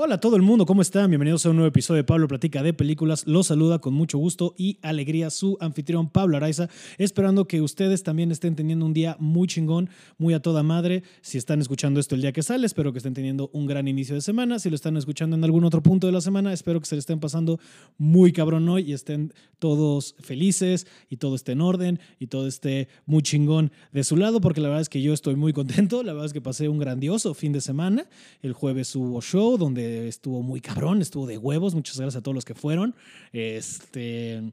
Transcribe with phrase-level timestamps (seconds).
[0.00, 1.10] Hola a todo el mundo, ¿cómo están?
[1.10, 3.26] Bienvenidos a un nuevo episodio de Pablo Platica de Películas.
[3.26, 8.30] Los saluda con mucho gusto y alegría su anfitrión Pablo Araiza, esperando que ustedes también
[8.30, 11.02] estén teniendo un día muy chingón, muy a toda madre.
[11.20, 14.14] Si están escuchando esto el día que sale, espero que estén teniendo un gran inicio
[14.14, 14.60] de semana.
[14.60, 17.00] Si lo están escuchando en algún otro punto de la semana, espero que se le
[17.00, 17.58] estén pasando
[17.96, 22.86] muy cabrón hoy y estén todos felices y todo esté en orden y todo esté
[23.04, 26.04] muy chingón de su lado, porque la verdad es que yo estoy muy contento.
[26.04, 28.06] La verdad es que pasé un grandioso fin de semana.
[28.42, 31.74] El jueves hubo show donde estuvo muy cabrón, estuvo de huevos.
[31.74, 32.94] Muchas gracias a todos los que fueron.
[33.32, 34.52] Este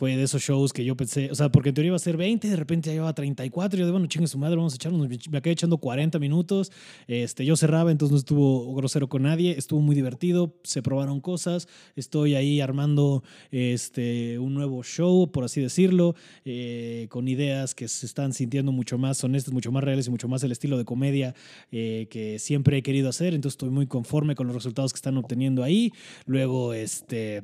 [0.00, 2.16] fue de esos shows que yo pensé, o sea, porque en teoría iba a ser
[2.16, 3.78] 20, de repente ya llevaba 34.
[3.78, 5.06] Yo de bueno, chingue su madre, vamos a echarnos.
[5.06, 6.72] Me acabé echando 40 minutos.
[7.06, 9.56] Este, yo cerraba, entonces no estuvo grosero con nadie.
[9.58, 11.68] Estuvo muy divertido, se probaron cosas.
[11.96, 16.14] Estoy ahí armando este, un nuevo show, por así decirlo,
[16.46, 20.28] eh, con ideas que se están sintiendo mucho más honestas, mucho más reales y mucho
[20.28, 21.34] más el estilo de comedia
[21.72, 23.34] eh, que siempre he querido hacer.
[23.34, 25.92] Entonces estoy muy conforme con los resultados que están obteniendo ahí.
[26.24, 27.42] Luego, este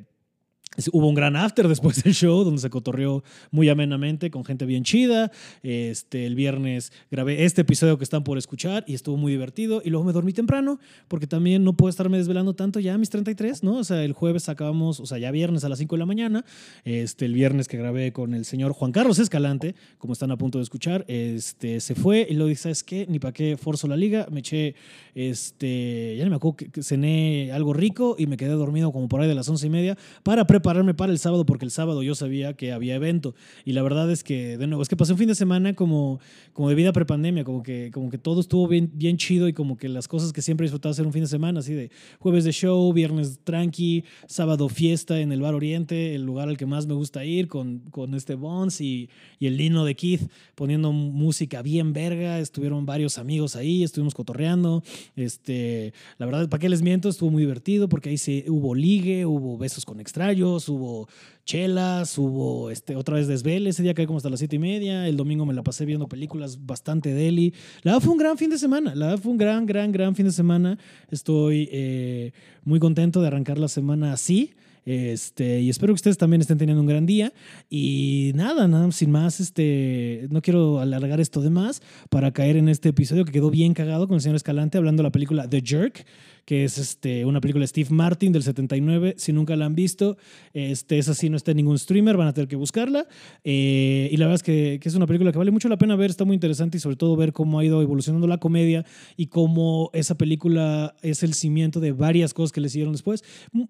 [0.93, 4.83] Hubo un gran after después del show donde se cotorreó muy amenamente con gente bien
[4.83, 5.31] chida.
[5.63, 9.81] Este, el viernes grabé este episodio que están por escuchar y estuvo muy divertido.
[9.83, 13.09] Y luego me dormí temprano porque también no puedo estarme desvelando tanto ya a mis
[13.09, 13.77] 33, ¿no?
[13.77, 16.45] O sea, el jueves acabamos, o sea, ya viernes a las 5 de la mañana.
[16.83, 20.59] Este, el viernes que grabé con el señor Juan Carlos Escalante, como están a punto
[20.59, 23.07] de escuchar, este, se fue y lo dije, ¿sabes qué?
[23.09, 24.27] Ni para qué forzo la liga.
[24.29, 24.75] Me eché,
[25.15, 29.21] este, ya no me acuerdo, que cené algo rico y me quedé dormido como por
[29.21, 32.03] ahí de las 11 y media para preparar prepararme para el sábado porque el sábado
[32.03, 33.35] yo sabía que había evento.
[33.65, 36.19] Y la verdad es que, de nuevo, es que pasé un fin de semana como,
[36.53, 39.77] como de vida prepandemia, como que, como que todo estuvo bien, bien chido y como
[39.77, 42.51] que las cosas que siempre disfrutaba hacer un fin de semana, así de jueves de
[42.51, 46.93] show, viernes tranqui, sábado fiesta en el Bar Oriente, el lugar al que más me
[46.93, 51.93] gusta ir, con, con este Bones y, y el Lino de Keith poniendo música bien
[51.93, 52.39] verga.
[52.39, 54.83] Estuvieron varios amigos ahí, estuvimos cotorreando.
[55.15, 57.09] Este, la verdad, ¿para qué les miento?
[57.09, 60.17] Estuvo muy divertido porque ahí se, hubo ligue, hubo besos con extraños
[60.55, 61.07] hubo
[61.45, 63.69] chelas, hubo este, otra vez desvele.
[63.69, 65.07] Ese día caí como hasta las siete y media.
[65.07, 67.53] El domingo me la pasé viendo películas bastante deli.
[67.83, 68.95] La verdad fue un gran fin de semana.
[68.95, 70.77] La verdad fue un gran, gran, gran fin de semana.
[71.09, 72.31] Estoy eh,
[72.63, 74.53] muy contento de arrancar la semana así.
[74.85, 77.33] Este, y espero que ustedes también estén teniendo un gran día.
[77.69, 82.69] Y nada, nada, sin más, este, no quiero alargar esto de más para caer en
[82.69, 85.61] este episodio que quedó bien cagado con el señor Escalante hablando de la película The
[85.61, 86.05] Jerk
[86.47, 89.15] que es este, una película de Steve Martin del 79.
[89.17, 90.15] Si nunca la han visto,
[90.53, 93.05] este, esa sí no está en ningún streamer, van a tener que buscarla.
[93.43, 96.09] Eh, y la verdad es que, es una película que vale mucho la pena ver,
[96.09, 98.85] está muy interesante y sobre todo ver cómo ha ido evolucionando la comedia
[99.17, 103.25] y cómo esa película es el cimiento de varias cosas que le siguieron después.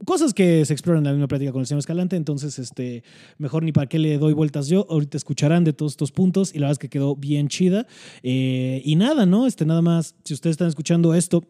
[0.06, 3.02] Cosas que se exploran en la misma práctica con el señor Escalante, entonces este,
[3.40, 4.86] mejor ni para qué le doy vueltas yo.
[4.88, 7.88] Ahorita escucharán de todos estos puntos y la verdad es que quedó bien chida.
[8.22, 9.48] Eh, y nada, ¿no?
[9.48, 11.44] Este, nada más, si ustedes están escuchando esto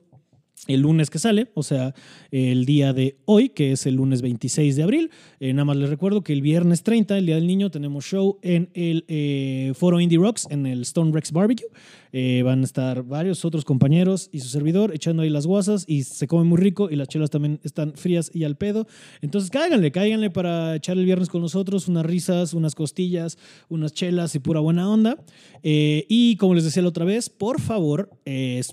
[0.66, 1.94] el lunes que sale, o sea,
[2.32, 5.12] el día de hoy, que es el lunes 26 de abril.
[5.40, 8.40] Eh, nada más les recuerdo que el viernes 30, el Día del Niño, tenemos show
[8.42, 11.68] en el eh, Foro Indie Rocks, en el Stone Rex Barbecue.
[12.12, 16.04] Eh, van a estar varios otros compañeros y su servidor echando ahí las guasas y
[16.04, 18.88] se come muy rico y las chelas también están frías y al pedo.
[19.22, 23.38] Entonces cáiganle, cáiganle para echar el viernes con nosotros unas risas, unas costillas,
[23.70, 25.18] unas chelas y pura buena onda.
[25.64, 28.10] y como les decía la otra vez, por favor,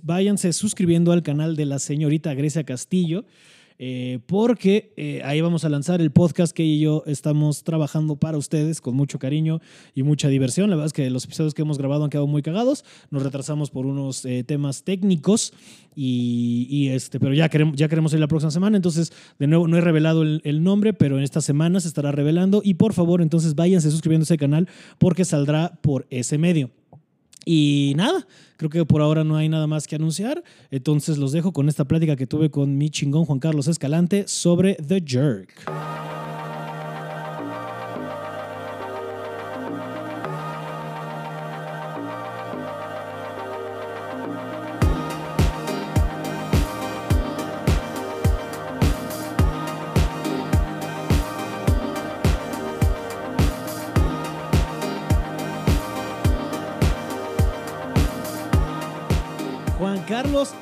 [0.02, 3.24] váyanse suscribiendo al canal de la señorita Grecia Castillo.
[3.78, 8.80] Eh, porque eh, ahí vamos a lanzar el podcast que yo estamos trabajando para ustedes
[8.80, 9.60] con mucho cariño
[9.94, 10.70] y mucha diversión.
[10.70, 12.84] La verdad es que los episodios que hemos grabado han quedado muy cagados.
[13.10, 15.52] Nos retrasamos por unos eh, temas técnicos,
[15.96, 18.76] y, este, pero ya queremos, ya queremos ir la próxima semana.
[18.76, 22.12] Entonces, de nuevo, no he revelado el, el, nombre, pero en esta semana se estará
[22.12, 22.62] revelando.
[22.64, 24.68] Y por favor, entonces váyanse suscribiendo a ese canal
[24.98, 26.70] porque saldrá por ese medio.
[27.44, 30.42] Y nada, creo que por ahora no hay nada más que anunciar.
[30.70, 34.74] Entonces los dejo con esta plática que tuve con mi chingón Juan Carlos Escalante sobre
[34.74, 35.93] The Jerk.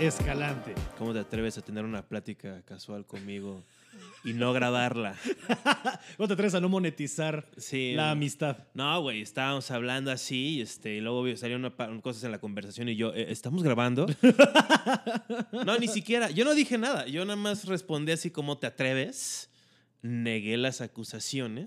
[0.03, 0.75] Escalante.
[0.99, 3.63] ¿Cómo te atreves a tener una plática casual conmigo
[4.25, 5.15] y no grabarla?
[6.17, 8.57] ¿Cómo te atreves a no monetizar la amistad?
[8.75, 13.15] No, güey, estábamos hablando así este, y luego salieron cosas en la conversación y yo,
[13.15, 14.07] eh, ¿estamos grabando?
[15.65, 16.31] no, ni siquiera.
[16.31, 17.07] Yo no dije nada.
[17.07, 19.51] Yo nada más respondí así como te atreves.
[20.03, 21.67] Negué las acusaciones.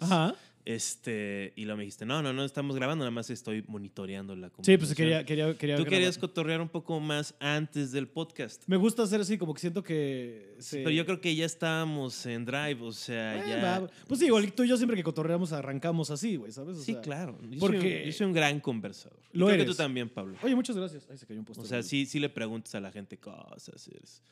[0.68, 4.48] Este, y luego me dijiste, no, no, no estamos grabando, nada más estoy monitoreando la
[4.48, 4.80] Sí, conversación.
[4.80, 5.94] pues quería, quería, quería Tú grabar.
[6.00, 8.64] querías cotorrear un poco más antes del podcast.
[8.66, 10.56] Me gusta hacer así, como que siento que...
[10.58, 13.80] se- Pero yo creo que ya estábamos en drive, o sea, Eh, ya.
[13.82, 13.88] va.
[14.08, 16.78] Pues sí, igual tú y yo siempre que cotorreamos arrancamos así, güey, ¿sabes?
[16.78, 17.38] O sí, sea, claro.
[17.48, 19.20] Yo, porque- soy un, yo soy un gran conversador.
[19.34, 19.68] Lo creo que eres.
[19.68, 20.36] tú también, Pablo.
[20.42, 21.06] Oye, muchas gracias.
[21.12, 21.68] Ay, se cayó un O postre.
[21.68, 24.24] sea, sí, sí le preguntas a la gente cosas, eres-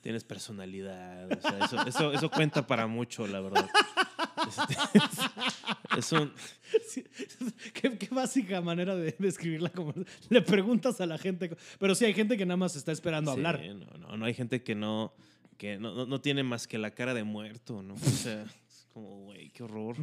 [0.00, 3.68] tienes personalidad, o sea, eso, eso, eso cuenta para mucho, la verdad.
[4.48, 6.32] Este, es un,
[6.88, 7.04] Sí,
[7.72, 10.06] qué, qué básica manera de describir la conversación.
[10.28, 11.50] Le preguntas a la gente.
[11.78, 13.60] Pero sí, hay gente que nada más está esperando sí, hablar.
[13.74, 15.14] No, no, no hay gente que no,
[15.56, 17.94] que no, no, no tiene más que la cara de muerto, ¿no?
[17.94, 19.96] O sea, es como, güey, qué horror.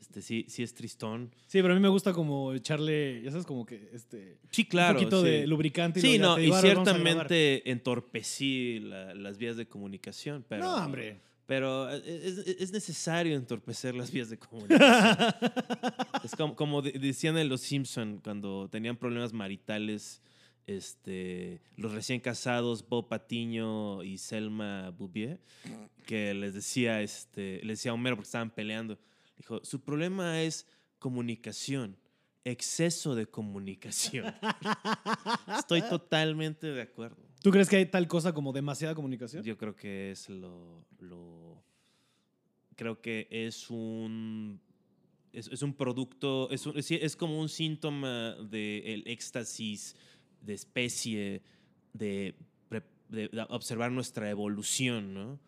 [0.00, 1.34] Este, sí, sí es tristón.
[1.46, 4.38] Sí, pero a mí me gusta como echarle, ya sabes, como que este.
[4.50, 4.98] Sí, claro.
[4.98, 5.28] un poquito sí.
[5.28, 6.00] de lubricante.
[6.00, 10.64] Sí, luego ya no, y ciertamente entorpecí la- las vías de comunicación, pero...
[10.64, 11.20] No, hombre.
[11.46, 12.04] Pero es,
[12.38, 15.34] es- es necesario entorpecer las vías de comunicación.
[16.24, 20.20] es como, como de- decían en Los Simpson cuando tenían problemas maritales,
[20.66, 25.38] este, los recién casados Bob Patiño y Selma Bouvier,
[26.04, 28.98] que les decía, este, les decía a Homero porque estaban peleando,
[29.36, 30.66] dijo, su problema es
[30.98, 31.96] comunicación,
[32.44, 34.34] exceso de comunicación.
[35.56, 37.18] Estoy totalmente de acuerdo.
[37.46, 39.44] ¿Tú crees que hay tal cosa como demasiada comunicación?
[39.44, 40.84] Yo creo que es lo.
[40.98, 41.62] lo-
[42.74, 44.60] creo que es un.
[45.32, 46.50] Es, es un producto.
[46.50, 49.94] Es, un- es, es como un síntoma del éxtasis
[50.40, 51.42] de especie,
[51.92, 52.34] de,
[53.10, 55.38] de- de observar nuestra evolución, ¿no?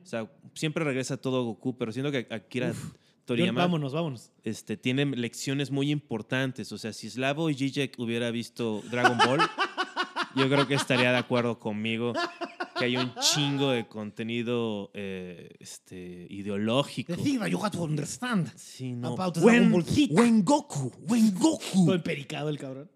[0.00, 2.78] O sea, siempre regresa todo Goku, pero siento que Akira Yo-
[3.24, 4.30] Toriyama vámonos, vámonos.
[4.44, 6.70] este, tiene lecciones muy importantes.
[6.70, 9.40] O sea, si Slavo Žižek hubiera visto Dragon Ball,
[10.38, 12.12] yo creo que estaría de acuerdo conmigo
[12.78, 17.14] que hay un chingo de contenido eh, este, ideológico.
[17.14, 18.50] you got to understand.
[18.56, 19.14] Sí, no.
[19.14, 19.72] About When,
[20.10, 22.88] when Goku, when Todo Goku empericado el cabrón.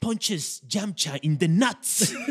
[0.00, 2.12] punches Yamcha in the nuts.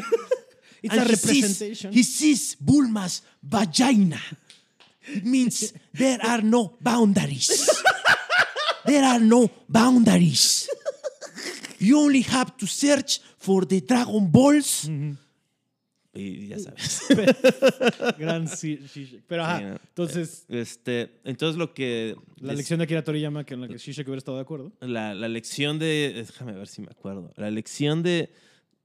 [0.83, 1.81] It's and a he sees-.
[1.91, 4.19] He sees Bulma's vagina.
[5.07, 7.83] It means there are no boundaries.
[8.85, 10.69] there are no boundaries.
[11.79, 14.89] You only have to search for the Dragon Balls.
[16.13, 17.01] Y ya sabes.
[18.17, 19.23] Gran Zizek.
[19.27, 19.75] Pero ajá, Sí, no.
[19.89, 24.07] entonces, Este, entonces lo que la lección de Akira Toriyama que en la que Zizek
[24.07, 24.71] hubiera estado de acuerdo.
[24.81, 26.13] la, la lección de.
[26.15, 27.31] Déjame ver si me acuerdo.
[27.37, 28.31] La lección de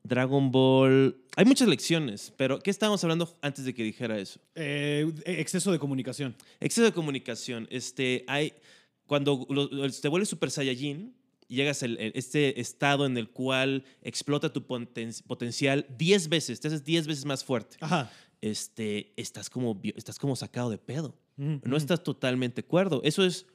[0.02, 1.16] Dragon Ball.
[1.36, 4.38] Hay muchas lecciones, pero ¿qué estábamos hablando antes de que dijera eso?
[4.54, 6.36] Eh, exceso de comunicación.
[6.60, 7.66] Exceso de comunicación.
[7.70, 8.52] Este, hay,
[9.06, 11.14] cuando lo- lo- te vuelves Super Saiyajin,
[11.54, 16.84] llegas a este estado en el cual explota tu poten- potencial 10 veces, te haces
[16.84, 17.76] 10 veces más fuerte.
[17.80, 18.10] Ajá.
[18.40, 21.16] Este, estás, como, estás como sacado de pedo.
[21.38, 21.76] Ujú, No ujú.
[21.76, 23.00] estás totalmente cuerdo.
[23.04, 23.46] Eso es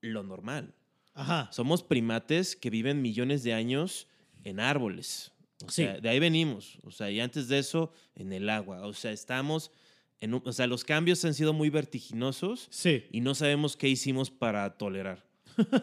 [0.00, 0.74] lo normal.
[1.14, 1.48] Ajá.
[1.52, 4.06] Somos primates que viven millones de años
[4.44, 5.32] en árboles.
[5.66, 5.82] O Sí.
[5.82, 6.78] sea, de ahí venimos.
[6.84, 8.86] O sea, y antes de eso, en el agua.
[8.86, 9.72] O sea, estamos
[10.20, 13.04] en un- o sea, los cambios han sido muy vertiginosos Sí.
[13.10, 15.24] y no sabemos qué hicimos para tolerar.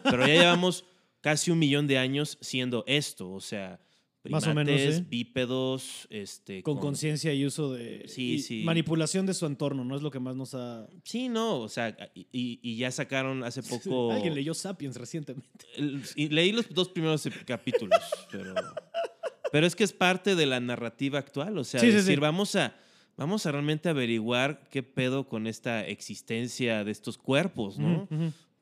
[0.04, 0.84] Pero ya llevamos
[1.20, 3.32] casi un millón de años siendo esto.
[3.32, 3.80] O sea,
[4.28, 5.06] Más primates, o menos, ¿eh?
[5.08, 8.04] bípedos, este, Con conciencia y uso de.
[8.08, 8.62] Sí, sí.
[8.64, 9.96] Manipulación de su entorno, ¿no?
[9.96, 10.88] Es lo que más nos ha.
[11.04, 14.12] Sí, no, o sea, y, ya sacaron hace poco...
[14.12, 15.66] Alguien leyó Sapiens recientemente.
[16.14, 18.54] Y leí los dos primeros capítulos, pero,
[19.52, 21.58] pero es que es parte de la narrativa actual.
[21.58, 22.20] O sea, Sí, decir, sí.
[22.20, 22.76] Vamos, a,
[23.16, 28.08] vamos a realmente averiguar qué pedo con esta existencia de estos cuerpos, ¿no?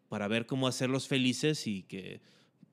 [0.08, 2.20] Para ver cómo hacerlos felices y que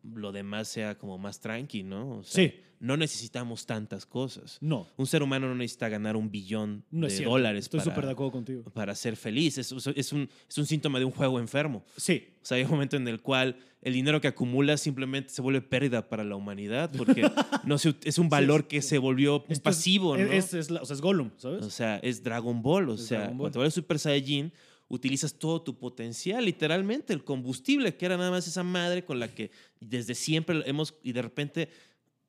[0.03, 2.17] lo demás sea como más tranqui, ¿no?
[2.19, 2.53] O sea, Sí.
[2.81, 4.57] No necesitamos tantas cosas.
[4.59, 4.87] No.
[4.97, 8.11] Un ser humano no necesita ganar un billón No de dólares Estoy para, súper de
[8.13, 8.63] acuerdo contigo.
[8.73, 9.59] para ser feliz.
[9.59, 11.83] Es, es un, es un síntoma de un juego enfermo.
[11.95, 12.29] Sí.
[12.41, 15.61] O sea, hay un momento en el cual el dinero que acumulas simplemente se vuelve
[15.61, 17.21] pérdida para la humanidad porque
[17.65, 20.23] no se- es un valor que se volvió es- pasivo, ¿no?
[20.23, 21.63] Es, es la- o sea, es Gollum, ¿sabes?
[21.63, 22.89] O sea, es Dragon Ball.
[22.89, 23.37] O sea, Ball.
[23.37, 24.51] cuando eres Super Saiyajin,
[24.91, 29.29] utilizas todo tu potencial, literalmente, el combustible, que era nada más esa madre con la
[29.29, 31.69] que desde siempre hemos, y de repente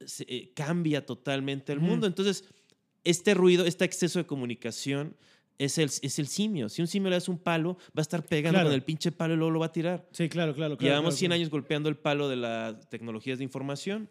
[0.06, 2.06] se, eh, cambia totalmente el mundo.
[2.06, 2.44] Entonces,
[3.02, 5.16] este ruido, este exceso de comunicación
[5.58, 6.68] es el, es el simio.
[6.68, 8.68] Si un simio le das un palo, va a estar pegando Claro.
[8.68, 10.08] con el pinche palo y luego lo va a tirar.
[10.12, 10.76] sí, claro, claro.
[10.76, 11.38] claro Llevamos claro, 100 claro.
[11.40, 14.08] años golpeando el palo de las tecnologías de información.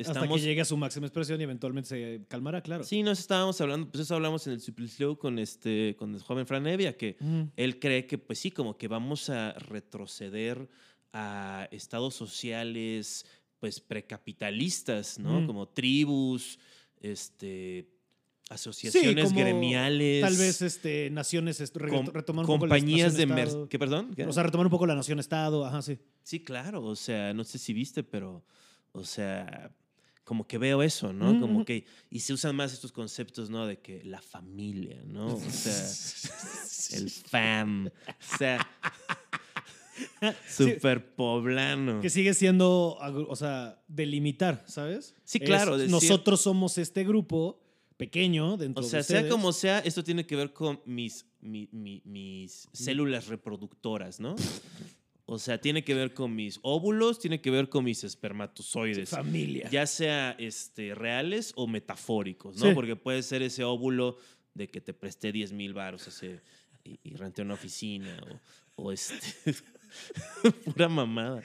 [0.00, 2.84] Hasta Estamos que llegue a su máxima expresión y eventualmente se calmará, claro.
[2.84, 6.22] Sí, nos estábamos hablando, pues eso hablamos en el Super Slow con este, con el
[6.22, 7.16] joven Fran Evia, que
[7.56, 10.68] él cree que, pues sí, como que vamos a retroceder
[11.12, 13.26] a estados sociales,
[13.58, 15.46] pues precapitalistas, ¿no?
[15.46, 16.58] Como tribus,
[17.00, 17.88] este,
[18.48, 20.22] asociaciones como gremiales.
[20.22, 23.66] Tal vez este, naciones, est- re- com- retomar un poco la compañías de...
[23.68, 24.14] ¿Qué, perdón?
[24.14, 24.24] ¿Qué?
[24.24, 25.98] O sea, retomar un poco la nación-estado, ajá, sí.
[26.22, 28.44] Sí, claro, o sea, no sé si viste, pero,
[28.92, 29.72] o sea,
[30.30, 31.40] como que veo eso, ¿no?
[31.40, 33.66] Como que, y se usan más estos conceptos, ¿no?
[33.66, 35.34] De que la familia, ¿no?
[35.34, 35.74] O sea,
[37.00, 38.64] el fam, o sea,
[40.48, 42.00] super poblano.
[42.00, 42.96] Que sigue siendo,
[43.28, 45.16] o sea, delimitar, ¿sabes?
[45.24, 47.60] Sí, Es, claro, decir- nosotros somos este grupo
[47.96, 51.68] pequeño dentro O sea, de sea como sea, esto tiene que ver con mis, mi-
[51.72, 54.36] mi- mis células reproductoras, ¿no?
[55.32, 59.10] O sea, tiene que ver con mis óvulos, tiene que ver con mis espermatozoides.
[59.10, 59.70] familia.
[59.70, 62.66] ya sea este, reales o metafóricos, ¿no?
[62.66, 62.74] Sí.
[62.74, 64.16] Porque puede ser ese óvulo
[64.54, 66.40] de que te presté 10 mil baros hace,
[66.82, 68.20] y, y renté una oficina
[68.74, 69.54] o, o este...
[70.64, 71.44] pura mamada.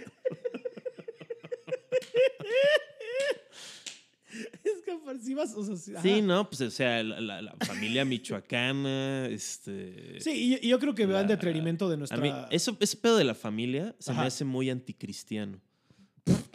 [5.33, 6.21] O sea, sí.
[6.21, 6.49] ¿no?
[6.49, 10.19] Pues o sea, la, la- la familia michoacana, este...
[10.21, 12.17] Sí, y, yo creo que va en detrimento de A nuestra...
[12.19, 14.21] mí, eso, ese pedo de la familia se Ajá.
[14.21, 15.59] me hace muy anticristiano.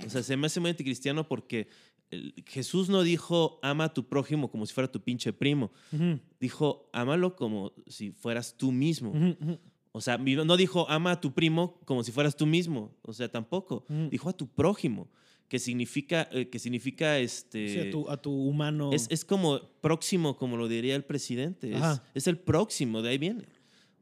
[0.06, 1.68] O sea, se me hace muy anticristiano porque
[2.46, 5.70] Jesús no dijo ama a tu prójimo como si fuera tu pinche primo.
[6.40, 9.12] Dijo ámalo como si fueras tú mismo.
[9.92, 12.96] O sea, no dijo ama a tu primo como si fueras tú mismo.
[13.02, 13.84] O sea, tampoco.
[14.10, 15.08] Dijo a tu prójimo,
[15.50, 17.68] que significa, eh, que significa este.
[17.68, 18.90] Sí, a, tu, a tu humano...
[18.92, 21.72] es, es como próximo, como lo diría el presidente.
[21.76, 23.44] Es, es el próximo, de ahí viene.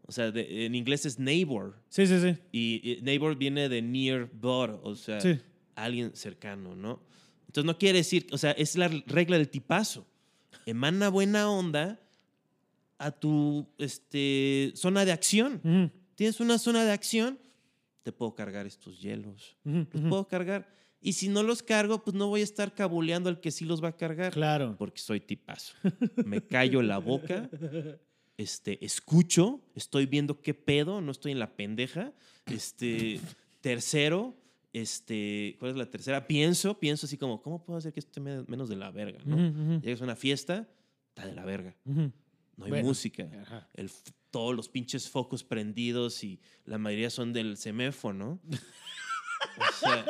[0.06, 1.74] O sea, de- en inglés es neighbor.
[1.88, 2.36] Sí, sí, sí.
[2.52, 5.38] Y, y neighbor viene de near door, o sea, Sí.
[5.74, 7.00] alguien cercano, ¿no?
[7.46, 10.06] Entonces no quiere decir, o sea, es la regla del tipazo.
[10.66, 11.98] Emana buena onda
[12.98, 15.62] a tu este, zona de acción.
[15.64, 17.38] Ujú, Tienes una zona de acción,
[18.02, 19.56] te puedo cargar estos hielos.
[19.64, 20.08] ujú, Los ujú.
[20.10, 20.76] puedo cargar.
[21.00, 23.82] Y si no los cargo, pues no voy a estar cabuleando al que sí los
[23.82, 24.32] va a cargar.
[24.32, 24.74] Claro.
[24.78, 25.74] Porque soy tipazo.
[26.24, 27.48] Me callo la boca,
[28.36, 32.12] este, escucho, estoy viendo qué pedo, no estoy en la pendeja.
[32.46, 33.20] Este,
[33.60, 34.36] tercero,
[34.72, 36.26] este, ¿cuál es la tercera?
[36.26, 39.18] Pienso, pienso así como, ¿cómo puedo hacer que esto esté me- menos de la verga?
[39.24, 39.80] ¿no?
[39.80, 40.68] Llegas a una fiesta,
[41.08, 41.76] está de la verga.
[41.84, 42.88] No hay Bueno.
[42.88, 43.28] música.
[43.42, 43.68] Ajá.
[43.74, 43.90] El,
[44.30, 48.30] todos los pinches focos prendidos y la mayoría son del seméforo, ¿no?
[48.32, 48.40] O
[49.80, 50.04] sea,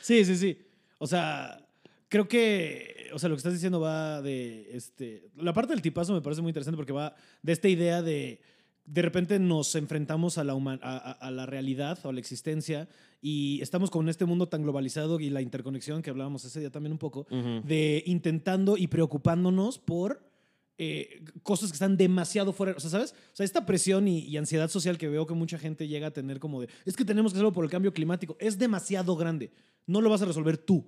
[0.00, 0.58] Sí, sí, sí.
[0.98, 1.66] O sea,
[2.08, 6.12] creo que, o sea, lo que estás diciendo va de, este, la parte del tipazo
[6.12, 8.40] me parece muy interesante porque va de esta idea de,
[8.84, 12.20] de repente nos enfrentamos a la, huma- a, a- a la realidad o a la
[12.20, 12.88] existencia
[13.22, 16.92] y estamos con este mundo tan globalizado y la interconexión que hablábamos ese día también
[16.92, 17.60] un poco, ujú.
[17.66, 20.29] de intentando y preocupándonos por
[20.82, 22.72] eh, cosas que están demasiado fuera.
[22.74, 23.12] O sea, ¿sabes?
[23.12, 26.40] O sea, esta presión y, ansiedad social que veo que mucha gente llega a tener
[26.40, 29.52] como de, es que tenemos que hacerlo por el cambio climático, es demasiado grande.
[29.86, 30.86] No lo vas a resolver tú.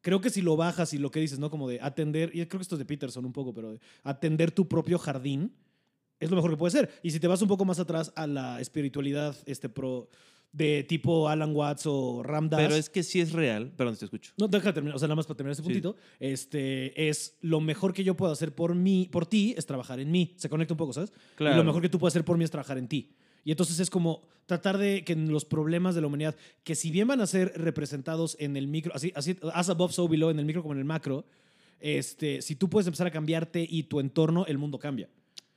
[0.00, 1.50] Creo que si lo bajas y lo que dices, ¿no?
[1.50, 4.50] Como de atender, y creo que esto es de Peterson un poco, pero de atender
[4.50, 5.54] tu propio jardín
[6.18, 6.90] es lo mejor que puede ser.
[7.04, 10.08] Y si te vas un poco más atrás a la espiritualidad este pro
[10.52, 13.70] de tipo Alan Watts o Ram Dass, Pero es que sí es real.
[13.76, 14.32] Perdón, te escucho.
[14.38, 15.68] no, deja de terminar, o sea, nada más para terminar este Sí.
[15.68, 20.00] puntito, este, es lo mejor que yo puedo hacer por mí, por ti, es trabajar
[20.00, 20.34] en mí.
[20.36, 21.10] Se conecta un poco, ¿sabes?
[21.10, 21.56] Y Claro.
[21.58, 23.14] lo mejor que tú puedes hacer por mí es trabajar en ti.
[23.44, 27.06] Y entonces es como tratar de que los problemas de la humanidad, que si bien
[27.08, 30.44] van a ser representados en el micro, así, así as above, so below, en el
[30.44, 31.24] micro como en el macro,
[31.80, 35.08] este, si tú puedes empezar a cambiarte y tu entorno, el mundo cambia.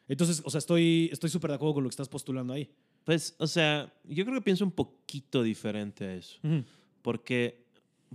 [0.08, 2.70] Entonces, o sea, estoy estoy súper de acuerdo con lo que estás postulando ahí.
[3.04, 6.40] Pues, o sea, yo creo que pienso un poquito diferente a eso.
[6.44, 6.64] Ujú.
[7.02, 7.66] Porque,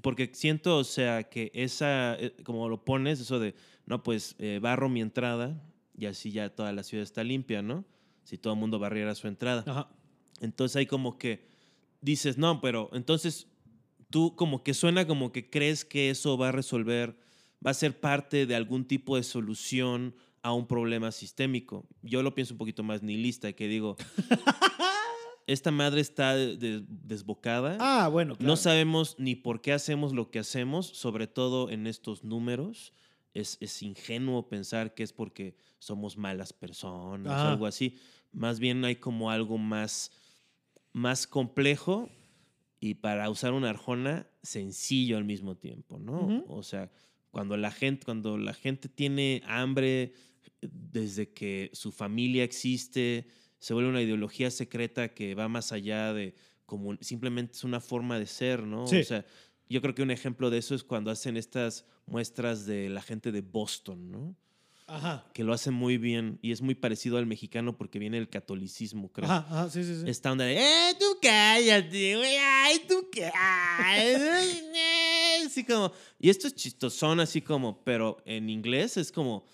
[0.00, 3.54] porque siento, o sea, que esa, eh, como lo pones, eso de,
[3.86, 5.60] no, pues eh, barro mi entrada
[5.96, 7.84] y así ya toda la ciudad está limpia, ¿no?
[8.24, 9.64] Si todo el mundo barriera su entrada.
[9.66, 9.88] Ajá.
[10.40, 11.46] Entonces hay como que
[12.00, 13.48] dices, no, pero entonces
[14.10, 17.18] tú como que suena como que crees que eso va a resolver,
[17.64, 20.14] va a ser parte de algún tipo de solución
[20.46, 21.86] a un problema sistémico.
[22.02, 23.96] Yo lo pienso un poquito más nihilista, que digo,
[25.46, 27.76] esta madre está de- de- desbocada.
[27.80, 28.46] Ah, bueno, claro.
[28.48, 32.92] No sabemos ni por qué hacemos lo que hacemos, sobre todo en estos números.
[33.34, 37.96] Es, es ingenuo pensar que es porque somos malas personas o algo así.
[38.32, 40.10] Más bien hay como algo más,
[40.92, 42.08] más complejo
[42.80, 46.44] y para usar una arjona, sencillo al mismo tiempo, ¿no?
[46.48, 46.90] O sea,
[47.30, 50.14] cuando la gente, cuando la gente tiene hambre
[50.60, 56.34] desde que su familia existe, se vuelve una ideología secreta que va más allá de
[56.66, 58.86] como simplemente es una forma de ser, ¿no?
[58.86, 58.98] Sí.
[58.98, 59.24] O sea,
[59.68, 63.32] yo creo que un ejemplo de eso es cuando hacen estas muestras de la gente
[63.32, 64.36] de Boston, ¿no?
[64.88, 65.26] Ajá.
[65.34, 69.10] Que lo hacen muy bien y es muy parecido al mexicano porque viene el catolicismo,
[69.10, 69.28] creo.
[69.28, 70.08] Ajá, ajá, sí, sí, sí.
[70.08, 72.36] Esta onda de, ¡eh, tú cállate, güey!
[72.36, 74.60] ¡Ay, tú cállate!
[75.50, 75.92] sí, como.
[76.20, 79.44] Y esto es chistosón, así como, pero en inglés es como.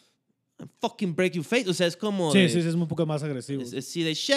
[0.81, 1.69] Fucking break your face.
[1.69, 2.31] O sea, es como.
[2.33, 3.63] Sí, de- sí, sí, es un poco más agresivo.
[3.63, 4.35] Es, es así de shut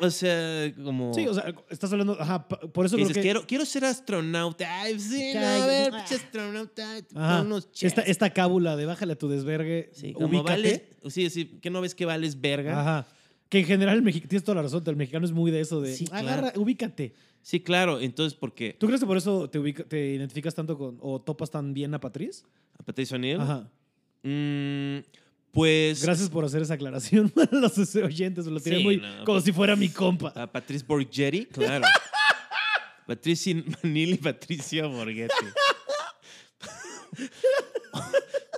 [0.00, 0.06] up.
[0.06, 1.12] O sea, como.
[1.14, 3.22] Sí, o sea, estás hablando, ajá, por eso creo dices, que...
[3.22, 4.80] quiero, quiero ser astronauta.
[4.82, 6.96] Ay, sí, no, a ver, pinche astronauta.
[7.14, 10.50] Ajá, unos esta, esta cábula de bájale a tu desvergue, Sí, como ubícate.
[10.50, 10.82] vales.
[11.08, 12.80] Sí, sí, que no ves que vales verga.
[12.80, 13.08] Ajá.
[13.48, 15.80] Que en general el mexicano, tienes toda la razón, el mexicano es muy de eso,
[15.80, 16.28] de Sí, claro.
[16.28, 17.14] agarra, ubícate.
[17.40, 17.98] Sí, claro.
[17.98, 21.50] Entonces, porque ¿Tú crees que por eso te, ubica- te identificas tanto con, o topas
[21.50, 22.44] tan bien a Patriz?
[22.78, 23.70] a Patricio O'Neill, Ajá.
[24.22, 24.98] mm,
[25.58, 28.46] pues Gracias por hacer esa aclaración para los oyentes.
[28.46, 30.32] Lo tiré Sí, muy no, como pues- si fuera mi compa.
[30.36, 31.84] a Patrice Borghetti, claro.
[33.06, 35.32] Patricio Manil y Patricio Borghetti.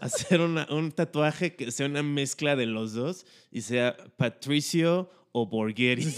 [0.01, 5.47] Hacer una- un tatuaje que sea una mezcla de los dos y sea Patricio o
[5.47, 6.09] Borghetti.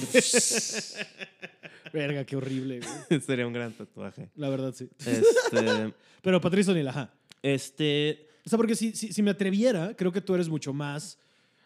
[1.93, 2.81] Verga, qué horrible.
[2.81, 3.21] güey.
[3.21, 4.31] Sería un gran tatuaje.
[4.37, 4.89] La verdad, sí.
[4.99, 7.13] Este, Pero Patriz O'Neill, ajá.
[7.43, 11.19] este, O sea, porque si, si, si me atreviera, creo que tú eres mucho más.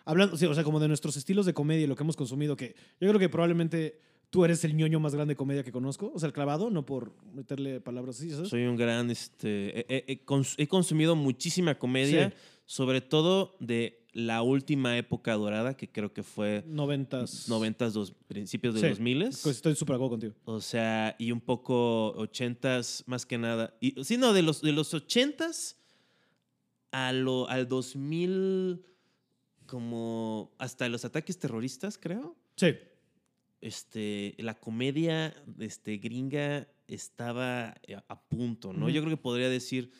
[0.04, 2.56] Hablando, sí, o sea, como de nuestros estilos de comedia y lo que hemos consumido,
[2.56, 3.98] que yo creo que probablemente
[4.30, 6.12] tú eres el ñoño más grande de comedia que conozco.
[6.14, 8.48] O sea, el clavado, no por meterle palabras así, ¿sabes?
[8.48, 12.36] soy un gran, este, he, he- he cons- he consumido muchísima comedia, Sí.
[12.66, 17.48] sobre todo de la última época dorada, que creo que fue Noventas.
[17.48, 18.88] 90s, dos, principios de Sí.
[18.88, 20.34] 2000 Pues estoy súper acuerdo contigo.
[20.44, 23.74] O sea, y un poco 80s más que nada.
[23.80, 25.76] Y, sí, no, de los, de los 80s
[26.92, 28.84] a lo, al 2000,
[29.66, 32.36] como hasta los ataques terroristas, creo.
[32.56, 32.74] Sí.
[33.60, 37.74] Este, la comedia este, gringa estaba a,
[38.08, 38.88] a punto, ¿no?
[38.88, 39.90] Yo creo que podría decir,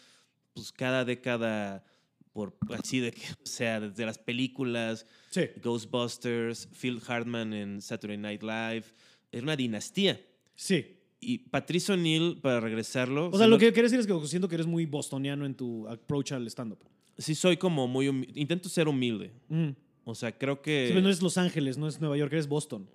[0.53, 1.85] pues cada década,
[2.33, 5.43] por así de que, o sea, desde las películas, Sí.
[5.63, 8.85] Ghostbusters, Phil Hartman en Saturday Night Live,
[9.33, 10.21] era una dinastía.
[10.55, 10.96] Sí.
[11.21, 13.31] Y Patricio O'Neill, para regresarlo.
[13.31, 15.89] O sea, lo que quiero decir es que siento que eres muy bostoniano en tu
[15.89, 16.79] approach al stand-up.
[17.19, 18.07] Sí, soy como muy.
[18.09, 19.33] humi- Intento ser humilde.
[19.49, 19.71] Mm.
[20.05, 20.87] O sea, creo que.
[20.89, 22.87] Sí, pero no es Los Ángeles, no es Nueva York, eres Boston.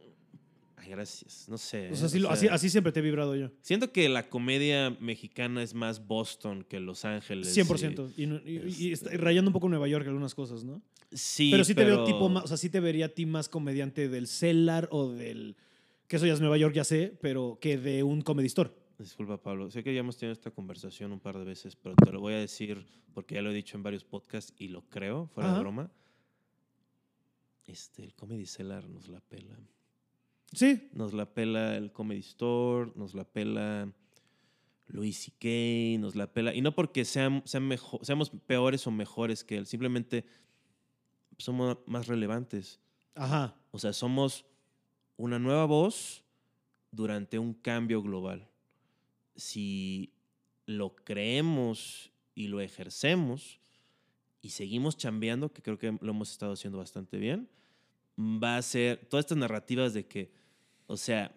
[0.78, 1.48] Ay, gracias.
[1.50, 1.90] No sé.
[1.90, 3.50] Así, o lo- sea, así, así siempre te he vibrado yo.
[3.62, 7.56] Siento que la comedia mexicana es más Boston que Los Ángeles.
[7.56, 8.12] 100%.
[8.18, 10.82] Y, y- y- y está- y rayando un poco Nueva York algunas cosas, ¿no?
[11.12, 11.50] sí.
[11.52, 14.08] pero sí te veo tipo más, o sea, sí te vería a ti más comediante
[14.08, 15.56] del Cellar o del.
[16.12, 18.70] Que eso ya es Nueva York, ya sé, pero que de un comedy store.
[19.00, 19.72] Disculpa, Pablo.
[19.72, 22.34] Sé que ya hemos tenido esta conversación un par de veces, pero te lo voy
[22.34, 25.56] a decir porque ya lo he dicho en varios podcasts y lo creo, fuera Ajá.
[25.56, 25.92] de broma.
[27.66, 29.58] Este, el Comedy Cellar nos la pela.
[30.52, 30.90] Sí.
[30.92, 33.90] Nos la pela el Comedy Store, nos la pela
[34.88, 36.54] Louis C.K., nos la pela.
[36.54, 40.26] Y no porque sean, seamos peores o mejores que él, simplemente
[41.38, 42.82] somos más relevantes.
[43.16, 43.56] Ajá.
[43.72, 44.51] O sea, somos
[45.22, 46.24] una nueva voz
[46.90, 48.50] durante un cambio global.
[49.36, 50.14] Si
[50.66, 53.60] lo creemos y lo ejercemos
[54.42, 57.48] y seguimos chambeando, que creo que lo hemos estado haciendo bastante bien,
[58.18, 60.32] va a ser todas estas narrativas de que,
[60.88, 61.32] o sea,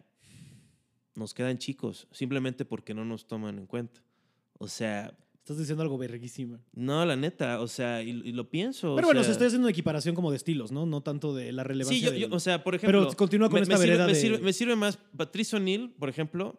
[1.15, 4.01] nos quedan chicos, simplemente porque no nos toman en cuenta.
[4.59, 6.59] O sea, Estás diciendo algo verguísima.
[6.73, 8.95] no, la neta, o sea, y, y lo pienso.
[8.97, 10.87] Pero bueno, sea, estoy haciendo una equiparación como de estilos, ¿no?
[10.87, 11.99] No tanto de la relevancia.
[12.11, 13.03] Sí, yo, del- o sea, por ejemplo.
[13.05, 14.99] Pero continúa con me, esta me sirve, vereda me de- sirve- me sirve más.
[15.15, 16.59] Patricio O'Neill, por ejemplo,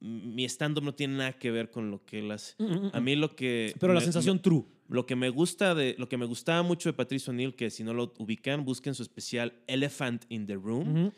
[0.00, 2.54] mi stand-up no tiene nada que ver con lo que él hace.
[2.58, 2.90] Mm, mm, mm.
[2.92, 3.74] A mí lo que.
[3.80, 4.64] Pero la sensación true.
[4.88, 5.94] lo que me gusta de.
[5.98, 9.02] Lo que me gustaba mucho de Patricio O'Neill, que si no lo ubican, busquen su
[9.02, 11.10] especial Elephant in the Room.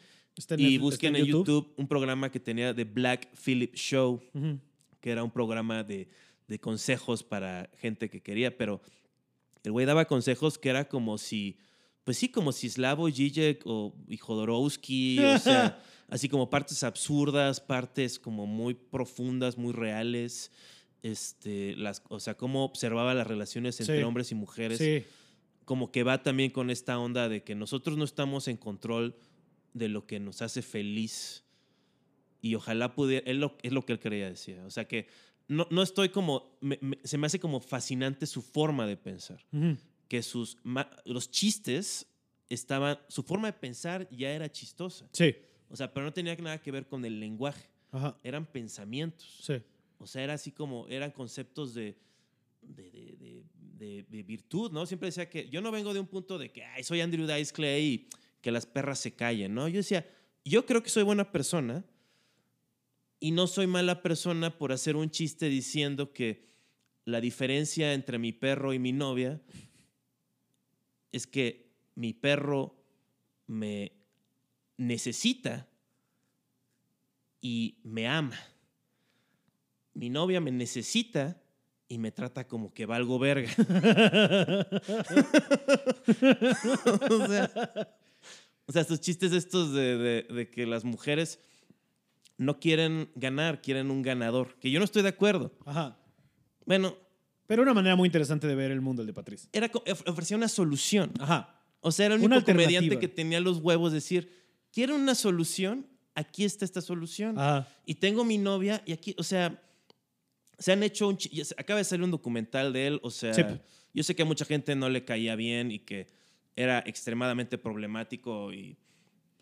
[0.56, 4.22] Y busquen en YouTube un programa que tenía The Black Phillip Show
[5.00, 6.08] que era un programa de,
[6.48, 8.80] de consejos para gente que quería, pero
[9.64, 11.58] el güey daba consejos que era como si,
[12.04, 17.60] pues sí, como si Slavoj Žižek o y Jodorowsky, o sea, así como partes absurdas,
[17.60, 20.50] partes como muy profundas, muy reales,
[21.02, 24.02] este, las, o sea, cómo observaba las relaciones entre Sí.
[24.02, 25.04] hombres y mujeres, Sí.
[25.64, 29.14] como que va también con esta onda de que nosotros no estamos en control
[29.74, 31.44] de lo que nos hace feliz.
[32.40, 34.58] Y ojalá pudiera, es lo, es lo que él quería decir.
[34.60, 35.08] O sea que
[35.48, 39.44] no, no estoy como, me- me- se me hace como fascinante su forma de pensar.
[39.52, 39.76] Ujú.
[40.08, 40.56] Que sus,
[41.04, 42.06] los chistes
[42.48, 45.08] estaban, su forma de pensar ya era chistosa.
[45.12, 45.34] Sí.
[45.70, 47.68] O sea, pero no tenía nada que ver con el lenguaje.
[47.92, 48.16] Ajá.
[48.22, 49.40] Eran pensamientos.
[49.42, 49.54] Sí.
[49.98, 51.96] O sea, era así como, eran conceptos de,
[52.62, 53.44] de, de- de-
[53.78, 54.86] de- de virtud, ¿no?
[54.86, 57.52] Siempre decía que yo no vengo de un punto de que, ay, soy Andrew Dice
[57.52, 58.08] Clay y
[58.40, 59.68] que las perras se callen, ¿no?
[59.68, 60.08] Yo decía,
[60.44, 61.84] yo creo que soy buena persona
[63.20, 66.46] y no soy mala persona por hacer un chiste diciendo que
[67.04, 69.40] la diferencia entre mi perro y mi novia
[71.10, 72.76] es que mi perro
[73.46, 73.92] me
[74.76, 75.68] necesita
[77.40, 78.38] y me ama.
[79.94, 81.40] Mi novia me necesita
[81.88, 83.50] y me trata como que valgo verga.
[87.08, 87.50] o, sea,
[88.66, 91.40] o estos chistes estos de- de que las mujeres
[92.38, 95.52] no quieren ganar, quieren un ganador, que yo no estoy de acuerdo.
[95.66, 95.98] Ajá.
[96.64, 96.96] Bueno,
[97.46, 99.48] Pero una manera muy interesante de ver el mundo, el de Patrice.
[99.52, 99.70] era,
[100.06, 101.12] ofrecía una solución.
[101.18, 101.54] Ajá.
[101.80, 104.30] O sea, era el único comediante que tenía los huevos de decir,
[104.72, 107.38] quiero una solución, aquí está esta solución.
[107.38, 107.68] Ajá.
[107.86, 109.62] Y tengo mi novia y aquí, o sea,
[110.58, 111.18] se han hecho un...
[111.56, 113.42] Acaba de salir un documental de él, o sea, Sí.
[113.94, 116.08] yo sé que a mucha gente no le caía bien y que
[116.56, 118.76] era extremadamente problemático y...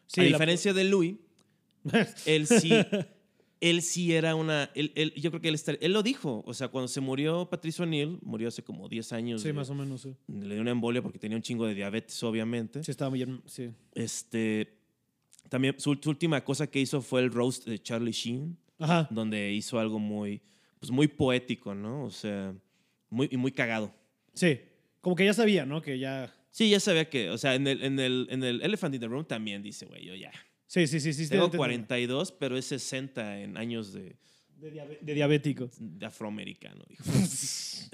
[0.06, 1.16] Sí, a la- diferencia de Louis,
[2.26, 2.70] él sí,
[3.60, 4.70] él sí era una...
[4.74, 7.48] Él, él- yo creo que él, estar- él lo dijo, o sea, cuando se murió
[7.48, 9.40] Patricio O'Neill, murió hace como 10 años.
[9.42, 10.14] sí, de- más o menos, sí.
[10.28, 12.82] Le dio una embolia porque tenía un chingo de diabetes, obviamente.
[12.84, 13.40] Sí, estaba muy bien.
[13.46, 13.70] Sí.
[13.94, 14.78] Este,
[15.48, 19.08] también su, su última cosa que hizo fue el roast de Charlie Sheen, Ajá.
[19.10, 20.42] donde hizo algo muy,
[20.78, 22.04] pues muy poético, ¿no?
[22.04, 22.54] O sea,
[23.08, 23.92] muy, y muy cagado.
[24.34, 24.60] Sí.
[25.00, 25.80] Como que ya sabía, ¿no?
[25.80, 26.34] Que ya.
[26.50, 29.06] Sí, ya sabía que, o sea, en el, en el, en el Elephant in the
[29.06, 30.32] Room también dice, güey, yo ya.
[30.66, 31.12] Sí, sí, sí.
[31.12, 34.16] sí Tengo te- te- 42, pero es 60 en años de,
[34.58, 35.70] De, diabe- de diabético.
[35.78, 37.04] de afroamericano, dijo.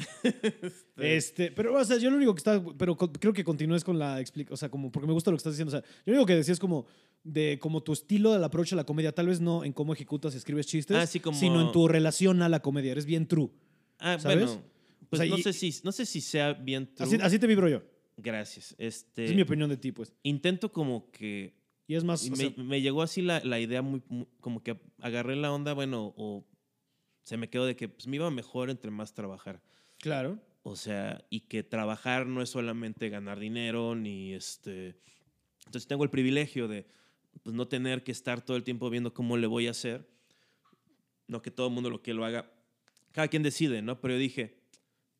[0.96, 4.20] Este, pero, o sea, yo lo único que está, pero creo que continúes con la
[4.20, 6.12] explicación, o sea, como, porque me gusta lo que estás diciendo, o sea, yo lo
[6.12, 6.86] único que decía es como,
[7.24, 10.34] de como tu estilo del approach a la comedia, tal vez no en cómo ejecutas
[10.34, 13.26] y escribes chistes, Ah, sí, como- sino en tu relación a la comedia, eres bien
[13.26, 13.50] true.
[13.98, 14.46] Ah, ¿Sabes?
[14.46, 14.62] bueno,
[15.10, 17.06] pues O sea, no, y- sé si, no sé si sea bien true.
[17.06, 17.82] Así, así te vibro yo.
[18.16, 18.74] Gracias.
[18.78, 20.12] Este, es mi opinión de ti, pues.
[20.22, 21.54] intento como que
[21.92, 24.62] Y es más, Y me, sea, me llegó así la, la idea muy, muy- como
[24.62, 26.46] que agarré la onda, bueno, o
[27.22, 29.60] se me quedó de que pues, me iba mejor entre más trabajar.
[29.98, 30.38] claro.
[30.64, 34.96] O sea, y que trabajar no es solamente ganar dinero, ni este...
[35.66, 36.86] Entonces tengo el privilegio de
[37.42, 40.08] pues, no tener que estar todo el tiempo viendo cómo le voy a hacer.
[41.26, 42.50] No que todo el mundo lo que lo haga.
[43.10, 44.00] Cada quien decide, ¿no?
[44.00, 44.60] Pero yo dije,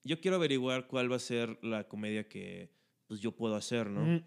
[0.04, 2.70] yo quiero averiguar cuál va a ser la comedia que
[3.08, 4.00] pues, yo puedo hacer, ¿no?
[4.04, 4.22] Mm,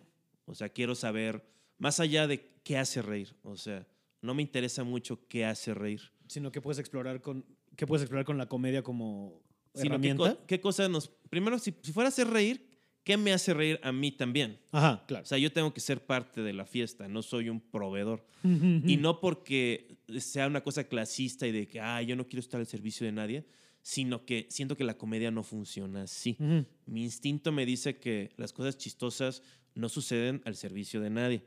[0.48, 1.44] O sea, quiero saber,
[1.78, 3.88] más allá de qué hace reír, o sea,
[4.22, 8.26] no me interesa mucho qué hace reír, Sino que puedes explorar con, que puedes explorar
[8.26, 10.36] con la comedia como sino qué, herramienta.
[10.36, 11.10] co- qué cosa nos...
[11.30, 12.66] Primero, si, si fuera a hacer reír,
[13.04, 14.60] ¿qué me hace reír a mí también?
[14.72, 15.24] Ajá, claro.
[15.24, 18.26] O sea, yo tengo que ser parte de la fiesta, no soy un proveedor.
[18.44, 22.60] Y no porque sea una cosa clasista y de que, ah, yo no quiero estar
[22.60, 23.46] al servicio de nadie,
[23.82, 26.38] sino que siento que la comedia no funciona así.
[26.40, 26.66] Ujú.
[26.88, 29.44] Mi instinto me dice que las cosas chistosas
[29.76, 31.44] no suceden al servicio de nadie.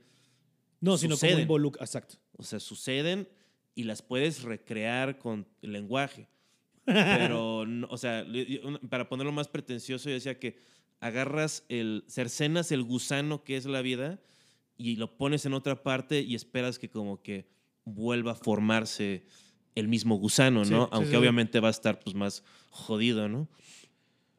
[0.80, 1.40] No, sino como Suceden.
[1.40, 1.84] involucra.
[1.84, 2.16] Exacto.
[2.36, 3.28] O sea, suceden
[3.74, 6.28] y las puedes recrear con el lenguaje.
[6.84, 8.24] Pero, no- o sea,
[8.88, 10.56] para ponerlo más pretencioso, yo decía que
[11.00, 14.20] agarras el, cercenas el gusano que es la vida
[14.76, 17.48] y lo pones en otra parte y esperas que como que
[17.84, 19.24] vuelva a formarse
[19.74, 20.84] el mismo gusano, ¿no?
[20.84, 21.16] sí, Aunque sí, sí.
[21.16, 23.48] obviamente va a estar pues más jodido, ¿no?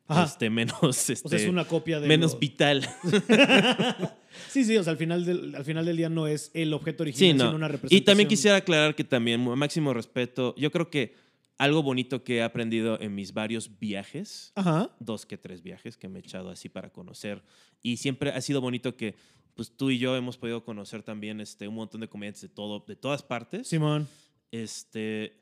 [0.09, 0.25] Ajá.
[0.25, 2.07] Este, menos, o sea, es este, una copia de.
[2.07, 2.85] menos lo- vital.
[4.49, 7.03] Sí, sí, o sea, al final del, al final del día no es el objeto
[7.03, 7.45] original, Sí, no.
[7.45, 8.01] sino una representación.
[8.01, 11.13] Y también quisiera aclarar que también, máximo respeto, yo creo que
[11.57, 14.89] algo bonito que he aprendido en mis varios viajes, Ajá.
[14.99, 17.43] dos que tres viajes que me he echado así para conocer,
[17.83, 19.15] y siempre ha sido bonito que
[19.55, 22.85] pues tú y yo hemos podido conocer también este, un montón de comediantes de, todo,
[22.87, 23.67] de todas partes.
[23.67, 24.07] Simón.
[24.51, 25.33] Este,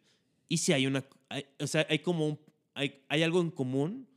[0.49, 2.39] y si hay una, hay- o sea, hay como un,
[2.73, 4.08] hay, hay algo en común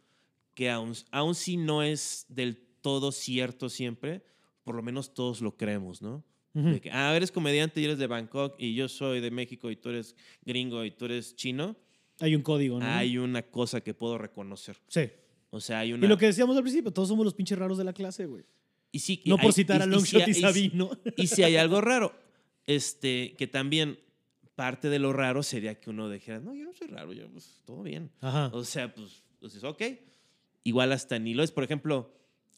[0.61, 4.23] que aún, aún si no es del todo cierto siempre,
[4.63, 6.23] por lo menos todos lo creemos, ¿no?
[6.53, 6.69] Ujú.
[6.69, 9.77] De que, ah, eres comediante y eres de Bangkok y yo soy de México y
[9.77, 11.77] tú eres gringo y tú eres chino.
[12.19, 12.85] Hay un código, ¿no?
[12.85, 14.77] Hay una cosa que puedo reconocer.
[14.89, 15.09] Sí.
[15.49, 16.05] O sea, hay una...
[16.05, 18.45] Y lo que decíamos al principio, todos somos los pinches raros de la clase, güey.
[18.93, 20.91] y sí, No hay- por citar a y- y Longshot y y Sabino.
[21.17, 22.13] Y si hay algo raro,
[22.67, 23.99] este, que también
[24.57, 27.63] parte de lo raro sería que uno dijera, no, yo no soy raro, yo, pues,
[27.65, 28.11] todo bien.
[28.21, 28.51] Ajá.
[28.53, 29.81] O sea, pues, pues es ok.
[30.65, 31.51] Igual hasta ni lo es.
[31.53, 32.13] Por ejemplo,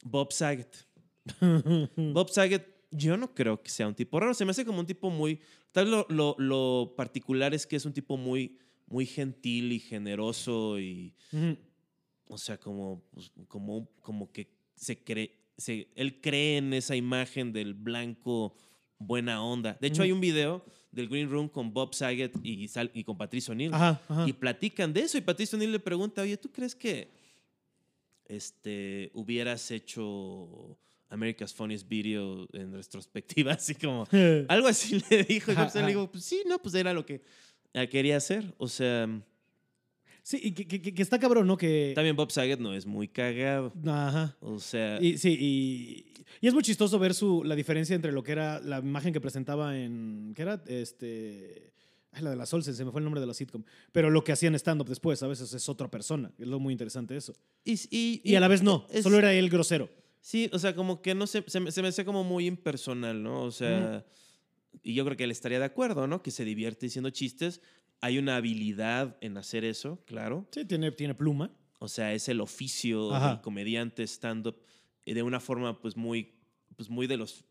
[0.05, 0.87] Bob Saget.
[1.97, 4.35] Bob Saget, yo no creo que sea un tipo raro.
[4.35, 5.41] Se me hace como un tipo muy.
[5.73, 9.79] Tal vez lo, lo, lo particular es que es un tipo muy, muy gentil y
[9.81, 11.15] generoso y.
[12.29, 15.39] O sea, como, pues, como, como que se cree.
[15.57, 18.57] Se, él cree en esa imagen del blanco
[18.99, 19.77] buena onda.
[19.81, 23.17] De hecho, hay un video del Green Room con Bob Saget y, Sal- y con
[23.17, 23.73] Patricio O'Neill.
[24.27, 25.19] Y platican de eso.
[25.19, 27.11] Y Patricio O'Neill le pregunta, oye, ¿tú crees que
[28.27, 33.53] este, hubieras hecho America's Funniest Video en retrospectiva?
[33.55, 34.07] Así como,
[34.49, 35.53] algo así le dijo.
[35.53, 37.23] Y le dijo, pues sí, no, pues era lo que
[37.91, 38.55] quería hacer.
[38.59, 39.09] O sea,
[40.25, 41.57] Sí, y que, que- que está cabrón, ¿no?
[41.57, 41.93] Que...
[41.97, 43.73] también Bob Saget no es muy cagado.
[43.85, 44.37] Ajá.
[44.41, 48.23] O sea, Y, sí, y, y es muy chistoso ver su, la diferencia entre lo
[48.23, 50.33] que era la imagen que presentaba en.
[50.37, 50.63] ¿Qué era?
[50.69, 51.72] Este.
[52.13, 53.65] Ay, la de las Olsen, se me fue el nombre de la sitcom.
[53.91, 56.31] Pero lo que hacían stand-up después, a veces es otra persona.
[56.39, 57.33] Es lo muy interesante eso.
[57.65, 59.89] Y, y- Y a la vez no, es- solo era él grosero.
[60.21, 63.23] Sí, o sea, como que no sé, se, me- se me hace como muy impersonal,
[63.23, 63.43] ¿no?
[63.43, 64.05] O sea,
[64.83, 66.23] y yo creo que él estaría de acuerdo, ¿no?
[66.23, 67.61] Que se divierte diciendo chistes.
[68.03, 70.47] Hay una habilidad en hacer eso, claro.
[70.53, 71.51] Sí, tiene, tiene pluma.
[71.79, 73.31] O sea, es el oficio Ajá.
[73.31, 74.57] del comediante stand-up
[75.07, 76.33] eh, de una forma, pues, muy,
[76.87, 77.45] pues, muy de los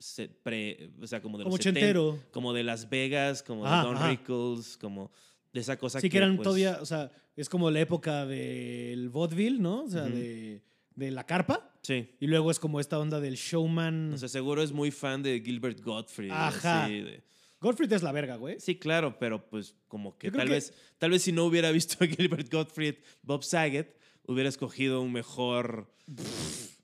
[0.43, 2.19] pre, o sea, como de Como los 70, ochentero.
[2.31, 4.09] como de Las Vegas, como Ajá, de Don ajá.
[4.09, 5.11] Rickles, como
[5.53, 9.09] de esa cosa Sí, que eran pues, todavía, o sea, es como la época del
[9.09, 9.83] vaudeville, ¿no?
[9.83, 10.61] O sea, de,
[10.95, 11.69] de la carpa.
[11.81, 12.09] Sí.
[12.19, 14.13] Y luego es como esta onda del showman.
[14.13, 16.31] O sea, seguro es muy fan de Gilbert Gottfried.
[16.31, 16.85] Ajá.
[16.85, 17.23] así de-
[17.59, 18.59] Gottfried es la verga, güey.
[18.59, 22.03] Sí, claro, pero pues como que tal que- vez tal vez si no hubiera visto
[22.03, 25.91] a Gilbert Gottfried, Bob Saget hubiera escogido un mejor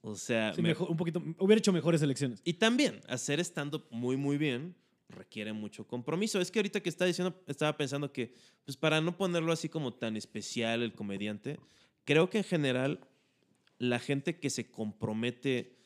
[0.02, 2.42] o sea, Sí, me- mejor- un poquito, hubiera hecho mejores elecciones.
[2.46, 4.76] y también hacer stand up muy muy bien
[5.10, 6.40] requiere mucho compromiso.
[6.42, 8.34] Es que ahorita que estaba diciendo estaba pensando que
[8.66, 11.60] pues para no ponerlo así como tan especial el comediante,
[12.04, 13.00] creo que en general
[13.80, 15.78] la gente que se compromete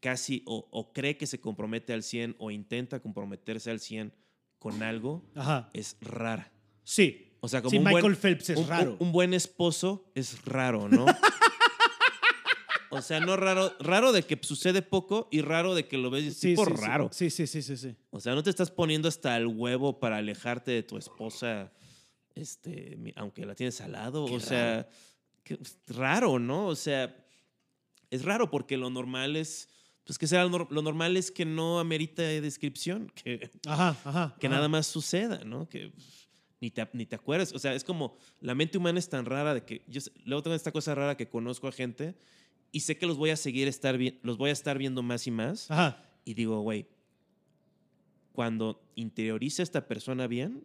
[0.00, 4.12] casi o, o cree que se compromete al 100 o intenta comprometerse al 100
[4.58, 5.70] con algo Ajá.
[5.72, 6.52] es rara.
[6.84, 7.27] Sí.
[7.40, 8.96] O sea, como Sí, un Michael buen, Phelps es un- raro.
[8.98, 11.06] Un, buen esposo es raro, ¿no?
[12.90, 16.36] o sea, no raro, raro de que sucede poco y raro de que lo ves
[16.36, 17.10] sí, tipo sí, raro.
[17.12, 17.94] Sí, sí, sí, sí, sí.
[18.10, 21.72] O sea, no te estás poniendo hasta el huevo para alejarte de tu esposa,
[22.34, 24.26] este, aunque la tienes al lado.
[24.26, 24.88] Qué o sea,
[25.44, 26.66] que- raro, ¿no?
[26.66, 27.14] O sea,
[28.10, 29.68] es raro porque lo normal es,
[30.04, 34.36] pues que sea lo, lo normal es que no amerita descripción, que, Ajá, ajá.
[34.40, 34.56] que ajá.
[34.56, 35.68] nada más suceda, ¿no?
[35.68, 35.92] Que
[36.60, 37.52] ni te, ni te acuerdas.
[37.54, 40.54] O sea, es como la mente humana es tan rara de que yo luego tengo
[40.56, 42.14] esta cosa rara que conozco a gente
[42.72, 45.26] y sé que los voy a seguir estar vi- los voy a estar viendo más
[45.26, 46.02] y más Ajá.
[46.24, 46.86] y digo, güey,
[48.32, 50.64] cuando interiorice a esta persona bien,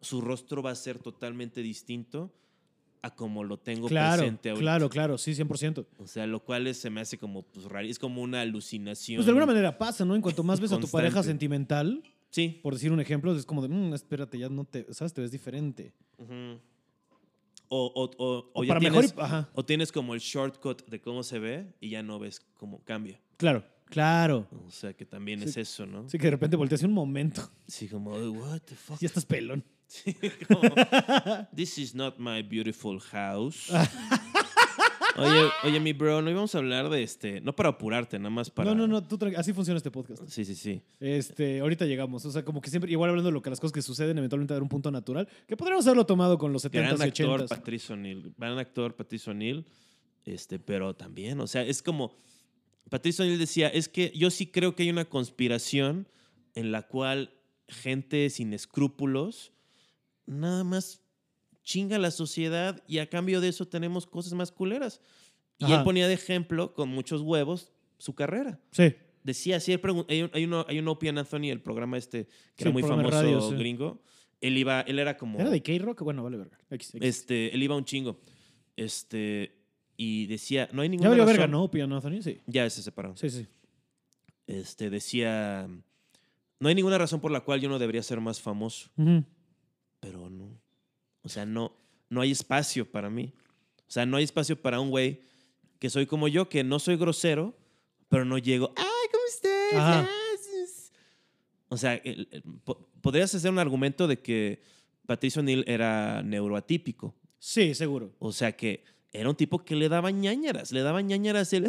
[0.00, 2.32] su rostro va a ser totalmente distinto
[3.02, 4.62] a como lo tengo Claro, presente ahorita.
[4.62, 5.86] claro, claro, sí, 100%.
[5.98, 7.86] O sea, lo cual es- se me hace como pues, raro.
[7.86, 9.18] Es como una alucinación.
[9.18, 10.14] Pues de alguna manera pasa, ¿no?
[10.16, 12.60] En cuanto más ves a tu pareja sentimental, Sí.
[12.62, 15.12] por decir un ejemplo, es como de, "Mm, espérate, ya no te, ¿sabes?
[15.14, 15.92] Te ves diferente.
[16.18, 16.60] Ujú.
[17.68, 19.48] O, o, o, O ya para mejor tienes- ajá.
[19.54, 23.20] o tienes como el shortcut de cómo se ve y ya no ves cómo cambia.
[23.38, 24.46] Claro, claro.
[24.66, 25.46] O sea, que también Sí.
[25.48, 26.08] es eso, ¿no?
[26.08, 27.50] Sí, que de repente volteas un momento.
[27.66, 29.00] Sí, como, what the fuck?
[29.00, 29.64] Ya estás pelón.
[29.88, 30.16] Sí,
[30.48, 30.62] como,
[31.54, 33.68] This is not my beautiful house.
[35.18, 38.50] Oye, oye, mi bro, no íbamos a hablar de este, no para apurarte, nada más
[38.50, 38.70] para.
[38.70, 40.26] No, no, no, tú así funciona este podcast.
[40.28, 40.82] Sí, sí, sí.
[41.00, 42.24] Este, ahorita llegamos.
[42.24, 44.52] O sea, como que siempre, igual hablando de lo que las cosas que suceden, eventualmente
[44.54, 47.48] haber un punto natural, que podríamos haberlo tomado con los 70s Gran y actor 80s.
[47.48, 48.34] Patricio O'Neill.
[48.36, 49.66] Gran actor Patricio O'Neill.
[50.24, 52.16] Este, pero también, o sea, es como.
[52.90, 56.08] Patricio O'Neill decía: es que yo sí creo que hay una conspiración
[56.54, 57.32] en la cual
[57.68, 59.52] gente sin escrúpulos
[60.26, 61.00] nada más
[61.66, 65.00] chinga la sociedad y a cambio de eso tenemos cosas más culeras.
[65.58, 65.78] Y Ajá.
[65.78, 68.60] él ponía de ejemplo, con muchos huevos, su carrera.
[68.70, 68.94] Sí.
[69.24, 69.80] Decía, sí, hay,
[70.20, 72.82] un- hay uno, hay un Opie and Anthony, el programa este, que Sí, era muy
[72.82, 73.54] famoso radio, sí.
[73.56, 74.00] gringo.
[74.40, 75.40] Él iba, él era como...
[75.40, 76.02] ¿Era de K-Rock?
[76.02, 76.56] Bueno, vale, verga.
[76.70, 77.00] X, X.
[77.02, 78.20] Este, él iba un chingo.
[78.76, 79.56] Este,
[79.96, 81.68] y decía, no hay ninguna ya valió verga, ¿no?
[81.70, 82.38] Piano Anthony, sí.
[82.46, 83.16] Ya se separaron.
[83.16, 83.46] Sí, sí.
[84.46, 85.68] Este, decía,
[86.60, 88.90] no hay ninguna razón por la cual yo no debería ser más famoso.
[88.94, 89.24] Pero no.
[91.26, 91.72] O sea, no,
[92.08, 93.32] no hay espacio para mí.
[93.80, 95.20] O sea, no hay espacio para un güey
[95.80, 97.54] que soy como yo, que no soy grosero,
[98.08, 99.72] pero no llego, ay, ¿cómo estás?
[99.74, 100.00] Ajá.
[100.08, 100.92] Ah, sí, sí".
[101.68, 104.62] O sea, el- el- po- podrías hacer un argumento de que
[105.04, 107.14] Patricio Neal era neuroatípico.
[107.38, 108.14] Sí, seguro.
[108.20, 111.68] O sea, que era un tipo que le daba ñañaras, le daba ñañaras el...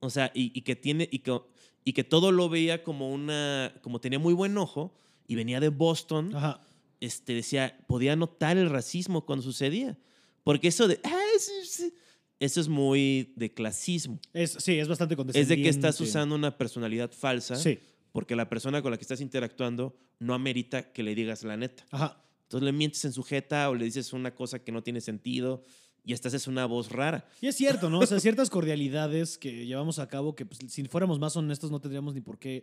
[0.00, 1.08] O sea, y, y que tiene...
[1.10, 1.40] Y que,
[1.84, 3.74] y que todo lo veía como una...
[3.82, 4.94] Como tenía muy buen ojo
[5.26, 6.60] y venía de Boston Ajá.
[7.04, 9.98] Este, decía, podía notar el racismo cuando sucedía.
[10.44, 11.94] Porque eso de, "Ah, sí, sí",
[12.40, 14.18] eso es muy de clasismo.
[14.32, 15.56] Es, sí, es bastante Es condescendiente.
[15.56, 17.78] de que estás usando una personalidad falsa Sí.
[18.12, 21.84] porque la persona con la que estás interactuando no amerita que le digas la neta.
[21.90, 22.22] Ajá.
[22.44, 25.62] Entonces le mientes en sujeta o le dices una cosa que no tiene sentido
[26.04, 27.26] y estás es una voz rara.
[27.40, 28.00] Y es cierto, ¿no?
[28.00, 31.80] O sea, ciertas cordialidades que llevamos a cabo que pues, si fuéramos más honestos no
[31.80, 32.62] tendríamos ni por qué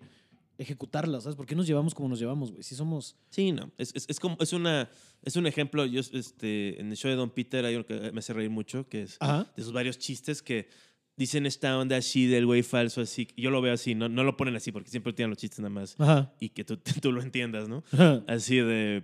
[0.59, 1.35] ejecutarlas, ¿sabes?
[1.35, 2.63] ¿Por qué nos llevamos como nos llevamos, güey?
[2.63, 3.15] Si somos...
[3.29, 3.71] Sí, no.
[3.77, 4.89] Es, es, es como, es, una,
[5.23, 5.85] es un ejemplo.
[5.85, 8.87] Yo, este, en el show de Don Peter hay uno que me hace reír mucho,
[8.87, 9.51] que es Ajá.
[9.55, 10.67] de sus varios chistes que
[11.15, 13.27] dicen esta onda así del güey falso, así.
[13.35, 15.69] Yo lo veo así, no, no lo ponen así porque siempre tienen los chistes nada
[15.69, 16.33] más Ajá.
[16.39, 17.83] y que tú, tú lo entiendas, ¿no?
[17.91, 18.23] Ajá.
[18.27, 19.03] Así de.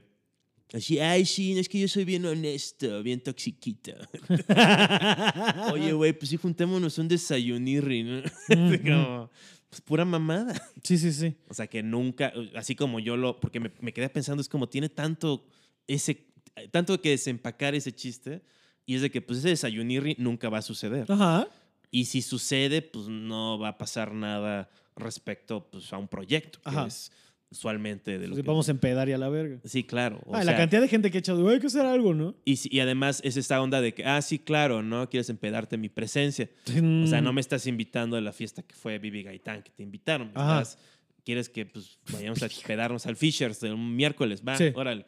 [0.73, 3.93] Así, ay, sí, no, es que yo soy bien honesto, bien toxiquito.
[5.71, 8.17] Oye, güey, pues sí, juntémonos un desayunirri, ¿no?
[8.49, 9.29] Así como,
[9.69, 10.53] pues pura mamada.
[10.83, 11.35] Sí, sí, sí.
[11.47, 14.69] O sea, que nunca, así como yo lo, porque me, me quedé pensando, es como
[14.69, 15.47] tiene tanto
[15.87, 16.27] ese,
[16.71, 18.43] tanto que desempacar ese chiste,
[18.85, 21.11] y es de que pues ese desayunirri nunca va a suceder.
[21.11, 21.47] Ajá.
[21.89, 26.69] Y si sucede, pues no va a pasar nada respecto pues, a un proyecto, que
[26.69, 26.87] Ajá.
[26.87, 27.11] es
[27.51, 28.47] usualmente de lo Sí, que...
[28.47, 29.59] Vamos a empedar y a la verga.
[29.63, 30.19] Sí, claro.
[30.25, 32.35] o Ah, la cantidad de gente que ha echado, hay que hacer algo, ¿no?
[32.45, 35.09] y, además es esta onda de que, ah, sí, claro, ¿no?
[35.09, 36.49] Quieres empedarte mi presencia.
[36.67, 37.35] O sea, no Mm.
[37.35, 40.27] me estás invitando a la fiesta que fue Bibi Gaitán, que te invitaron.
[40.29, 40.77] estás-
[41.23, 44.65] Quieres que pues, vayamos a pedarnos al Fishers un miércoles, va, Sí.
[44.75, 45.07] órale.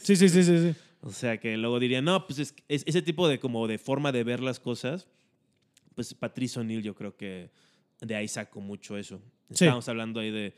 [0.00, 0.58] Sí, sí, sí, sí.
[0.58, 0.74] sí.
[1.00, 4.10] O sea, que luego dirían, no, pues es, es- ese tipo de como de forma
[4.12, 5.06] de ver las cosas,
[5.94, 7.50] pues Patrice O'Neill yo creo que
[8.00, 9.18] de ahí saco mucho eso.
[9.48, 9.64] Sí.
[9.64, 10.54] Estábamos hablando ahí de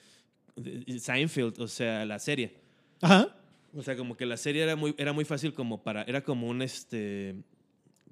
[0.98, 2.58] Seinfeld, o sea, la serie.
[3.00, 3.36] Ajá.
[3.74, 6.48] O sea, como que la serie era muy, era muy fácil como para, era como
[6.48, 7.36] un este,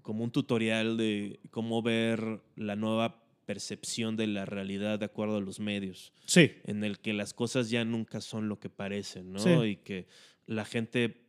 [0.02, 5.40] como un tutorial de cómo ver la nueva percepción de la realidad de acuerdo a
[5.40, 6.52] los medios, Sí.
[6.64, 9.38] en el que las cosas ya nunca son lo que parecen, ¿no?
[9.38, 9.50] Sí.
[9.50, 10.06] Y que
[10.46, 11.24] la gente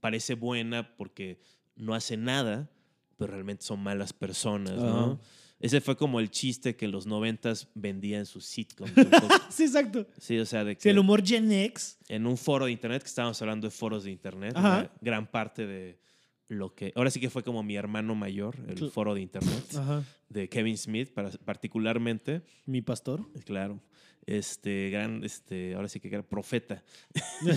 [0.00, 1.40] parece buena porque
[1.76, 2.68] no hace nada,
[3.16, 5.12] pero realmente son malas personas, ¿no?
[5.12, 5.18] Ajá.
[5.60, 8.92] Ese fue como el chiste que en los noventas vendía en sus sitcoms.
[9.50, 10.06] Sí, exacto.
[10.18, 11.98] sí, o sea, de que Sí, el humor Gen X.
[12.08, 14.78] en un foro de internet, que estábamos hablando de foros de internet, Ajá.
[14.78, 15.98] una gran parte de
[16.48, 16.92] lo que...
[16.96, 20.02] Ahora sí que fue como mi hermano mayor, el Cl- foro de internet, Ajá.
[20.28, 23.26] de Kevin Smith, para, particularmente, Mi pastor.
[23.44, 23.80] claro,
[24.26, 26.82] este gran, este, ahora sí que era profeta.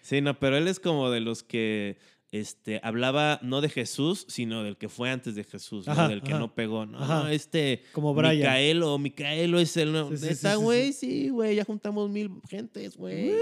[0.00, 1.98] sí, no, pero él es como de los que
[2.34, 5.92] este, hablaba no de Jesús, sino del que fue antes de Jesús, ¿no?
[5.92, 6.40] Ajá, del que ajá.
[6.40, 6.84] no pegó.
[6.84, 7.32] No, Ajá.
[7.32, 8.36] este Como Brian.
[8.38, 9.94] Micaelo, Micaelo es el.
[10.18, 10.54] Sí, sí, sí.
[10.56, 13.34] güey, sí, güey, ya juntamos mil gentes, güey.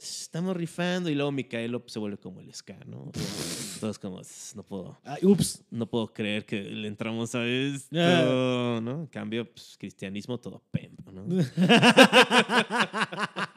[0.00, 1.10] Estamos rifando.
[1.10, 3.10] Y luego Micaelo pues, se vuelve como el ska, ¿no?
[3.80, 4.20] Todos como,
[4.54, 5.64] no puedo, ups.
[5.70, 8.78] no puedo creer que le entramos a esto, Ah.
[8.80, 9.00] ¿no?
[9.00, 11.24] En cambio, pues, cristianismo todo pempo, ¿no?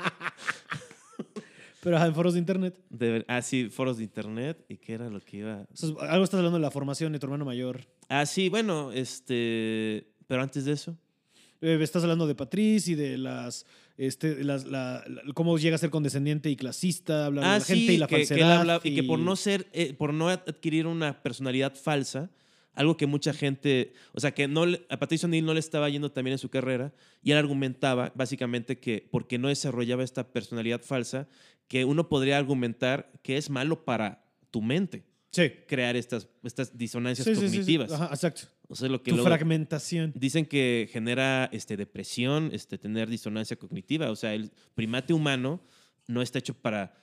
[1.82, 2.80] Pero ajá, en foros de internet.
[2.90, 4.66] De ah, sí, foros de internet.
[4.68, 5.66] ¿Y qué era lo que iba?
[5.74, 7.88] Sea, algo estás hablando de la formación de tu hermano mayor.
[8.10, 10.08] Ah, sí, bueno, este.
[10.28, 10.98] Pero antes de eso.
[11.62, 13.66] Eh, estás hablando de Patrice y de las,
[13.98, 17.66] este, las, la, la- cómo llega a ser condescendiente y clasista, hablar de Ah, la
[17.66, 18.60] gente y la que, que falsedad.
[18.62, 22.30] habla- y que por no ser, eh, por no adquirir una personalidad falsa,
[22.76, 26.12] algo que mucha gente, o sea, que no a Patricio O'Neill no le estaba yendo
[26.14, 31.28] también en su carrera, y él argumentaba básicamente que porque no desarrollaba esta personalidad falsa,
[31.70, 35.50] que uno podría argumentar que es malo para tu mente Sí.
[35.68, 37.92] crear estas, estas disonancias Sí, sí, sí, cognitivas.
[37.94, 38.42] Ajá, exacto.
[38.68, 40.12] O sea, lo que Tu luego- fragmentación.
[40.16, 44.10] Dicen que genera este, depresión, este, tener disonancia cognitiva.
[44.12, 45.64] O sea, el primate humano
[46.08, 46.96] no está hecho para,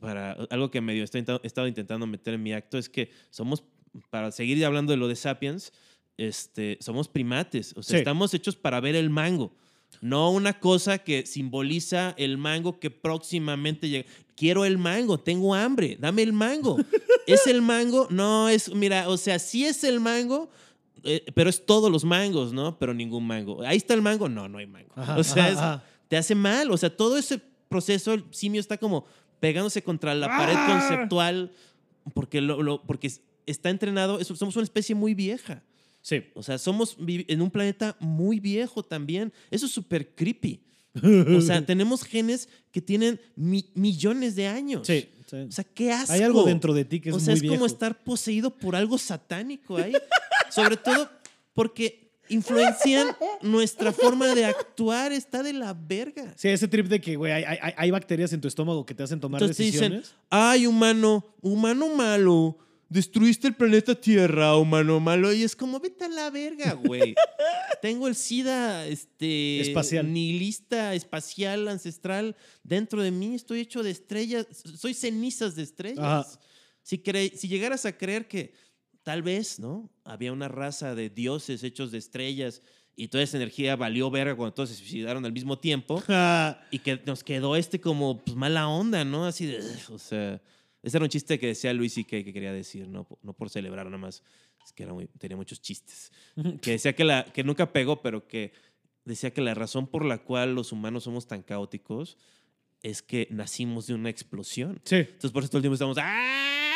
[0.00, 3.62] para algo que medio estoy he estado intentando meter en mi acto, es que somos,
[4.10, 5.72] para seguir hablando de lo de sapiens,
[6.16, 7.74] este, somos primates.
[7.76, 7.98] O sea, Sí.
[7.98, 9.54] estamos hechos para ver el mango.
[10.00, 14.08] No una cosa que simboliza el mango que próximamente llega.
[14.36, 16.76] Quiero el mango, tengo hambre, dame el mango.
[17.26, 18.06] ¿Es el mango?
[18.10, 20.50] No, es, mira, o sea, sí es el mango,
[21.02, 22.78] eh, pero es todos los mangos, ¿no?
[22.78, 23.62] Pero ningún mango.
[23.62, 24.92] Ahí está el mango, no, no hay mango.
[24.94, 25.84] Ajá, o sea, ajá, es- ajá.
[26.08, 29.06] te hace mal, o sea, todo ese proceso, el simio está como
[29.40, 30.66] pegándose contra la pared ¡Ah!
[30.88, 31.52] conceptual
[32.14, 33.10] porque, lo, lo- porque
[33.46, 35.62] está entrenado, somos una especie muy vieja.
[36.06, 36.22] Sí.
[36.34, 39.32] O sea, somos en un planeta muy viejo también.
[39.50, 40.62] Eso es súper creepy.
[41.36, 44.86] O sea, tenemos genes que tienen mi- millones de años.
[44.86, 45.08] Sí.
[45.28, 45.36] sí.
[45.36, 46.12] O sea, qué asco.
[46.12, 48.76] Hay algo dentro de ti que es o sea, muy es como estar poseído por
[48.76, 49.94] algo satánico ahí.
[50.50, 51.10] Sobre todo
[51.54, 53.08] porque influencian
[53.42, 55.10] nuestra forma de actuar.
[55.10, 56.32] Está de la verga.
[56.36, 59.02] Sí, ese trip de que, güey, hay, hay- hay bacterias en tu estómago que te
[59.02, 60.14] hacen tomar Entonces te dicen, decisiones.
[60.30, 65.32] ay, humano, humano malo, destruiste el planeta Tierra, humano malo.
[65.32, 67.14] Y es como, vete a la verga, güey.
[67.82, 70.12] Tengo el SIDA este, Espacial.
[70.12, 73.34] nihilista, espacial, ancestral dentro de mí.
[73.34, 74.46] Estoy hecho de estrellas.
[74.50, 76.38] Soy cenizas de estrellas.
[76.82, 77.02] Si,
[77.34, 78.54] si llegaras a creer que
[79.02, 79.90] tal vez, ¿no?
[80.04, 82.62] Había una raza de dioses hechos de estrellas
[82.96, 86.02] y toda esa energía valió verga cuando todos se suicidaron al mismo tiempo
[86.70, 89.26] y que nos quedó este como pues, mala onda, ¿no?
[89.26, 90.40] Así de, o sea,
[90.86, 93.50] ese era un chiste que decía Luis y que, que quería decir, no, no por
[93.50, 94.22] celebrar nada más,
[94.64, 96.12] es que era muy- tenía muchos chistes.
[96.62, 98.52] Que decía que, la, que nunca pegó, pero que
[99.04, 102.16] decía que la razón por la cual los humanos somos tan caóticos
[102.82, 104.80] es que nacimos de una explosión.
[104.84, 104.96] sí.
[104.96, 106.72] Entonces por eso todo el tiempo estamos, ¡ah!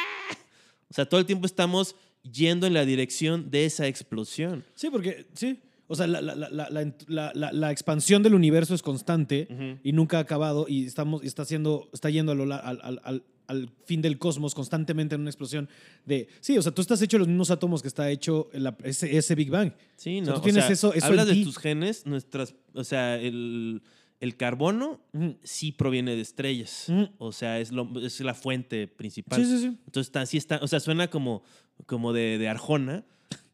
[0.91, 4.65] O sea, todo el tiempo estamos yendo en la dirección de esa explosión.
[4.75, 5.61] Sí, porque, sí.
[5.87, 10.67] O sea, la, la- la- la- expansión del universo es constante y nunca ha acabado
[10.69, 14.17] y estamos, está, haciendo, está yendo a lo, la- al- al- al- al fin del
[14.19, 15.69] cosmos constantemente en una explosión
[16.07, 16.29] de...
[16.41, 19.17] Sí, o sea, tú estás hecho de los mismos átomos que está hecho la, ese,
[19.17, 19.73] ese, Big Bang.
[19.97, 20.27] Sí, o no.
[20.27, 22.55] Sea, tú tienes sea, eso, eso hablas de tus genes, nuestras...
[22.75, 23.83] O sea, el,
[24.21, 25.37] el carbono uh -huh.
[25.43, 26.87] sí proviene de estrellas.
[26.89, 27.11] Uh -huh.
[27.19, 29.45] O sea, es, lo, es la fuente principal.
[29.45, 29.67] Sí, sí, sí.
[29.67, 30.61] Entonces, está, sí está...
[30.63, 31.43] O sea, suena como,
[31.87, 33.05] como de, de Arjona,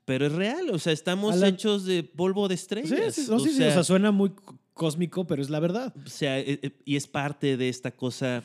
[0.04, 0.70] pero es real.
[0.70, 1.48] O sea, estamos la...
[1.48, 3.14] hechos de polvo de estrellas.
[3.14, 3.70] Sí, sí, no, o, sí, sea, sí.
[3.70, 4.32] o sea, suena muy
[4.74, 5.94] cósmico, pero es la verdad.
[6.04, 8.42] O sea, y es parte de esta cosa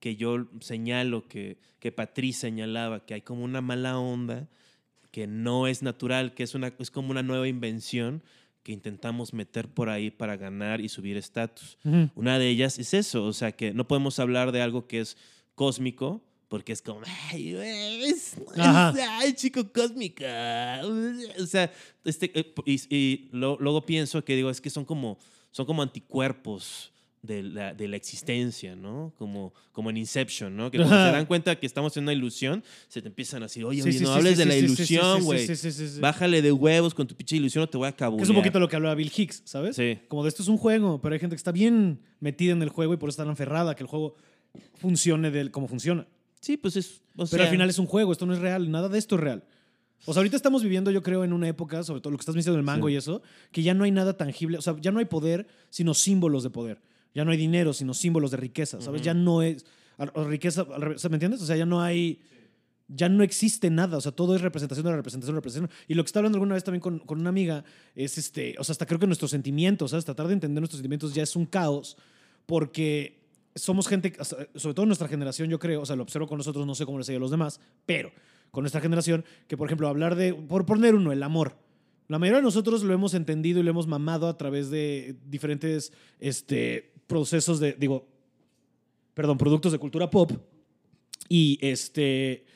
[0.00, 4.48] que yo señalo, que, que Patriz señalaba, que hay como una mala onda
[5.10, 8.22] que no es natural, que es, una, es como una nueva invención
[8.62, 11.78] que intentamos meter por ahí para ganar y subir estatus.
[11.84, 12.10] Uh -huh.
[12.14, 15.16] Una de ellas es eso, o sea, que no podemos hablar de algo que es
[15.54, 20.80] cósmico, porque es como, ay, es, ay chico cósmica.
[21.38, 21.72] O sea,
[22.04, 22.32] este,
[22.66, 25.18] y, y lo, luego pienso que digo, es que son como,
[25.52, 26.92] son como anticuerpos
[27.22, 29.12] de la, de la existencia, ¿no?
[29.18, 30.70] Como, como en Inception, ¿no?
[30.70, 33.82] Que cuando se dan cuenta que estamos en una ilusión, se te empiezan así, oye,
[33.82, 35.46] sí, oye sí, no sí, hables de la sí, ilusión, güey.
[36.00, 38.24] Bájale de huevos con tu pinche ilusión o te voy a cabulear.
[38.24, 39.76] Es un poquito lo que hablaba Bill Hicks, ¿sabes?
[39.76, 39.98] Sí.
[40.08, 42.70] Como de esto es un juego, pero hay gente que está bien metida en el
[42.70, 44.16] juego y por eso está enferrada, que el juego
[44.76, 46.06] funcione del, como funciona.
[46.40, 47.02] Sí, pues es.
[47.16, 49.16] O sea, pero al final es un juego, esto no es real, nada de esto
[49.16, 49.44] es real.
[50.06, 52.34] O sea, ahorita estamos viviendo, yo creo, en una época, sobre todo lo que estás
[52.34, 52.94] diciendo del mango Sí.
[52.94, 53.20] y eso,
[53.52, 56.48] que ya no hay nada tangible, o sea, ya no hay poder, sino símbolos de
[56.48, 56.80] poder.
[57.14, 59.00] Ya no hay dinero, sino símbolos de riqueza, ¿sabes?
[59.00, 59.06] Ujú.
[59.06, 59.64] Ya no es
[60.14, 61.42] o riqueza, ¿me entiendes?
[61.42, 62.20] O sea, ya no hay,
[62.88, 65.84] ya no existe nada, o sea, todo es representación de la representación de la representación.
[65.88, 68.64] Y lo que estaba hablando alguna vez también con, con una amiga es, este, o
[68.64, 70.04] sea, hasta creo que nuestros sentimientos, ¿sabes?
[70.04, 71.96] Tratar de entender nuestros sentimientos ya es un caos,
[72.46, 73.20] porque
[73.54, 74.12] somos gente,
[74.54, 76.98] sobre todo nuestra generación, yo creo, o sea, lo observo con nosotros, no sé cómo
[76.98, 78.10] les sigue a los demás, pero
[78.50, 81.56] con nuestra generación, que por ejemplo, hablar de, por poner uno, el amor.
[82.08, 85.92] La mayoría de nosotros lo hemos entendido y lo hemos mamado a través de diferentes
[86.18, 88.06] este, procesos de, digo,
[89.14, 90.32] perdón, productos de cultura pop.
[91.28, 92.46] Y este.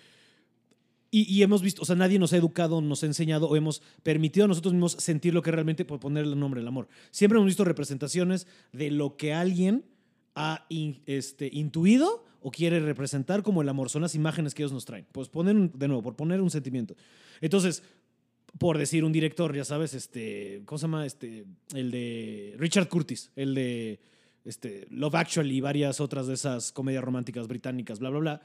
[1.10, 4.46] Y, hemos visto, o sea, nadie nos ha educado, nos ha enseñado o hemos permitido
[4.46, 6.88] a nosotros mismos sentir lo que realmente, por ponerle el nombre, el amor.
[7.12, 9.84] Siempre hemos visto representaciones de lo que alguien
[10.34, 10.66] ha
[11.06, 13.90] este, intuido o quiere representar como el amor.
[13.90, 15.06] Son las imágenes que ellos nos traen.
[15.12, 16.96] Pues ponen, de nuevo, por poner un sentimiento.
[17.40, 17.84] Entonces,
[18.58, 21.06] por decir un director, ya sabes, este, ¿cómo se llama?
[21.06, 21.44] Este,
[21.74, 24.00] el de Richard Curtis, el de
[24.44, 28.42] este, Love Actually y varias otras de esas comedias románticas británicas, bla, bla, bla.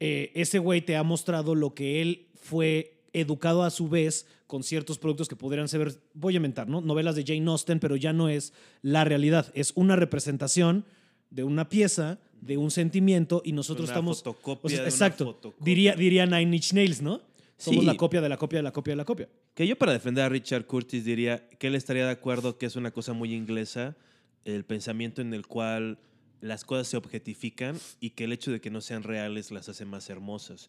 [0.00, 4.62] Eh, ese güey te ha mostrado lo que él fue educado a su vez con
[4.62, 6.80] ciertos productos que podrían ser, voy a inventar, ¿no?
[6.80, 8.52] Novelas de Jane Austen, pero ya no es
[8.82, 10.84] la realidad, es una representación
[11.30, 14.18] de una pieza, de un sentimiento y nosotros una estamos...
[14.18, 15.24] Fotocopia o sea, de una exacto.
[15.26, 15.64] fotocopia.
[15.64, 17.20] Diría, diría Nine Inch Nails, ¿no?
[17.56, 17.86] Somos Sí.
[17.86, 19.28] la copia de la copia de la copia de la copia.
[19.54, 22.74] Que yo para defender a Richard Curtis diría que él estaría de acuerdo que es
[22.74, 23.96] una cosa muy inglesa
[24.44, 25.98] el pensamiento en el cual
[26.40, 29.84] las cosas se objetifican y que el hecho de que no sean reales las hace
[29.84, 30.68] más hermosas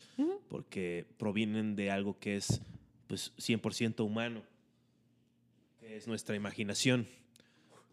[0.49, 2.61] porque provienen de algo que es
[3.07, 4.43] pues 100% humano,
[5.79, 7.07] que es nuestra imaginación.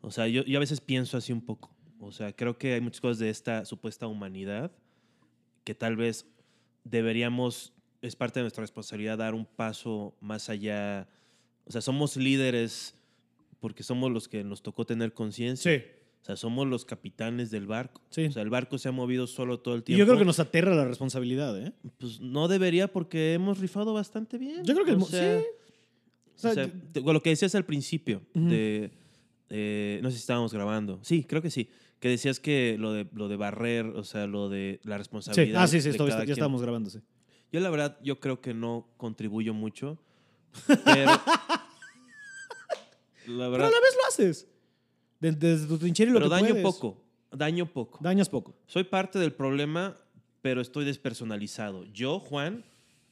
[0.00, 1.70] O sea, yo, yo a veces pienso así un poco.
[2.00, 4.72] O sea, creo que hay muchas cosas de esta supuesta humanidad
[5.64, 6.26] que tal vez
[6.84, 11.08] deberíamos, es parte de nuestra responsabilidad dar un paso más allá.
[11.66, 12.94] O sea, somos líderes
[13.60, 15.78] porque somos los que nos tocó tener conciencia.
[15.78, 15.84] Sí.
[16.20, 18.02] O sea, somos los capitanes del barco.
[18.10, 18.26] Sí.
[18.26, 19.98] O sea, el barco se ha movido solo todo el Y tiempo.
[20.00, 21.72] yo creo que nos aterra la responsabilidad, ¿eh?
[21.98, 24.64] Pues no debería porque hemos rifado bastante bien.
[24.64, 25.44] Yo creo que O sea, sí.
[26.34, 28.48] o sea, O sea, te- lo que decías al principio, Ujú.
[28.48, 28.90] de,
[29.48, 30.98] eh, no sé si estábamos grabando.
[31.02, 31.70] Sí, creo que sí.
[32.00, 34.98] Que decías que lo de, lo de barrer, o sea, lo de la Sí.
[34.98, 35.62] responsabilidad.
[35.62, 36.30] Ah, sí, sí, esto- ya quien.
[36.30, 36.98] estábamos grabando, sí.
[37.52, 39.98] Yo la verdad, yo creo que no contribuyo mucho.
[40.84, 41.10] Pero.
[43.28, 43.68] La Pero verdad.
[43.68, 44.48] a la vez lo haces.
[45.20, 46.62] De- Desde tu trinchera y lo Pero que daño puedes.
[46.62, 47.04] poco.
[47.32, 47.98] Daño poco.
[48.02, 48.54] Dañas poco.
[48.66, 49.98] Soy parte del problema,
[50.42, 51.84] pero estoy despersonalizado.
[51.92, 52.64] Yo, Juan,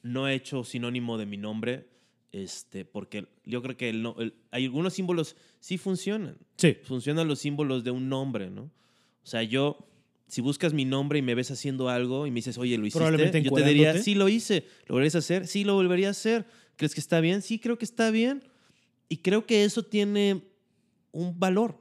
[0.03, 1.89] no he hecho sinónimo de mi nombre,
[2.33, 6.39] este, porque yo creo que el el- hay algunos símbolos sí funcionan.
[6.57, 6.77] Sí.
[6.83, 8.63] Funcionan los símbolos de un nombre, ¿no?
[8.63, 9.79] O sea, yo,
[10.29, 12.99] si buscas mi nombre y me ves haciendo algo y me dices, oye, lo hiciste,
[13.01, 14.67] Probablemente yo te diría, sí lo hice.
[14.87, 15.47] ¿Lo volverías a hacer?
[15.47, 16.47] Sí, lo volvería a hacer.
[16.77, 17.43] ¿Crees que está bien?
[17.43, 18.43] Sí, creo que está bien.
[19.09, 20.43] Y creo que eso tiene
[21.13, 21.79] un valor.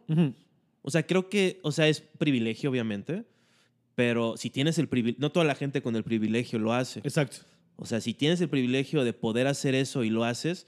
[0.82, 3.26] O sea, creo que, o sea, es privilegio, obviamente,
[3.96, 7.00] pero si tienes el privilegio, no toda la gente con el privilegio lo hace.
[7.00, 7.38] Exacto.
[7.78, 10.68] O sea, si tienes el privilegio de poder hacer eso y lo haces,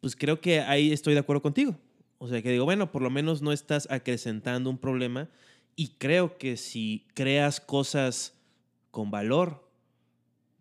[0.00, 1.78] pues creo que ahí estoy de acuerdo contigo.
[2.18, 5.28] O sea, que digo, bueno, por lo menos no estás acrecentando un problema
[5.76, 8.34] y creo que si creas cosas
[8.90, 9.68] con valor,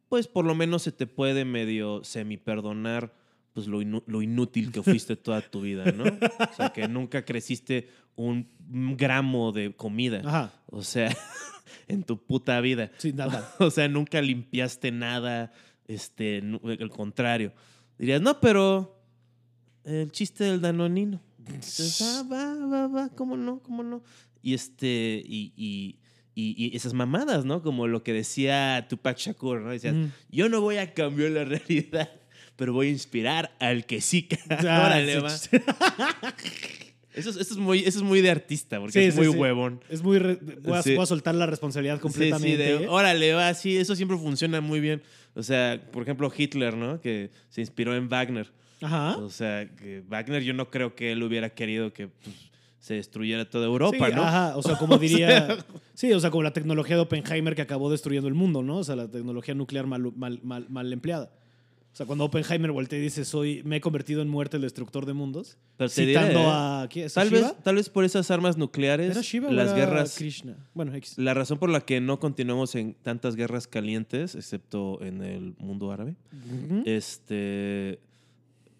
[0.09, 3.13] pues por lo menos se te puede medio semi perdonar
[3.53, 6.03] pues lo, inu- lo inútil que fuiste toda tu vida, ¿no?
[6.03, 8.47] O sea, que nunca creciste un
[8.97, 10.21] gramo de comida.
[10.25, 10.53] Ajá.
[10.67, 11.15] O sea,
[11.87, 12.91] en tu puta vida.
[12.97, 13.53] Sí, nada.
[13.59, 15.51] O sea, nunca limpiaste nada.
[15.87, 17.53] Este, el contrario.
[17.97, 18.99] Dirías, no, pero
[19.83, 21.21] el chiste del danonino.
[21.37, 24.01] Dices, ah, va, va, va, cómo no, cómo no.
[24.41, 25.99] Y este, y, y,
[26.35, 27.61] y- y esas mamadas, ¿no?
[27.61, 29.71] Como lo que decía Tupac Shakur, ¿no?
[29.71, 29.93] Decías,
[30.29, 32.09] yo no voy a cambiar la realidad,
[32.55, 34.27] pero voy a inspirar al que sí.
[34.49, 35.29] Ah, Órale, va.
[37.13, 39.31] Eso, es, eso, es muy, eso es muy de artista, porque Sí, es sí, muy
[39.31, 39.37] sí.
[39.37, 39.83] huevón.
[39.87, 40.17] Es muy.
[40.17, 40.95] re- voy, a, Sí.
[40.95, 42.47] voy a soltar la responsabilidad completamente.
[42.65, 45.03] Sí, sí, de, órale, va, sí, eso siempre funciona muy bien.
[45.35, 46.99] O sea, por ejemplo, Hitler, ¿no?
[47.01, 48.51] Que se inspiró en Wagner.
[48.81, 49.17] Ajá.
[49.17, 52.35] O sea, que Wagner yo no creo que él hubiera querido que pues,
[52.79, 54.23] se destruyera toda Europa, Sí, ¿no?
[54.23, 55.27] Ajá, o sea, como O diría.
[55.45, 58.77] sea- Sí, o sea, como la tecnología de Oppenheimer que acabó destruyendo el mundo, ¿no?
[58.77, 61.31] O sea, la tecnología nuclear mal, mal, mal, mal empleada.
[61.93, 65.05] O sea, cuando Oppenheimer voltea y dice, soy, me he convertido en muerte el destructor
[65.05, 66.47] de mundos, Pero te citando diré, ¿eh?
[66.51, 66.87] a...
[66.89, 67.13] ¿quién es?
[67.13, 67.41] Tal ¿Shiva?
[67.49, 70.57] vez, tal vez por esas armas nucleares, ¿Era Shiva o las era guerras, Krishna?
[70.73, 71.19] Bueno, X.
[71.19, 75.91] la razón por la que no continuamos en tantas guerras calientes, excepto en el mundo
[75.91, 76.15] árabe,
[76.85, 77.99] este,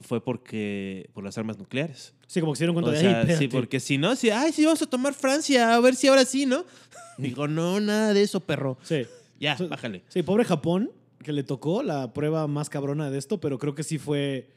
[0.01, 2.14] fue porque por las armas nucleares.
[2.28, 3.36] Sí, como que se dieron cuenta O de sea, ahí.
[3.38, 6.26] sí, porque si no, si, ay, sí, vamos a tomar Francia, a ver si ahora
[6.26, 6.66] sí, ¿no?
[7.18, 8.78] Digo, no, nada de eso, perro.
[8.84, 9.03] Sí.
[9.39, 10.01] Ya, bájale.
[10.07, 10.89] Sí, pobre Japón,
[11.24, 14.49] que le tocó la prueba más cabrona de esto, pero creo que sí fue...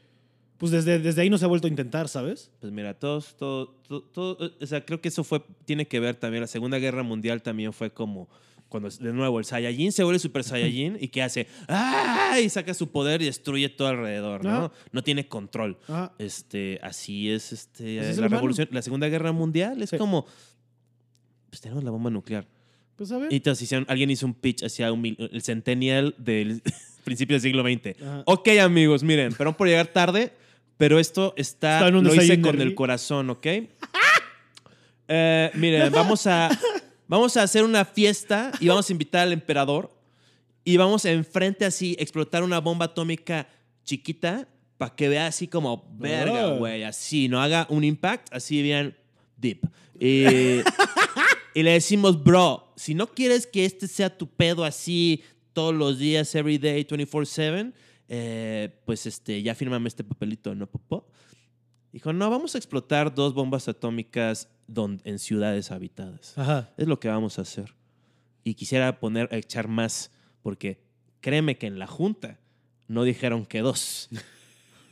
[0.59, 2.51] Pues desde, desde ahí no se ha vuelto a intentar, ¿sabes?
[2.61, 6.17] Pues mira, todos, todo, todo, todo- o sea, creo que eso fue, tiene que ver
[6.17, 8.27] también, la Segunda Guerra Mundial también fue como,
[8.71, 12.45] cuando de nuevo el Saiyajin se vuelve Super Saiyajin y que hace, ¡ay!
[12.45, 14.73] Y saca su poder y destruye todo alrededor, ¿no?
[14.93, 15.77] No tiene control.
[16.19, 18.37] Este, así es, este, Así es el la humano.
[18.37, 19.99] revolución, la Segunda Guerra Mundial es Sí.
[19.99, 20.25] como,
[21.51, 22.47] pues tenemos la bomba nuclear.
[22.97, 23.33] Pues a ver.
[23.33, 26.63] Y entonces hicieron- alguien hizo un pitch hacia un mil- el centennial del
[27.05, 28.03] principio del siglo XX.
[28.03, 28.23] Ajá.
[28.27, 30.33] Ok, amigos, miren, perdón por llegar tarde,
[30.77, 33.47] pero esto está, Está lo hice con el corazón, ¿ok?
[35.09, 36.49] Eh, miren, vamos a,
[37.07, 39.97] vamos a hacer una fiesta y vamos a invitar al emperador
[40.65, 43.47] y vamos a enfrente así explotar una bomba atómica
[43.85, 46.57] chiquita para que vea así como, verga, Ah.
[46.59, 48.97] güey, así, no haga un impact, así bien
[49.37, 49.61] deep.
[50.01, 50.25] Y,
[51.59, 55.99] y le decimos, bro, si no quieres que este sea tu pedo así todos los
[55.99, 57.73] días, every day, 24/7,
[58.09, 61.09] eh, pues este, ya fírmame este papelito, ¿no, popó?
[61.93, 66.37] Dijo, no, vamos a explotar dos bombas atómicas don- en ciudades habitadas.
[66.37, 66.75] Ajá.
[66.77, 67.75] Es lo que vamos a hacer.
[68.45, 70.11] Y quisiera poner, echar más,
[70.43, 70.83] porque
[71.21, 72.39] créeme que en la junta
[72.87, 74.09] no dijeron que dos.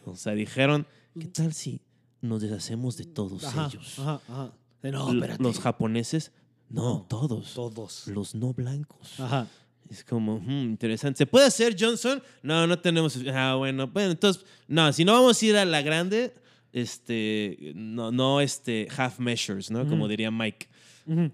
[0.07, 0.87] O sea, dijeron,
[1.19, 1.81] ¿qué tal si
[2.21, 3.69] nos deshacemos de todos Ajá.
[3.71, 3.99] ellos?
[3.99, 4.21] Ajá.
[4.29, 4.53] Ajá.
[4.83, 5.13] No.
[5.39, 6.31] Los japoneses,
[6.75, 7.55] no, todos.
[7.55, 8.07] Todos.
[8.09, 9.21] Los no blancos.
[9.21, 9.47] Ajá.
[9.89, 11.19] Es como, hmm, interesante.
[11.19, 12.23] ¿Se puede hacer, Johnson?
[12.43, 13.19] No, no tenemos.
[13.33, 13.87] Ah, bueno.
[13.87, 16.35] Bueno, entonces, no, si no vamos a ir a la grande,
[16.73, 19.87] este, no, no, este, half measures, ¿no?
[19.87, 20.67] Como diría Mike.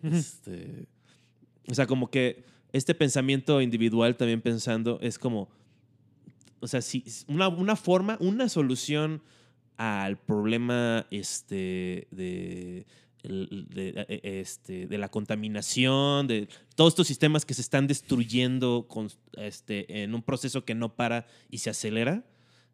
[0.02, 0.86] Este,
[1.68, 5.48] o sea, como que este pensamiento individual también pensando es como,
[6.60, 9.22] o sea, si una, una forma, una solución
[9.76, 12.86] al problema este, de,
[13.22, 18.86] el- de, eh, este, de la contaminación, de todos estos sistemas que se están destruyendo
[18.88, 22.24] con, este, en un proceso que no para y se acelera.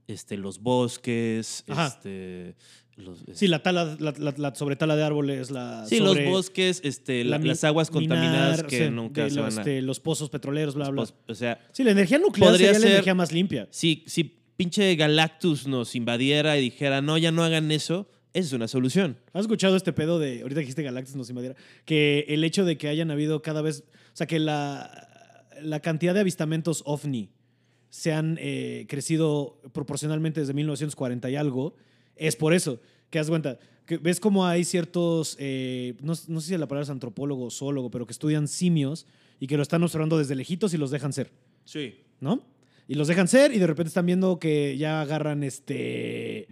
[0.09, 1.89] Este, los bosques, Ajá.
[1.89, 2.55] este,
[2.97, 5.85] los, Sí, la tala, la, la, la sobretala de árboles, la.
[5.87, 9.37] Sí, sobre- los bosques, este, la la- las aguas contaminadas minar, que nunca de se
[9.37, 9.61] los, van a...
[9.63, 11.07] este, los pozos petroleros, bla, bla.
[11.27, 13.67] O sea, Sí, la energía nuclear Podría sería la ser- energía más limpia.
[13.73, 14.23] si, si
[14.57, 18.09] pinche Galactus nos invadiera y dijera, no, ya no hagan eso,
[18.39, 19.17] es una solución.
[19.33, 22.89] ¿Has escuchado este pedo de, ahorita dijiste Galactus nos invadiera, que el hecho de que
[22.89, 27.31] hayan habido cada vez, o sea, que la, la cantidad de avistamientos ovni
[27.89, 31.77] se han eh, crecido proporcionalmente desde 1940 y algo,
[32.15, 32.79] es por eso,
[33.09, 36.83] que haz cuenta, que ves como hay ciertos, eh, no, no sé si la palabra
[36.83, 39.07] es antropólogo o zoólogo, pero que estudian simios
[39.41, 41.31] y que lo están observando desde lejitos y los dejan ser.
[41.65, 41.95] Sí.
[42.21, 42.45] ¿no?
[42.87, 46.49] Y los dejan ser y de repente están viendo que ya agarran este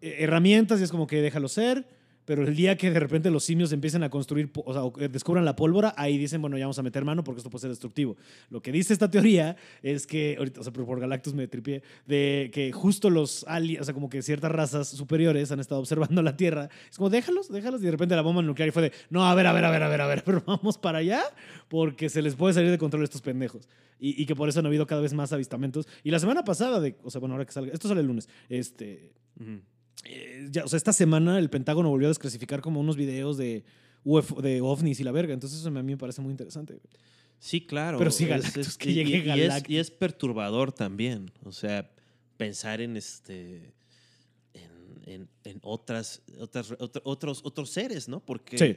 [0.00, 1.86] herramientas y es como que déjalo ser.
[2.30, 5.56] Pero el día que de repente los simios empiecen a construir, o sea, descubran la
[5.56, 8.16] pólvora, ahí dicen, bueno, ya vamos a meter mano porque esto puede ser destructivo.
[8.50, 12.50] Lo que dice esta teoría es que, ahorita, o sea, por Galactus me tripié, de
[12.52, 16.36] que justo los aliens, o sea, como que ciertas razas superiores han estado observando la
[16.36, 16.68] Tierra.
[16.88, 17.80] Es como, déjalos, déjalos.
[17.80, 19.70] Y de repente la bomba nuclear y fue de, no, a ver, a ver, a
[19.70, 21.22] ver, a ver, a ver, pero vamos para allá
[21.68, 23.68] porque se les puede salir de control a estos pendejos.
[23.98, 25.88] Y, y que por eso han habido cada vez más avistamientos.
[26.04, 28.28] Y la semana pasada, de, o sea, bueno, ahora que salga, esto sale el lunes,
[28.48, 29.10] este,
[29.40, 29.62] Ujú.
[30.04, 33.64] Eh, ya, o sea, esta semana el Pentágono volvió a desclasificar como unos videos de,
[34.04, 35.34] UFO, de ovnis y la verga.
[35.34, 36.74] Entonces eso a mí me parece muy interesante.
[36.74, 36.84] güey.
[37.38, 37.96] Sí, claro.
[37.98, 41.30] Pero sí Galactus, es- que y- llegue y, es, y es perturbador también.
[41.44, 41.90] O sea,
[42.36, 43.72] pensar en este.
[45.06, 48.20] en, en otras, otras, otro- otros, otros seres, ¿no?
[48.20, 48.76] Porque Sí.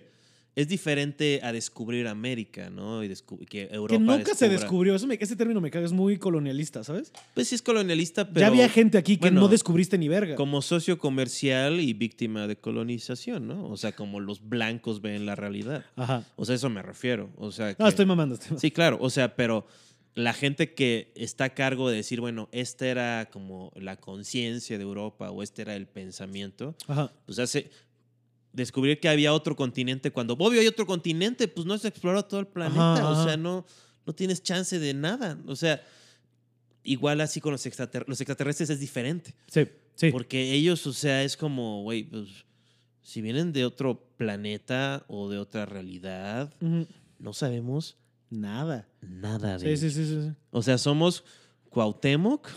[0.55, 3.03] Es diferente a descubrir América, ¿no?
[3.03, 3.13] Y
[3.49, 4.93] que Europa Que nunca se descubrió.
[4.95, 7.11] Eso me- ese término me caga, es muy colonialista, ¿sabes?
[7.33, 10.35] Pues sí es colonialista, pero ya había gente aquí que bueno, no descubriste ni verga.
[10.35, 13.67] como socio comercial y víctima de colonización, ¿no?
[13.67, 15.85] O sea, como los blancos ven la realidad.
[15.95, 16.23] Ajá.
[16.35, 17.29] O sea, eso me refiero.
[17.37, 18.35] O sea, No, que- estoy mamando.
[18.35, 18.61] estoy mamando.
[18.61, 19.65] Sí, claro, o sea, pero
[20.15, 24.83] la gente que está a cargo de decir, bueno, esta era como la conciencia de
[24.83, 27.11] Europa o este era el pensamiento, Ajá.
[27.25, 27.71] pues hace
[28.53, 32.39] descubrir que había otro continente cuando, obvio, hay otro continente, pues no has explorado todo
[32.39, 33.65] el planeta, Ajá, o sea, no,
[34.05, 35.81] no tienes chance de nada, o sea,
[36.83, 40.11] igual así con los, extrater- los extraterrestres es diferente, Sí, sí.
[40.11, 42.27] porque ellos, o sea, es como, güey, pues
[43.01, 46.53] si vienen de otro planeta o de otra realidad,
[47.19, 47.97] no sabemos
[48.29, 48.87] Nada.
[49.01, 50.21] nada de Sí, sí, sí, sí.
[50.27, 50.31] sí.
[50.51, 51.23] o sea, somos
[51.69, 52.47] Cuauhtémoc.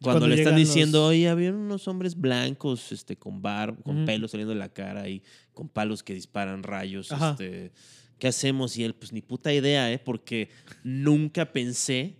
[0.00, 4.04] Cuando, Cuando le están diciendo, los- oye, había unos hombres blancos este, con barba, con
[4.04, 5.22] pelos saliendo de la cara y
[5.52, 7.10] con palos que disparan rayos.
[7.10, 7.30] Ajá.
[7.32, 7.72] Este,
[8.18, 8.76] ¿Qué hacemos?
[8.76, 9.98] Y él, pues ni puta idea, ¿eh?
[9.98, 10.50] Porque
[10.84, 12.16] nunca pensé.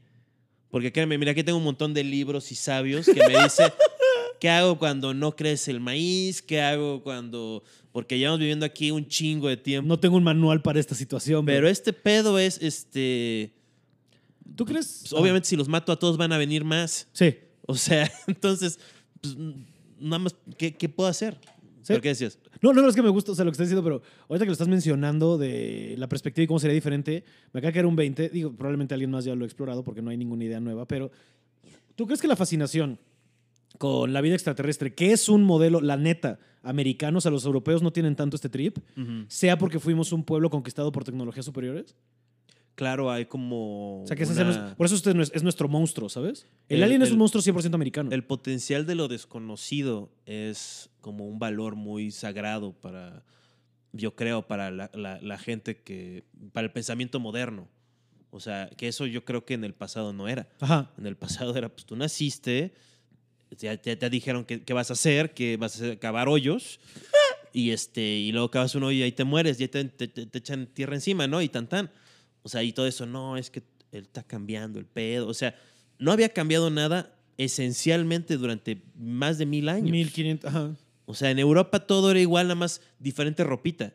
[0.71, 3.73] Porque créeme, mira, aquí tengo un montón de libros y sabios que me dice
[4.41, 6.43] ¿qué hago cuando no crece el maíz?
[6.43, 7.63] ¿Qué hago cuando.?
[7.93, 9.89] Porque llevamos viviendo aquí un chingo de tiempo.
[9.89, 11.45] No tengo un manual para esta situación.
[11.45, 11.55] bro.
[11.55, 13.55] Pero este pedo es, este.
[14.57, 14.99] ¿Tú crees?
[15.03, 17.09] pues, obviamente, si los mato a todos, van a venir más.
[17.13, 17.35] Sí.
[17.69, 18.81] O sea, entonces,
[19.21, 19.37] pues,
[20.01, 21.39] nada más, ¿qué, qué puedo hacer?
[21.83, 21.89] Sí.
[21.89, 22.39] ¿Pero qué decías?
[22.63, 24.45] No, no, no, es que me gusta, o sea, lo que estás diciendo, pero ahorita
[24.45, 27.89] que lo estás mencionando de la perspectiva y cómo sería diferente, me acaba que era
[27.89, 28.31] un 20.
[28.31, 31.11] Digo, probablemente alguien más ya lo ha explorado porque no hay ninguna idea nueva, pero
[31.95, 32.99] ¿tú crees que la fascinación
[33.77, 37.83] con la vida extraterrestre, que es un modelo, la neta, americano, o sea, los europeos
[37.83, 38.79] no tienen tanto este trip,
[39.29, 41.95] sea porque fuimos un pueblo conquistado por tecnologías superiores?
[42.79, 44.05] Claro, hay como.
[44.05, 46.47] O sea, que es una- nuestro- por eso usted es, es nuestro monstruo, ¿sabes?
[46.69, 48.13] El, El- alien es el- un monstruo 100% americano.
[48.13, 53.25] El potencial de lo desconocido es como un valor muy sagrado para,
[53.93, 56.23] yo creo, para la, la- la gente que,
[56.53, 57.67] para el pensamiento moderno.
[58.31, 60.49] O sea, que eso yo creo que en el pasado no era.
[60.61, 60.93] Ajá.
[60.99, 62.75] En el pasado era, pues tú naciste,
[63.59, 66.79] ya te, te dijeron qué qué vas a hacer, que vas a cavar hoyos,
[67.53, 70.07] y, este, y luego cavas un hoyo y ahí te mueres, y ahí te, te-
[70.07, 71.43] te- te echan tierra encima, ¿no?
[71.43, 71.91] Y tan tan.
[72.49, 75.29] O sea, y todo eso, no, es que él está cambiando el pedo.
[75.29, 75.55] O sea,
[75.99, 79.91] no había cambiado nada esencialmente durante más de mil años.
[79.91, 80.49] 1500.
[80.49, 80.75] Ajá.
[81.05, 83.93] O sea, en Europa todo era igual, nada más diferente ropita.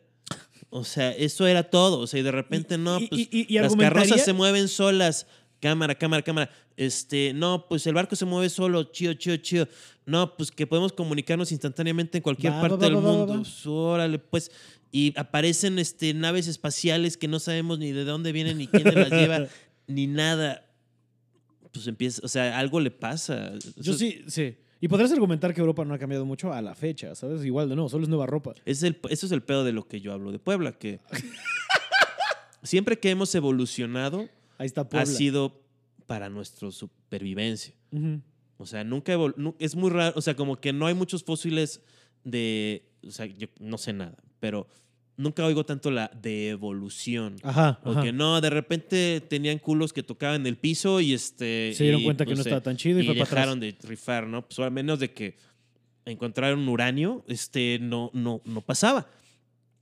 [0.70, 1.98] O sea, eso era todo.
[1.98, 5.26] O sea, y de repente, Y- no, y- pues y- las carrozas se mueven solas.
[5.60, 6.50] Cámara, cámara, cámara.
[6.76, 8.84] Este, no, pues el barco se mueve solo.
[8.84, 9.66] Chido, chido, chido.
[10.06, 13.42] No, pues que podemos comunicarnos instantáneamente en cualquier Va, parte va, del va, mundo.
[13.66, 14.50] Órale, pues.
[14.96, 19.10] Y aparecen este, naves espaciales que no sabemos ni de dónde vienen, ni quién las
[19.10, 19.48] lleva,
[19.88, 20.64] ni nada.
[21.72, 23.54] Pues empieza, o sea, algo le pasa.
[23.76, 24.56] Yo Eso- sí, sí.
[24.80, 27.44] Y podrás argumentar que Europa no ha cambiado mucho a la fecha, ¿sabes?
[27.44, 28.54] Igual de nuevo, solo es nueva ropa.
[28.66, 31.00] Es el, eso es el pedo de lo que yo hablo de Puebla, que
[32.62, 34.28] siempre que hemos evolucionado
[34.58, 35.02] Ahí está Puebla.
[35.02, 35.60] ha sido
[36.06, 37.74] para nuestra supervivencia.
[38.58, 39.16] O sea, nunca
[39.58, 41.80] es muy raro, o sea, como que no hay muchos fósiles
[42.22, 44.68] de, o sea, yo no sé nada, pero
[45.16, 47.36] nunca oigo tanto la de evolución.
[47.42, 47.80] Ajá.
[47.84, 48.02] O ajá.
[48.02, 51.72] que no, de repente tenían culos que tocaban el piso y este.
[51.74, 53.40] Se dieron y, cuenta que pues, no eh, estaba tan chido y, fue para atrás.
[53.42, 54.46] dejaron de rifar, ¿no?
[54.46, 55.36] Pues al menos de que
[56.04, 59.08] encontraron uranio, este, no, no, no pasaba.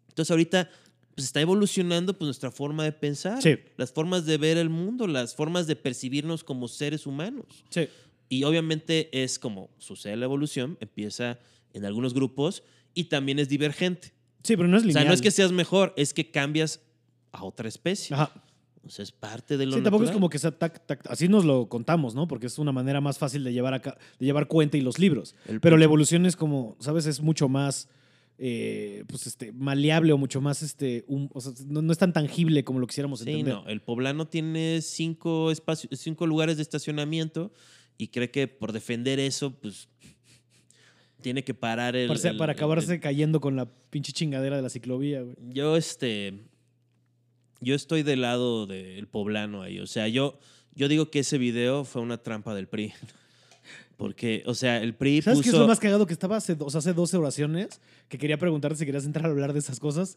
[0.09, 0.69] Entonces ahorita
[1.15, 3.57] pues está evolucionando pues nuestra forma de pensar, Sí.
[3.77, 7.65] las formas de ver el mundo, las formas de percibirnos como seres humanos.
[7.69, 7.89] Sí.
[8.29, 11.39] Y obviamente es como sucede la evolución, empieza
[11.75, 12.63] en algunos grupos
[12.95, 14.13] y también es divergente.
[14.43, 15.03] Sí, pero no es O lineal.
[15.05, 16.81] sea, no es que seas mejor, es que cambias
[17.33, 18.15] a otra especie.
[18.15, 18.33] Ajá.
[18.85, 21.07] O sea, es parte de lo Sí, tampoco es como que sea tac, tac.
[21.09, 22.27] Así nos lo contamos, ¿no?
[22.27, 25.37] Porque es una manera más fácil de llevar, acá, de llevar cuenta y los libros.
[25.47, 27.07] El Pero la evolución es como, ¿sabes?
[27.07, 27.89] Es mucho más
[28.39, 32.13] eh, pues este, maleable o mucho más, este, un- o sea, no, no es tan
[32.13, 33.55] tangible como lo quisiéramos Sí, entender.
[33.55, 33.69] no.
[33.69, 37.53] El poblano tiene cinco, espacios, cinco lugares de estacionamiento
[37.99, 39.89] y cree que por defender eso, pues
[41.23, 42.09] tiene que parar el.
[42.09, 45.37] para, el- para el- acabarse cayendo con la pinche chingadera de la ciclovía, güey.
[45.51, 46.35] Yo, este.
[47.61, 49.79] Yo estoy del lado del poblano ahí.
[49.79, 50.39] O sea, yo,
[50.75, 52.93] yo digo que ese video fue una trampa del PRI.
[53.97, 55.63] Porque, o sea, el PRI ¿Sabes qué es puso.
[55.63, 56.07] lo más cagado?
[56.07, 59.29] Que estaba hace, o sea, hace 12 oraciones que quería preguntarte si querías entrar a
[59.29, 60.17] hablar de esas cosas.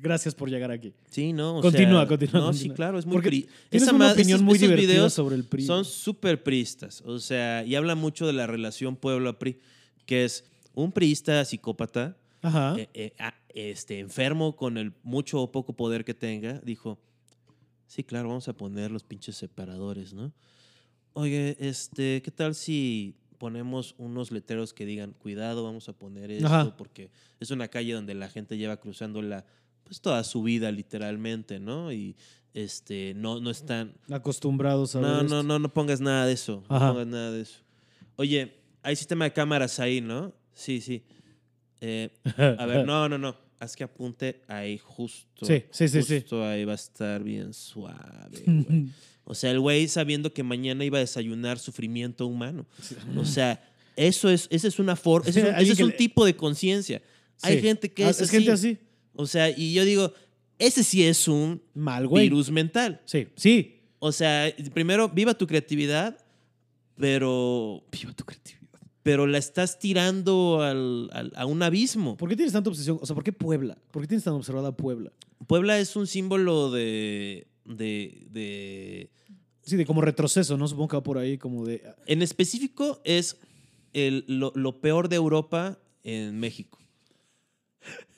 [0.00, 0.92] Gracias por llegar aquí.
[1.10, 1.56] Sí, no.
[1.58, 3.48] o Continúa, sea, continúa, No, sí, claro, es muy Porque PRI.
[3.72, 5.64] Esa una opinión esos- muy esos divertida videos sobre el PRI.
[5.66, 7.00] Son súper priistas.
[7.00, 9.58] O sea, y habla mucho de la relación Puebla-PRI,
[10.06, 10.44] que es
[10.74, 12.76] un priista psicópata, Ajá.
[12.78, 16.98] eh, eh, ah, este, enfermo con el mucho o poco poder que tenga, dijo,
[17.86, 20.32] sí, claro, vamos a poner los pinches separadores, ¿no?
[21.12, 26.46] Oye, este, ¿qué tal si ponemos unos letreros que digan, cuidado, vamos a poner esto,
[26.46, 26.76] Ajá.
[26.76, 29.44] porque es una calle donde la gente lleva cruzándola
[29.84, 31.92] pues toda su vida literalmente, ¿no?
[31.92, 32.16] Y
[32.54, 35.42] este, no, no están, Acostumbrados a no, ver no, esto.
[35.42, 36.64] no, no pongas nada de eso.
[36.68, 36.86] Ajá.
[36.86, 37.58] No pongas nada de eso.
[38.16, 40.32] Oye, hay sistema de cámaras ahí, ¿no?
[40.52, 41.02] Sí, sí.
[41.80, 42.10] Eh,
[42.58, 43.36] a ver, no, no, no.
[43.58, 45.46] Haz que apunte ahí justo.
[45.46, 46.20] Sí, sí, sí, sí.
[46.20, 48.86] Justo ahí va a estar bien suave, güey.
[49.26, 52.66] O sea, el güey sabiendo que mañana iba a desayunar sufrimiento humano.
[53.16, 53.66] O sea,
[53.96, 56.26] eso es, esa es una forma, ese es un, ese es que un le- tipo
[56.26, 57.00] de conciencia.
[57.40, 57.62] Hay Sí.
[57.62, 58.76] gente que Ah, es, es gente así.
[59.14, 60.12] O sea, y yo digo,
[60.58, 62.24] ese sí es un Mal, güey.
[62.24, 63.00] virus mental.
[63.06, 63.80] Sí, sí.
[63.98, 66.18] O sea, primero, viva tu creatividad,
[66.96, 67.82] pero.
[67.92, 68.63] Viva tu creatividad.
[69.04, 72.16] Pero la estás tirando al- al- a un abismo.
[72.16, 72.98] ¿Por qué tienes tanta obsesión?
[73.00, 73.78] O sea, ¿por qué Puebla?
[73.92, 75.12] ¿Por qué tienes tan observada Puebla?
[75.46, 77.46] Puebla es un símbolo de.
[77.64, 78.26] de.
[78.30, 79.10] de-
[79.62, 80.66] Sí, de como retroceso, ¿no?
[80.68, 81.82] Supongo que va por ahí como de...
[82.06, 83.38] en específico, es
[83.94, 86.78] el- lo, lo peor de Europa en México.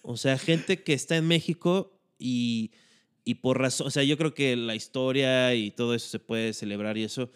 [0.02, 2.70] O sea, gente que está en México y,
[3.24, 3.86] y por razón.
[3.88, 7.30] O sea, yo creo que la historia y todo eso se puede celebrar y eso,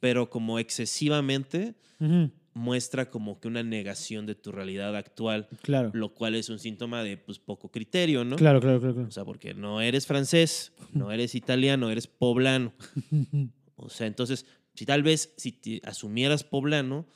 [0.00, 1.74] pero como excesivamente.
[2.00, 5.90] Ujú, muestra como que una negación de tu realidad actual, Claro.
[5.92, 8.36] lo cual es un síntoma de pues poco criterio, ¿no?
[8.36, 8.94] Claro, claro, claro.
[8.94, 9.08] claro.
[9.08, 12.72] O sea, porque no eres francés, no eres italiano, eres poblano.
[13.78, 17.06] O sea, entonces, si tal vez si te asumieras poblano,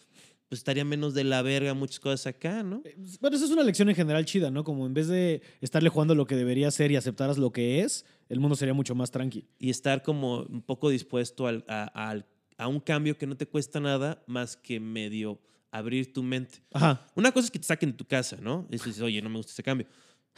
[0.51, 2.83] pues estaría menos de la verga muchas cosas acá, ¿no?
[2.85, 4.63] Eh, Bueno, esa es una lección en general chida, ¿no?
[4.63, 8.05] Como en vez de estarle jugando lo que debería ser y aceptaras lo que es,
[8.29, 9.47] el mundo sería mucho más tranqui.
[9.59, 12.27] Y estar como un poco dispuesto al- a, al-
[12.61, 15.41] a un cambio que no te cuesta nada más que medio
[15.71, 16.63] abrir tu mente.
[16.73, 17.07] Ajá.
[17.15, 18.67] Una cosa es que te saquen de tu casa, ¿no?
[18.69, 19.87] Y dices, oye, no me gusta ese cambio.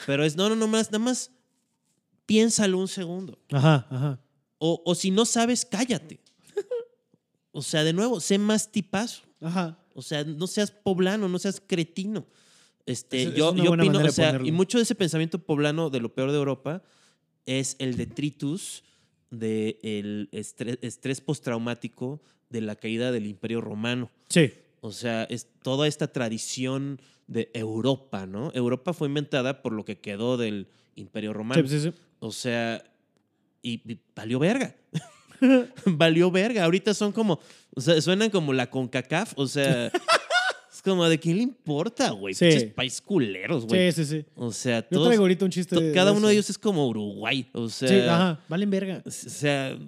[0.07, 1.33] Pero es, no, no, no más, nada más
[2.25, 3.39] piénsalo un segundo.
[3.51, 4.21] Ajá, ajá.
[4.59, 6.21] O, o si no sabes, cállate.
[7.51, 9.23] O sea, de nuevo, sé más tipazo.
[9.41, 9.79] Ajá.
[9.95, 12.27] O sea, no seas poblano, no seas cretino.
[12.87, 16.15] Este, yo, es yo opino, o sea, y mucho de ese pensamiento poblano de lo
[16.15, 16.83] peor de Europa
[17.47, 18.85] es el detritus
[19.33, 22.21] del el estrés, estrés postraumático
[22.51, 24.11] de la caída del Imperio Romano.
[24.29, 24.53] Sí.
[24.81, 28.53] O sea, es toda esta tradición de Europa, ¿no?
[28.55, 31.67] Europa fue inventada por lo que quedó del Imperio Romano.
[31.67, 31.97] Sí, sí, sí.
[32.21, 32.85] O sea,
[33.63, 34.77] y, y valió verga.
[35.87, 36.65] valió verga.
[36.65, 37.41] Ahorita son como,
[37.75, 39.33] o sea, suenan como la CONCACAF.
[39.37, 39.91] O sea,
[40.85, 42.35] es como de quién le importa, güey.
[42.35, 42.47] Sí.
[42.47, 43.93] Pinches país culeros, güey.
[43.93, 44.25] Sí, sí, sí.
[44.35, 45.77] O sea, Yo todos, traigo ahorita un chiste.
[45.77, 47.49] to- cada de uno de ellos es como Uruguay.
[47.53, 48.41] O sea, Sí, ajá.
[48.49, 49.03] Valen verga.
[49.07, 49.79] o sea,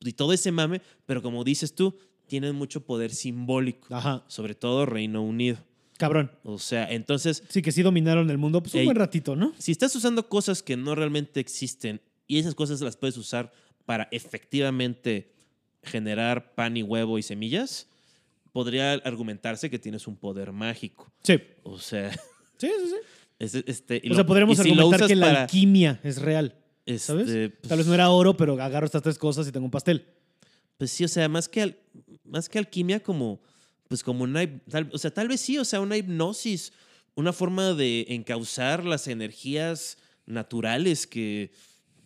[0.00, 1.94] y todo ese mame, pero como dices tú,
[2.26, 4.24] tienen mucho poder simbólico, Ajá.
[4.28, 5.58] sobre todo Reino Unido.
[5.98, 6.30] Cabrón.
[6.44, 8.86] O sea, entonces, Sí, que sí dominaron el mundo, pues un Ey.
[8.86, 9.52] buen ratito, ¿no?
[9.58, 13.52] si estás usando cosas que no realmente existen y esas cosas las puedes usar
[13.84, 15.32] para efectivamente
[15.82, 17.88] generar pan y huevo y semillas,
[18.52, 21.12] podría argumentarse que tienes un poder mágico.
[21.22, 21.38] Sí.
[21.62, 22.10] O sea,
[22.58, 22.96] Sí, sí, sí.
[23.38, 26.56] es- este, O sea, podríamos si argumentar que la para, alquimia es real.
[26.98, 27.28] ¿Sabes?
[27.28, 30.04] este, Tal vez no era oro, pero agarro estas tres cosas y tengo un pastel.
[30.76, 31.78] Pues sí, o sea, más que, al-
[32.24, 33.40] más que alquimia, como,
[33.88, 36.72] pues como una, tal- o sea, tal vez sí, o sea, una hipnosis,
[37.14, 41.52] una forma de encauzar las energías naturales que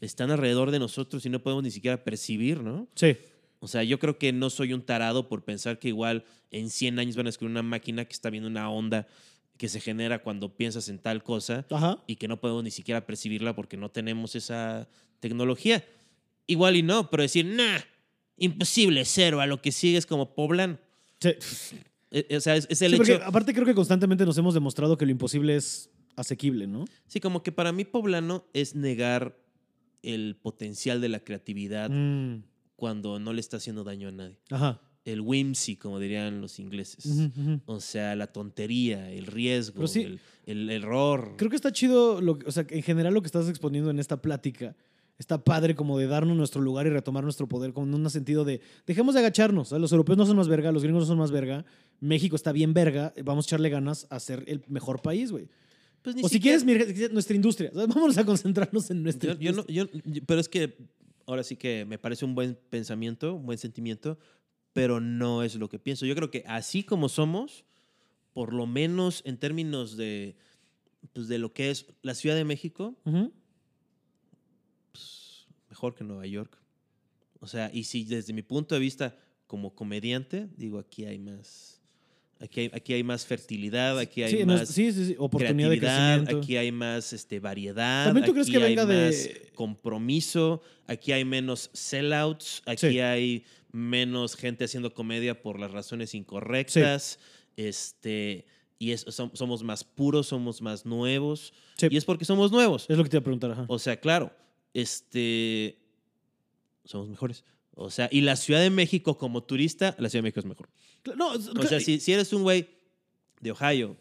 [0.01, 2.89] están alrededor de nosotros y no podemos ni siquiera percibir, ¿no?
[2.95, 3.17] Sí.
[3.65, 6.99] O sea, yo creo que no soy un tarado por pensar que igual en 100
[6.99, 9.07] años van a escribir una máquina que está viendo una onda
[9.57, 12.03] que se genera cuando piensas en tal cosa Ajá.
[12.07, 14.89] y que no podemos ni siquiera percibirla porque no tenemos esa
[15.21, 15.83] tecnología.
[16.47, 17.79] Igual y no, pero decir, nah,
[18.37, 20.79] imposible, cero, a lo que sigue es como poblano.
[21.21, 21.31] Sí.
[22.11, 23.25] Eh, eh, O sea, es, es el Sí, hecho.
[23.25, 26.85] aparte creo que constantemente nos hemos demostrado que lo imposible es asequible, ¿no?
[27.07, 29.39] Sí, como que para mí poblano es negar
[30.03, 32.43] el potencial de la creatividad Mm,
[32.77, 34.39] cuando no le está haciendo daño a nadie.
[34.51, 34.81] Ajá.
[35.05, 37.29] El whimsy, como dirían los ingleses.
[37.67, 41.35] O sea, la tontería, el riesgo, sí, el, el error.
[41.37, 44.23] Creo que está chido, lo, o sea, en general lo que estás exponiendo en esta
[44.23, 44.75] plática
[45.19, 48.63] está padre como de darnos nuestro lugar y retomar nuestro poder con un sentido de
[48.87, 49.69] dejemos de agacharnos.
[49.69, 49.83] ¿sabes?
[49.83, 51.67] Los europeos no son más verga, los gringos no son más verga,
[52.01, 55.49] México está bien verga, vamos a echarle ganas a ser el mejor país, güey.
[56.01, 57.71] Pues O si siquiera- quieres, mira, nuestra industria.
[57.75, 57.89] ¿sabes?
[57.89, 60.03] Vámonos a concentrarnos en nuestra Yo, yo no, industria.
[60.15, 60.79] yo- pero es que
[61.27, 64.19] ahora sí que me parece un buen pensamiento, un buen sentimiento,
[64.73, 66.07] pero no es lo que pienso.
[66.07, 67.65] Yo creo que así como somos,
[68.33, 70.37] por lo menos en términos de,
[71.13, 72.97] pues, de lo que es la Ciudad de México,
[74.91, 76.59] pues, mejor que Nueva York.
[77.41, 79.17] O sea, y si desde mi punto de vista
[79.47, 81.74] como comediante, digo, aquí hay más,
[82.41, 85.79] Aquí hay, aquí hay más fertilidad, aquí hay Sí, más sí, sí, sí, oportunidad de
[85.79, 86.45] creatividad, crecimiento.
[86.45, 88.05] aquí hay más este, variedad.
[88.07, 92.99] ¿También tú crees aquí que venga hay de- más compromiso, aquí hay menos sellouts, aquí
[93.01, 97.19] hay menos gente haciendo comedia por las razones incorrectas.
[97.57, 98.45] Este,
[98.79, 101.53] y es- somos más puros, somos más nuevos.
[101.89, 102.87] Y es porque somos nuevos.
[102.89, 103.51] Es lo que te iba a preguntar.
[103.53, 103.65] Ajá.
[103.69, 104.33] O sea, claro,
[104.75, 105.79] este
[106.85, 107.45] somos mejores.
[107.77, 110.69] O sea, y la Ciudad de México como turista, la Ciudad de México es mejor.
[111.17, 112.69] No, O sea, si, si eres un güey
[113.41, 113.97] de Ohio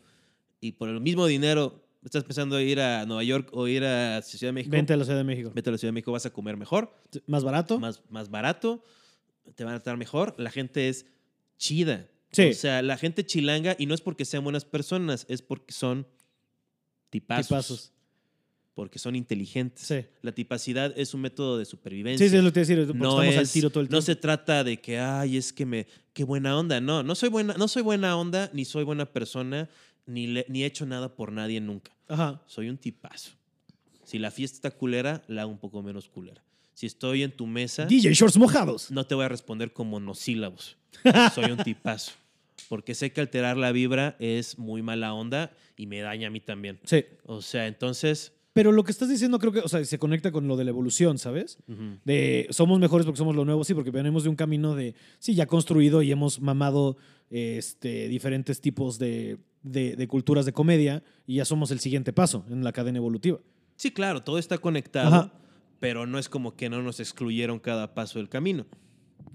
[0.62, 4.50] y por el mismo dinero estás pensando ir a Nueva York o ir a Ciudad
[4.50, 5.52] de México, Vente a la Ciudad de México.
[5.54, 6.94] vete a la Ciudad de México, vas a comer mejor,
[7.28, 7.80] ¿Más barato?
[7.80, 8.84] más, más barato,
[9.56, 11.06] te van a tratar mejor, la gente es
[11.58, 12.10] chida.
[12.32, 12.50] Sí.
[12.50, 16.08] O sea, la gente chilanga, y no es porque sean buenas personas, es porque son
[17.10, 17.48] tipazos.
[17.48, 17.93] Tipazos.
[18.76, 19.86] Porque son inteligentes.
[19.86, 20.06] Sí.
[20.24, 22.26] La tipacidad es un método de supervivencia.
[22.26, 22.78] Sí, sí, es lo que te decir.
[22.96, 23.98] no estamos al es- tiro todo el tiempo.
[23.98, 26.82] No se trata de que, ay, es que me, qué buena onda.
[26.82, 29.70] No, no soy buena, no soy buena onda, ni soy buena persona,
[30.08, 31.92] ni, le- ni he hecho nada por nadie nunca.
[32.08, 32.42] Ajá.
[32.48, 33.32] Soy un tipazo.
[34.04, 36.44] Si la fiesta está culera, la hago un poco menos culera.
[36.74, 38.90] Si estoy en tu mesa, DJ Shorts mojados.
[38.90, 40.78] no te voy a responder con monosílabos.
[41.36, 42.12] Soy un tipazo.
[42.70, 46.40] Porque sé que alterar la vibra es muy mala onda y me daña a mí
[46.40, 46.80] también.
[46.86, 47.06] Sí.
[47.26, 48.32] O sea, entonces.
[48.54, 50.70] Pero lo que estás diciendo creo que, o sea, se conecta con lo de la
[50.70, 51.58] evolución, ¿sabes?
[52.06, 55.34] De somos mejores porque somos lo nuevo, sí, porque venimos de un camino de, sí,
[55.34, 56.98] ya construido y hemos mamado
[57.32, 62.46] este, diferentes tipos de, de- de culturas de comedia y ya somos el siguiente paso
[62.50, 63.40] en la cadena evolutiva.
[63.76, 65.34] Sí, claro, todo está conectado, Ajá.
[65.80, 68.68] pero no es como que no nos excluyeron cada paso del camino.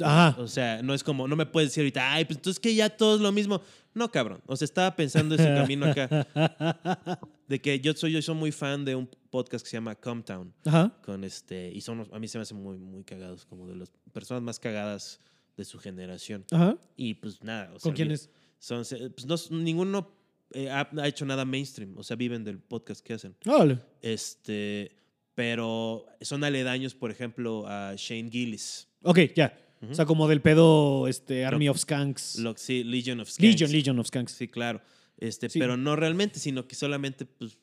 [0.00, 0.40] Ajá.
[0.40, 2.88] O sea, no es como, no me puedes decir ahorita, ay, pues entonces que ya
[2.90, 3.60] todo es lo mismo.
[3.94, 4.40] No, cabrón.
[4.46, 6.08] O sea, estaba pensando ese camino acá.
[7.48, 10.52] De que yo soy, yo soy muy fan de un podcast que se llama Comtown.
[10.66, 10.92] Ajá.
[11.02, 13.90] Con este, y son, a mí se me hacen muy, muy cagados, como de las
[14.12, 15.20] personas más cagadas
[15.56, 16.44] de su generación.
[16.52, 16.76] Ajá.
[16.96, 17.70] Y pues nada.
[17.74, 18.30] o sea, ¿Con quién vi- es?
[18.58, 18.84] Son,
[19.14, 20.10] pues no, ninguno
[20.52, 21.96] eh, ha, ha hecho nada mainstream.
[21.96, 23.34] O sea, viven del podcast que hacen.
[23.46, 23.78] Órale.
[24.02, 24.92] Este,
[25.34, 28.88] pero son aledaños, por ejemplo, a Shane Gillis.
[29.02, 29.56] Ok, ya.
[29.82, 29.92] Ujú.
[29.92, 32.38] O sea, como del pedo este, Army of Skanks.
[32.38, 33.42] Lo- sí, Legion of Skanks.
[33.52, 34.32] Legion, Legion of Skanks.
[34.32, 34.80] Sí, claro.
[35.18, 35.58] Este, Sí.
[35.58, 37.58] Pero no realmente, sino que solamente pues,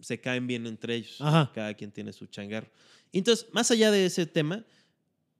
[0.00, 1.16] se caen bien entre ellos.
[1.20, 1.50] Ajá.
[1.54, 2.68] Cada quien tiene su changarro.
[3.12, 4.64] Y Entonces, más allá de ese tema,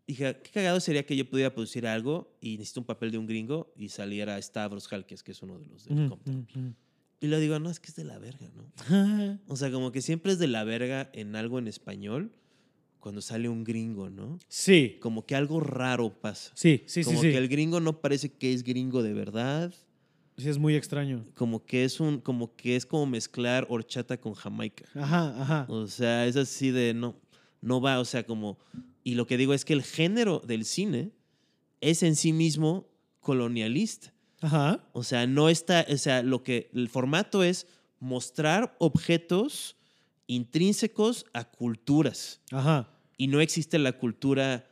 [0.06, 3.26] dije, qué cagado sería que yo pudiera producir algo y necesito un papel de un
[3.26, 6.46] gringo y saliera Stavros Halkes, que es uno de los del Ujú, Compton.
[6.54, 6.74] ujú,
[7.20, 8.70] Y le digo, no, es que es de la verga, ¿no?
[9.48, 12.32] O sea, como que siempre es de la verga en algo en español
[13.00, 14.38] cuando sale un gringo, ¿no?
[14.48, 16.52] Sí, Como que algo raro pasa.
[16.54, 17.04] sí, sí, sí.
[17.04, 17.30] como sí.
[17.30, 19.72] que el gringo no parece que es gringo de verdad.
[20.36, 21.24] Sí, es muy extraño.
[21.34, 24.84] Como que es un, como que es como mezclar horchata con Jamaica.
[24.94, 25.66] Ajá, ajá.
[25.68, 27.16] O sea, es así de no,
[27.62, 28.58] no va, o sea, como.
[29.02, 31.12] Y lo que digo es que el género del cine
[31.80, 32.88] es en sí mismo
[33.20, 34.12] colonialista.
[34.40, 34.84] Ajá.
[34.92, 37.66] O sea, no está, o sea, lo que el formato es
[37.98, 39.76] mostrar objetos
[40.26, 42.40] intrínsecos a culturas.
[42.50, 42.88] Ajá.
[43.16, 44.68] Y no existe la cultura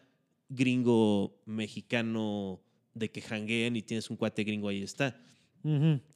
[0.49, 2.61] gringo mexicano
[2.95, 5.21] de que jangueen y tienes un cuate gringo ahí está.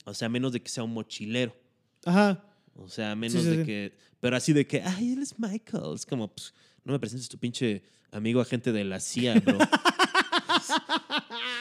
[0.05, 1.57] O sea, menos de que sea un mochilero.
[2.05, 2.45] Ajá.
[2.75, 3.65] O sea, menos sí, de sí.
[3.65, 3.93] que.
[4.21, 5.95] Pero así de que, ay, él es Michael.
[5.95, 6.53] Es como, pues,
[6.85, 7.83] no me presentes tu pinche
[8.13, 9.59] amigo agente de la CIA, bro.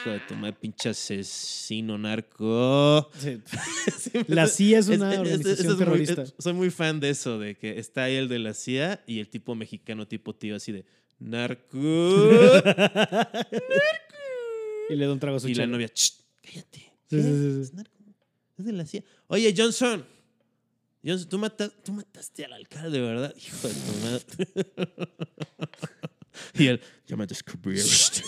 [0.00, 3.10] Hijo de tu madre, pinche asesino narco.
[3.18, 3.40] Sí.
[3.98, 6.22] Sí, La CIA es una es- es- organización es muy- terrorista.
[6.22, 9.18] es- soy muy fan de eso, de que está ahí el de la CIA y
[9.20, 10.84] el tipo mexicano, tipo tío, así de
[11.18, 11.78] narco.
[14.90, 16.92] Y le da un trago a su y la novia, "Shh, cállate.
[17.10, 17.92] Es narco.
[18.56, 19.02] Es de la CIA.
[19.26, 20.02] Oye, Johnson.
[21.04, 23.34] Johnson, tú, mata- tú mataste al alcalde, ¿verdad?
[23.36, 24.46] Hijo de tu madre.
[26.54, 27.86] Y él, ya me descubrieron.
[27.88, 28.22] sí,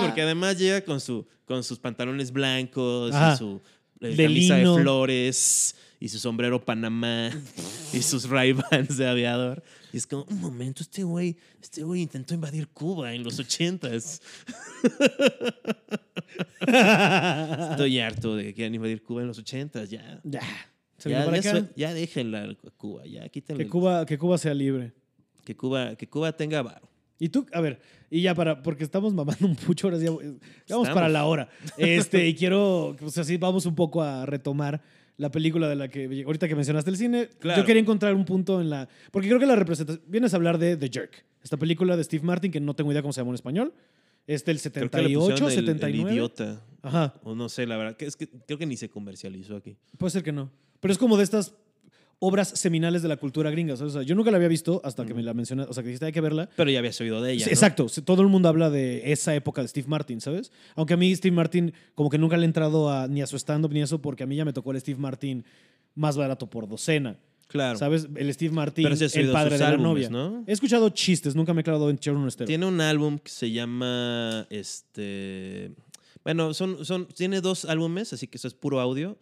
[0.00, 3.60] porque además llega con, su, con sus pantalones blancos y su
[4.00, 4.76] eh, De camisa lino.
[4.76, 7.30] de flores y su sombrero Panamá
[7.92, 9.62] y sus Ray-Bans de aviador.
[9.92, 14.20] Y es como, un momento, este güey, este güey intentó invadir Cuba en los ochentas.
[16.60, 20.20] Estoy harto de que quieran invadir Cuba en los ochentas, ya.
[20.24, 20.40] Ya.
[21.04, 23.64] Ya, ya ya déjenla a Cuba, ya quítenle.
[23.64, 24.92] Que Cuba, que Cuba sea libre.
[25.44, 26.88] Que Cuba, que Cuba tenga varo.
[27.18, 27.80] Y tú, a ver,
[28.10, 30.24] y ya para, porque estamos mamando un pucho, ahora sí, vamos
[30.66, 30.88] Estamos.
[30.90, 31.48] para la hora.
[31.76, 34.82] Este, y quiero, o sea, sí, vamos un poco a retomar
[35.18, 37.60] la película de la que, ahorita que mencionaste el cine, Claro.
[37.60, 40.58] yo quería encontrar un punto en la, porque creo que la representación, vienes a hablar
[40.58, 43.30] de The Jerk, esta película de Steve Martin, que no tengo idea cómo se llama
[43.30, 43.72] en español,
[44.26, 46.12] es del Creo que le 78, pusieron el- el 79.
[46.12, 46.62] idiota.
[46.82, 47.96] Ajá, O no sé, la verdad.
[47.96, 49.76] Que es que creo que ni se comercializó aquí.
[49.98, 50.50] puede ser que no.
[50.80, 51.54] Pero es como de estas
[52.24, 53.76] obras seminales de la cultura gringa.
[53.76, 53.94] ¿sabes?
[53.94, 55.68] O sea, yo nunca la había visto hasta que me la mencionaste.
[55.70, 56.48] O sea, que dijiste, hay que verla.
[56.54, 57.44] Pero ya habías oído de ella.
[57.44, 57.54] Sí, ¿no?
[57.54, 60.52] Exacto, todo el mundo habla de esa época de Steve Martin, ¿sabes?
[60.76, 63.36] Aunque a mí Steve Martin como que nunca le he entrado a, ni a su
[63.36, 65.44] stand-up ni a eso porque a mí ya me tocó el Steve Martin
[65.96, 67.18] más barato por docena,
[67.48, 67.76] Claro.
[67.76, 68.08] ¿sabes?
[68.14, 70.08] El Steve Martin, Pero el padre de la novia.
[70.08, 70.44] ¿no?
[70.46, 72.46] He escuchado chistes, nunca me he clavado en echar un estero.
[72.46, 74.46] Tiene un álbum que se llama.
[74.48, 75.72] Este.
[76.22, 79.18] Bueno, son, son, tiene dos álbumes, así que eso es puro audio.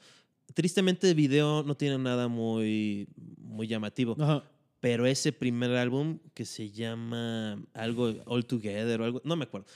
[0.55, 4.17] Tristemente, el video no tiene nada muy, muy llamativo.
[4.19, 4.45] Ajá.
[4.81, 9.67] Pero ese primer álbum que se llama algo All Together o algo, no me acuerdo.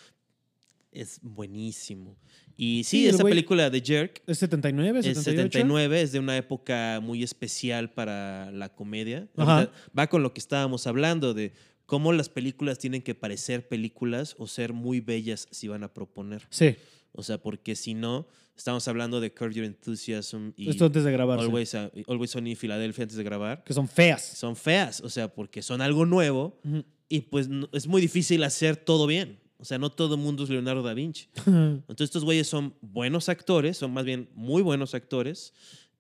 [0.91, 2.17] Es buenísimo.
[2.57, 5.25] Y sí, esa película de Jerk ¿Es 79, es 78?
[5.25, 9.29] 79, es de una época muy especial para la comedia.
[9.37, 9.71] Ajá.
[9.97, 11.53] Va con lo que estábamos hablando de
[11.85, 16.47] cómo las películas tienen que parecer películas o ser muy bellas si van a proponer.
[16.49, 16.77] Sí,
[17.17, 21.13] O sea, porque si no, estamos hablando de Curb Your Enthusiasm y esto antes de
[21.13, 21.39] grabar.
[21.41, 21.45] sí.
[21.47, 23.63] Always, uh, Always Sunny en Filadelfia antes de grabar.
[23.65, 24.23] Que son feas.
[24.23, 26.85] Son feas, o sea, porque son algo nuevo Ujú.
[27.09, 29.39] y pues no- es muy difícil hacer todo bien.
[29.59, 31.29] O sea, no todo el mundo es Leonardo da Vinci.
[31.47, 35.55] Entonces estos güeyes son buenos actores, son más bien muy buenos actores.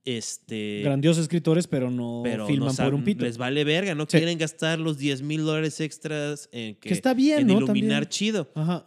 [0.04, 3.24] Este, Grandiosos escritores, pero no pero filman no por saben- un pito.
[3.24, 4.18] les vale verga, no Sí.
[4.18, 7.52] quieren gastar los 10 mil dólares extras en, que, Que está bien, en ¿no?
[7.58, 8.08] iluminar También.
[8.10, 8.50] chido.
[8.54, 8.86] Ajá.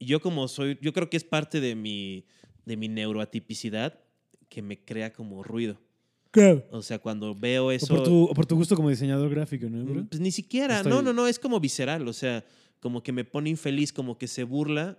[0.00, 2.24] Yo como soy, yo creo que es parte de mi,
[2.64, 3.98] de mi neuroatipicidad
[4.48, 5.78] que me crea como ruido.
[6.30, 6.66] Claro.
[6.70, 7.86] O sea, cuando veo O eso...
[7.86, 9.84] por, tu, o por tu gusto como diseñador gráfico, ¿no?
[9.84, 10.04] bro?
[10.08, 12.44] Pues ni siquiera, Estoy- no, no, no, es como visceral, o sea,
[12.80, 14.98] como que me pone infeliz, como que se burla.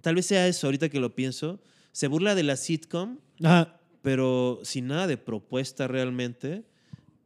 [0.00, 1.60] Tal vez sea eso, ahorita que lo pienso.
[1.92, 3.78] Se burla de la sitcom, Ajá.
[4.00, 6.64] pero sin nada de propuesta realmente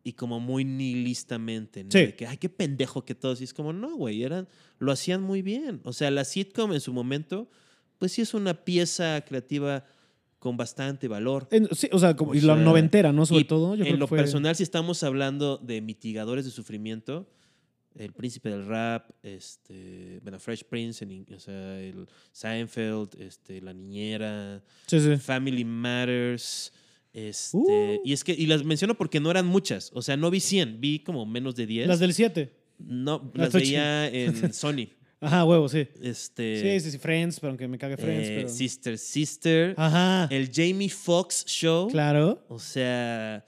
[0.09, 1.91] y como muy nihilistamente, ¿no?
[1.91, 1.99] Sí.
[1.99, 3.41] De que, ay, qué pendejo que todos.
[3.41, 4.49] Y es como, no, güey, eran,
[4.79, 5.81] lo hacían muy bien.
[5.85, 7.49] O sea, la sitcom en su momento,
[7.99, 9.85] pues sí es una pieza creativa
[10.39, 11.49] con bastante valor.
[11.51, 13.27] En- sí, o sea, como, O y la noventera, ¿no?
[13.27, 13.75] Sobre todo.
[13.75, 17.29] Yo creo en que lo fue- personal, si estamos hablando de mitigadores de sufrimiento,
[17.97, 23.73] el príncipe del rap, este, bueno, Fresh Prince, en o sea, el Seinfeld, este, la
[23.73, 25.17] niñera, Sí, sí.
[25.17, 26.73] Family Matters,
[27.29, 28.01] este, Uh.
[28.05, 30.81] y es que, y las menciono porque no eran muchas, o sea, no vi 100,
[30.81, 31.89] vi como menos de 10.
[31.89, 32.53] Las del 7.
[32.79, 34.89] no, Las las veía en Sony.
[35.21, 35.89] Ajá, huevo, sí.
[36.01, 36.99] Este, Sí, sí, sí.
[36.99, 38.29] Friends, pero aunque me cague Friends.
[38.29, 38.49] eh, pero...
[38.49, 40.29] Sister Sister, Ajá.
[40.31, 41.89] el Jamie Foxx Show.
[41.89, 42.45] Claro.
[42.49, 43.45] O sea,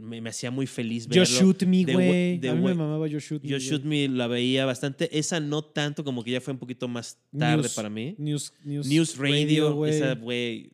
[0.00, 1.36] me, me hacía muy feliz Yo verlo.
[1.36, 2.34] Shoot Me, güey.
[2.48, 3.48] A mí me mamaba Yo Shoot Me.
[3.48, 3.58] Yo.
[3.58, 5.08] Shoot Me la veía bastante.
[5.18, 8.14] Esa no tanto, como que ya fue un poquito más tarde News- para mí.
[8.16, 10.70] News, News, News Radio, esa, güey.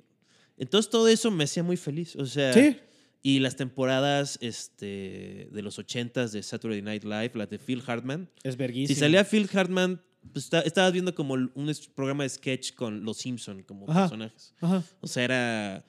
[0.60, 2.14] Entonces todo eso me hacía muy feliz.
[2.16, 2.76] O sea, Sí.
[3.22, 8.28] y las temporadas este, de los 80s de Saturday Night Live, las de Phil Hartman.
[8.44, 8.98] Es Si verguísimo.
[9.00, 10.00] salía Phil Hartman,
[10.32, 14.02] pues está- estabas viendo como un programa de sketch con los Simpson como Ajá.
[14.02, 14.54] personajes.
[14.60, 14.84] Ajá.
[15.00, 15.84] O sea, era,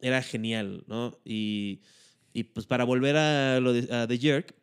[0.00, 1.18] era genial, ¿no?
[1.24, 1.80] Y,
[2.32, 4.54] y, pues para volver a lo de a The Jerk,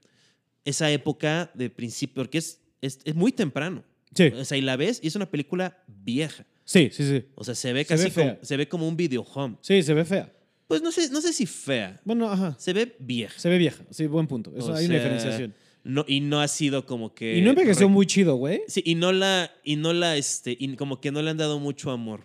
[0.66, 3.84] esa época de principio, porque es, es, es muy temprano.
[4.16, 4.26] Sí.
[4.36, 6.46] O sea, y la ves y es una película vieja.
[6.66, 7.26] Sí, sí, sí.
[7.36, 8.34] O sea, se ve Se casi ve fea.
[8.36, 9.58] como, se ve como un video home.
[9.62, 10.32] Sí, se ve fea.
[10.68, 12.00] Pues no sé, no sé si fea.
[12.06, 12.56] Bueno, ajá.
[12.58, 13.38] Se ve vieja.
[13.38, 13.84] Se ve vieja.
[13.90, 14.52] Sí, buen punto.
[14.56, 15.54] Eso O hay una sea, diferenciación.
[15.84, 17.38] No, y no ha sido como que.
[17.38, 18.62] Y no envejeció re- muy chido, güey.
[18.68, 21.60] Sí, y no la, y no la, este, y como que no le han dado
[21.60, 22.22] mucho amor.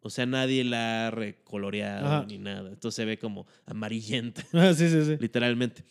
[0.00, 2.26] O sea, nadie la ha recoloreado Ajá.
[2.26, 2.70] ni nada.
[2.70, 5.16] Entonces se ve como amarillenta, Ah, sí, sí, sí.
[5.20, 5.84] literalmente.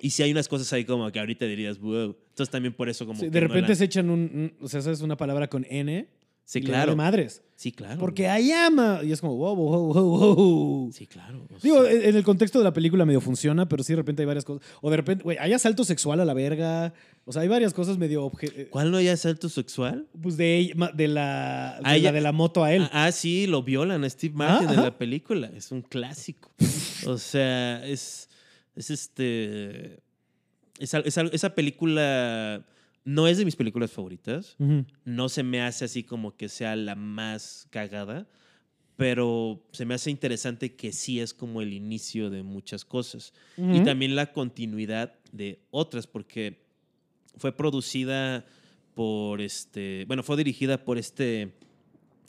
[0.00, 2.16] Y si hay unas cosas ahí como que ahorita dirías, wow.
[2.30, 4.54] Entonces también por eso como Sí, que de no repente la- se echan un, un-
[4.60, 6.08] O sea, ¿sabes una palabra con N?
[6.50, 6.92] Sí, le claro.
[6.92, 7.42] vale madres.
[7.56, 7.98] Sí, claro.
[8.00, 9.00] Porque ahí ama.
[9.04, 10.92] Y es como, wow, wow, wow, wow.
[10.94, 11.46] Sí, claro.
[11.54, 13.96] o Digo, sea, en en el contexto de la película medio funciona, pero sí de
[13.96, 14.66] repente hay varias cosas.
[14.80, 16.94] O de repente, güey, hay asalto sexual a la verga.
[17.26, 18.24] O sea, hay varias cosas medio.
[18.24, 20.06] obje- eh, ¿Cuál no hay asalto sexual?
[20.22, 22.84] Pues de, ella- de, la, de, Ah, la de la moto a él.
[22.92, 24.88] Ah, ah, sí, lo violan a Steve Martin Ah, en ajá.
[24.88, 25.50] la película.
[25.54, 26.50] Es un clásico.
[27.06, 28.30] o sea, es,
[28.74, 29.98] es este...
[30.78, 32.64] Esa, esa, esa película
[33.08, 34.54] no es de mis películas favoritas.
[35.06, 38.28] No se me hace así como que sea la más cagada,
[38.96, 43.32] pero se me hace interesante que sí es como el inicio de muchas cosas.
[43.56, 46.60] Y también la continuidad de otras, porque
[47.38, 48.44] fue producida
[48.92, 51.54] por este, bueno, fue dirigida por este,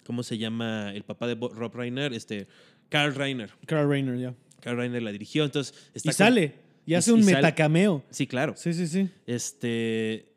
[0.06, 0.94] ¿cómo se llama?
[0.94, 2.48] El papá de Rob Reiner, este,
[2.88, 3.52] Carl Reiner.
[3.66, 4.34] Carl Reiner, ya.
[4.62, 6.56] Carl Reiner la dirigió, entonces está Y sale.
[6.86, 8.06] Y hace y un metacameo.
[8.12, 8.54] Sí, claro.
[8.56, 9.10] Sí, sí, sí.
[9.28, 10.30] Este,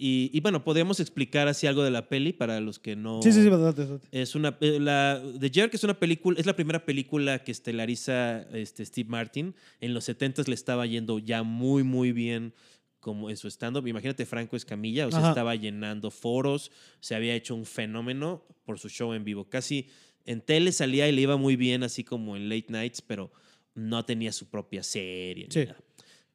[0.00, 3.20] y, y bueno, podríamos explicar así algo de la peli para los que no...
[3.22, 3.86] Sí, sí, sí, date.
[4.12, 8.42] Es una, eh, la, The Jerk es una película, es la primera película que estelariza
[8.54, 9.54] este, Steve Martin.
[9.78, 12.54] En los 70s le estaba yendo ya muy, muy bien
[12.98, 13.86] como en su stand-up.
[13.86, 15.28] Imagínate Franco Escamilla, o sea, Ajá.
[15.28, 16.70] estaba llenando foros,
[17.00, 19.50] se había hecho un fenómeno por su show en vivo.
[19.50, 19.88] Casi
[20.24, 23.30] en tele salía y le iba muy bien, así como en late nights, pero
[23.74, 25.48] no tenía su propia serie.
[25.50, 25.66] Sí.
[25.66, 25.78] nada.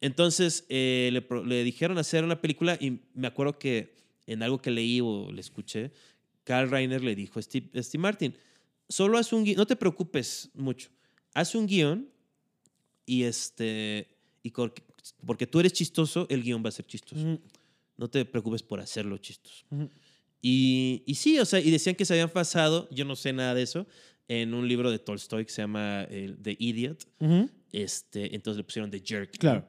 [0.02, 1.10] Entonces eh,
[1.46, 3.96] le, dijeron hacer una película y me acuerdo que
[4.28, 5.92] en algo que leí o le escuché,
[6.44, 8.36] Carl Reiner le dijo a Steve, a Steve Martin,
[8.90, 10.90] solo haz un guion, no te preocupes mucho,
[11.34, 12.10] haz un guion
[13.06, 14.08] y este,
[14.44, 14.52] y
[15.26, 17.40] porque tú eres chistoso, el guion va a ser chistoso.
[17.98, 19.66] No te preocupes por hacerlo chistoso.
[20.42, 23.54] Y, y sí, o sea, y decían que se habían pasado, yo no sé nada
[23.54, 23.88] de eso,
[24.28, 27.08] en un libro de Tolstoy que se llama el, The Idiot.
[27.72, 29.38] Este, entonces le pusieron The Jerk.
[29.38, 29.68] Claro.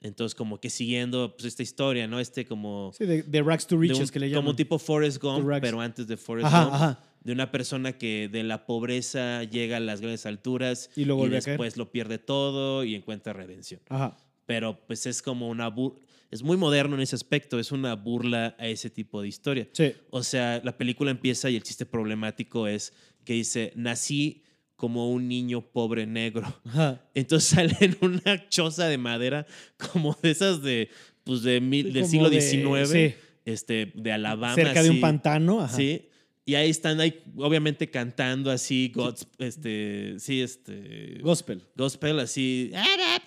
[0.00, 2.20] Entonces, como que siguiendo pues, esta historia, ¿no?
[2.20, 2.92] Este como.
[2.96, 4.44] Sí, de, de Rags to de Riches un- que le llaman.
[4.44, 6.74] como tipo Forrest Gump, pero antes de Forrest Ajá, Gump.
[6.74, 7.02] ajá.
[7.24, 11.42] De una persona que de la pobreza llega a las grandes alturas Y luego caer.
[11.42, 13.80] después lo pierde todo y encuentra redención.
[13.88, 14.16] Ajá.
[14.46, 15.98] Pero pues es como una burla.
[16.30, 19.66] Es muy moderno en ese aspecto, es una burla a ese tipo de historia.
[19.72, 19.94] Sí.
[20.10, 22.92] O sea, la película empieza y el chiste problemático es
[23.24, 24.42] que dice, nací
[24.78, 26.46] como un niño pobre negro.
[26.64, 27.02] Ajá.
[27.12, 29.44] Entonces sale en una choza de madera
[29.76, 30.88] como de esas de,
[31.24, 33.14] pues de mil, del siglo de- XIX, sí.
[33.44, 34.54] este, de Alabama.
[34.54, 35.60] Cerca de un pantano.
[35.60, 35.76] Ajá.
[35.76, 36.02] Sí.
[36.46, 41.60] Y ahí están ahí, obviamente cantando así, God's, este, sí, este, Gospel.
[41.76, 42.70] gospel, así,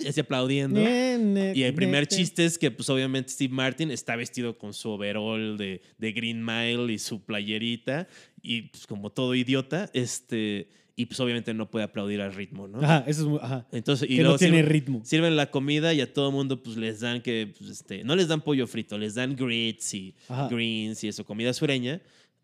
[0.08, 0.80] así aplaudiendo.
[0.80, 2.08] Ne, ne, Y el primer ne.
[2.08, 6.43] chiste es que, pues, obviamente, Steve Martin está vestido con su overall de, de Green
[6.43, 8.08] Mile y su playerita,
[8.41, 10.70] y pues, como todo idiota, este,
[11.02, 12.80] y pues, obviamente, no puede aplaudir al ritmo, ¿no?
[12.80, 13.39] Ajá, eso es muy.
[13.41, 13.66] Ajá.
[13.72, 15.02] Entonces, y que no tiene sirven, ritmo.
[15.04, 18.28] sirven la comida y a todo mundo, pues, les dan que, pues, este, no les
[18.28, 20.47] dan pollo frito, les dan grits y Ajá.
[20.47, 22.02] greens y eso, comida sureña.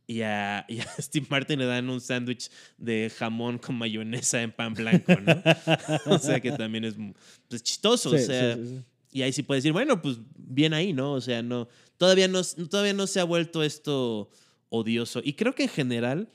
[0.07, 2.49] Y a, y a Steve Martin le dan un sándwich
[2.79, 5.35] de jamón con mayonesa en pan blanco, ¿no?
[6.15, 6.95] o sea que también es
[7.47, 8.09] pues, chistoso.
[8.09, 8.83] o sea, sí, sí, sí.
[9.19, 11.13] y ahí sí puedes decir, bueno, pues bien ahí, ¿no?
[11.13, 14.31] O sea, no, todavía no, todavía no se ha vuelto esto
[14.69, 15.21] odioso.
[15.23, 16.29] Y creo que en general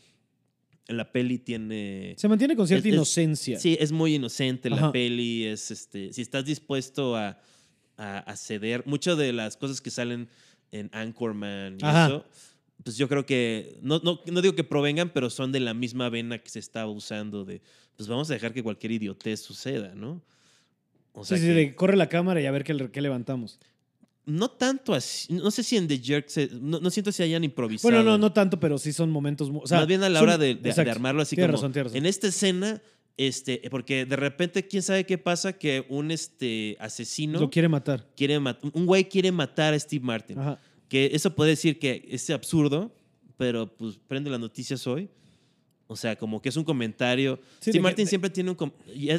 [0.89, 2.15] la peli tiene...
[2.19, 3.59] Se mantiene con cierta Es- es- inocencia.
[3.59, 7.39] Sí, es muy inocente la peli, es este, si estás dispuesto a,
[7.97, 10.29] a, a ceder, muchas de las cosas que salen
[10.73, 12.07] en Anchorman y Ajá.
[12.07, 12.25] eso,
[12.83, 16.09] pues yo creo que, no, no, no digo que provengan, pero son de la misma
[16.09, 17.61] vena que se estaba usando de,
[17.97, 20.21] pues vamos a dejar que cualquier idiotez suceda, ¿no?
[21.13, 23.61] O Sí, sí, que- de corre la cámara y a ver qué, qué levantamos.
[24.25, 27.43] No tanto así, no sé si en The Jerk, se- no, no siento si hayan
[27.45, 27.93] improvisado.
[27.93, 29.51] Bueno, no, no tanto, pero sí son momentos.
[29.53, 30.93] O sea, Más bien a la son- hora de, de- de exacto.
[30.93, 31.97] armarlo así Tienes como razón.
[31.97, 32.81] en esta escena,
[33.17, 38.09] este, porque de repente quién sabe qué pasa que un este asesino Lo quiere matar.
[38.17, 40.39] quiere mat- un güey quiere matar a Steve Martin.
[40.39, 40.61] Ajá.
[40.89, 42.95] Que eso puede decir que es absurdo,
[43.37, 45.09] pero pues prende las noticias hoy.
[45.89, 47.39] O sea, como que es un comentario.
[47.61, 48.57] Sí, que- Martin siempre tiene un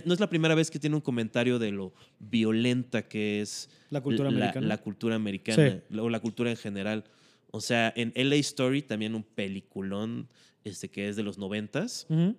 [0.05, 4.01] no es la primera vez que tiene un comentario de lo violenta que es La
[4.01, 4.67] cultura la, americana.
[4.67, 5.97] la cultura americana Sí.
[5.99, 7.03] o la cultura en general.
[7.51, 10.27] O sea, en LA Story también un peliculón
[10.63, 12.35] este, que es de los noventas, Ujú.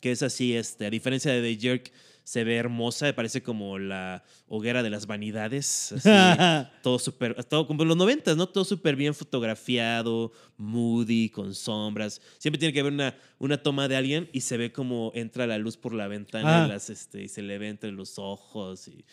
[0.00, 1.92] que es así, este, a diferencia de The Jerk,
[2.24, 5.92] se ve hermosa, parece como la hoguera de las vanidades.
[5.92, 6.08] así,
[6.82, 8.48] todo súper, todo como los noventas, ¿no?
[8.48, 12.20] Todo súper bien fotografiado, moody, con sombras.
[12.38, 15.58] Siempre tiene que haber una, una toma de alguien y se ve como entra la
[15.58, 16.66] luz por la ventana Ah.
[16.66, 19.04] y, las, este, y se le ve entre los ojos y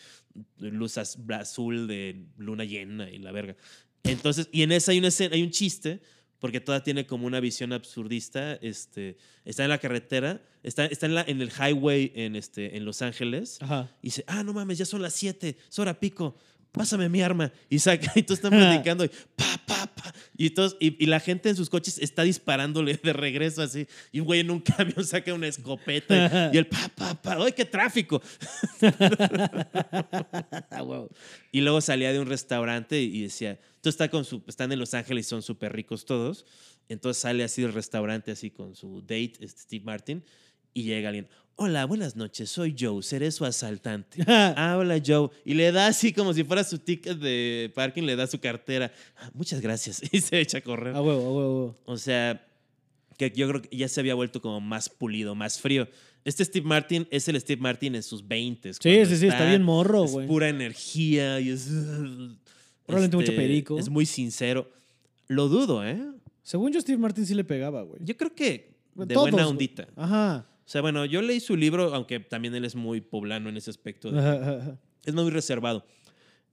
[0.58, 3.56] luz az- azul de luna llena y la verga.
[4.04, 6.00] Entonces, y en esa hay, una escena, hay un chiste,
[6.42, 8.54] porque toda tiene como una visión absurdista.
[8.54, 12.84] Este, está en la carretera, está, está en, la, en el highway en, este, en
[12.84, 13.58] Los Ángeles.
[13.60, 13.88] Ajá.
[14.02, 16.36] Y dice, ah, no mames, ya son las 7, es hora pico,
[16.72, 17.52] pásame mi arma.
[17.68, 20.12] Y saca, y todos están platicando y pa, pa, pa.
[20.36, 23.86] Y, todos, y, y la gente en sus coches está disparándole de regreso así.
[24.10, 27.36] Y un güey en un camión saca una escopeta y, y el pa, pa, pa.
[27.44, 28.20] ¡Ay, qué tráfico!
[31.52, 34.94] Y luego salía de un restaurante y decía, tú está con su, están en Los
[34.94, 36.46] Ángeles y son súper ricos todos.
[36.88, 40.24] Entonces sale así del restaurante así con su date, este Steve Martin,
[40.74, 44.22] y llega alguien, hola, buenas noches, soy Joe, seré su asaltante.
[44.26, 45.28] ah, hola Joe.
[45.44, 48.92] Y le da así como si fuera su ticket de parking, le da su cartera.
[49.16, 50.02] "Ah, muchas gracias.
[50.12, 50.94] Y se echa a correr.
[50.96, 51.78] A huevo, a huevo.
[51.84, 52.44] O sea,
[53.16, 55.88] que yo creo que ya se había vuelto como más pulido, más frío.
[56.24, 59.62] Este Steve Martin es el Steve Martin en sus 20 Sí, sí, sí, está bien
[59.64, 60.26] morro, Es güey.
[60.28, 61.68] pura energía y es.
[62.86, 63.78] Probablemente mucho este, perico.
[63.78, 64.70] Es muy sincero.
[65.28, 66.00] Lo dudo, ¿eh?
[66.42, 68.00] Según yo, Steve Martin sí le pegaba, güey.
[68.04, 69.88] Yo creo que de Todos, buena ondita.
[69.96, 70.46] Ajá.
[70.64, 73.70] O sea, bueno, yo leí su libro, aunque también él es muy poblano en ese
[73.70, 74.10] aspecto.
[74.10, 74.78] de- Ajá, ajá, ajá.
[75.04, 75.84] es muy reservado.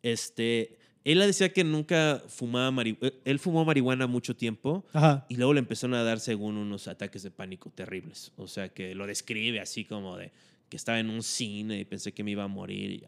[0.04, 3.14] Este, él decía que nunca fumaba marihuana.
[3.26, 4.86] Él fumó marihuana mucho tiempo.
[4.94, 5.26] Ajá.
[5.30, 8.32] Y luego le empezaron a dar según unos ataques de pánico terribles.
[8.38, 10.32] O sea, que lo describe así como de
[10.70, 12.92] que estaba en un cine y pensé que me iba a morir.
[12.92, 13.08] Y ya.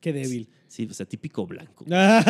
[0.00, 0.48] Qué débil.
[0.76, 1.86] Sí, o sea, típico blanco.
[1.90, 2.22] Ajá.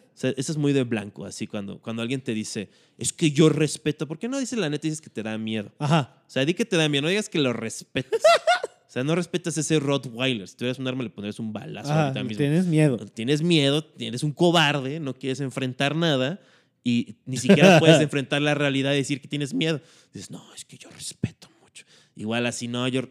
[0.14, 3.32] O sea, eso es muy de blanco, así cuando, cuando alguien te dice, es que
[3.32, 5.72] yo respeto, ¿por qué no dices la neta y dices que te da miedo?
[5.80, 6.22] Ajá.
[6.24, 8.22] O sea, di que te da miedo, no digas que lo respetas.
[8.86, 10.46] O sea, no respetas ese Rottweiler.
[10.46, 12.38] Si tuvieras un arma, le pondrías un balazo Ajá, ahorita mismo.
[12.38, 12.96] tienes miedo.
[12.96, 16.40] Tienes miedo, tienes un cobarde, no quieres enfrentar nada
[16.84, 19.80] y ni siquiera puedes enfrentar la realidad y decir que tienes miedo.
[20.12, 21.84] Dices, no, es que yo respeto mucho.
[22.14, 23.02] Igual así, no, yo,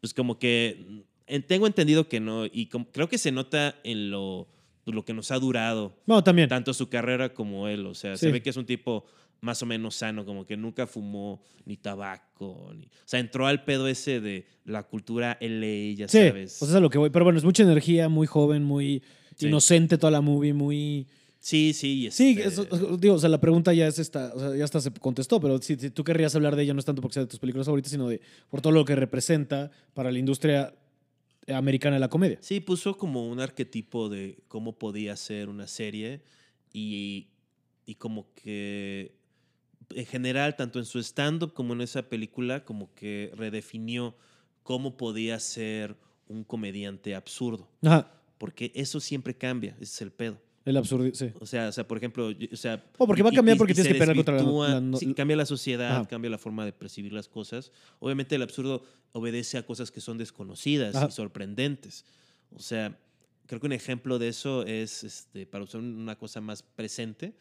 [0.00, 1.04] pues como que
[1.42, 4.48] tengo entendido que no, y como- creo que se nota en lo,
[4.86, 6.48] lo que nos ha durado, No, también.
[6.48, 7.86] tanto su carrera como él.
[7.86, 8.26] O sea, Sí.
[8.26, 9.04] se ve que es un tipo
[9.40, 12.72] más o menos sano, como que nunca fumó ni tabaco.
[12.78, 16.56] Ni, o sea, entró al pedo ese de la cultura LA, ya Sí, sabes.
[16.58, 17.10] pues es a lo que voy.
[17.10, 19.02] Pero bueno, es mucha energía, muy joven, muy
[19.36, 19.48] Sí.
[19.48, 21.06] inocente toda la movie, muy...
[21.40, 22.08] sí, sí.
[22.10, 24.80] Sí, este- eso- digo, o sea, la pregunta ya es esta, o sea, ya hasta
[24.80, 27.24] se contestó, pero si, si tú querrías hablar de ella no es tanto porque sea
[27.24, 30.72] de tus películas favoritas, sino de por todo lo que representa para la industria
[31.48, 32.38] americana de la comedia.
[32.40, 36.22] Sí, puso como un arquetipo de cómo podía ser una serie
[36.72, 37.28] y,
[37.86, 39.14] y como que
[39.90, 44.16] en general, tanto en su stand-up como en esa película, como que redefinió
[44.62, 45.96] cómo podía ser
[46.26, 47.68] un comediante absurdo.
[47.82, 50.40] Ajá, Porque eso siempre cambia, ese es el pedo.
[50.64, 51.30] El absurdo, sí.
[51.40, 52.84] O sea, o sea por ejemplo, o sea...
[52.98, 55.12] Oh, porque va a cambiar y- porque y tienes que pelear contra la- la sí,
[55.14, 56.08] cambia la sociedad, Ajá.
[56.08, 57.70] cambia la forma de percibir las cosas.
[58.00, 58.82] Obviamente el absurdo
[59.12, 61.08] obedece a cosas que son desconocidas Ajá.
[61.08, 62.04] y sorprendentes.
[62.54, 62.98] O sea,
[63.46, 67.34] creo que un ejemplo de eso es, este, para usar una cosa más presente,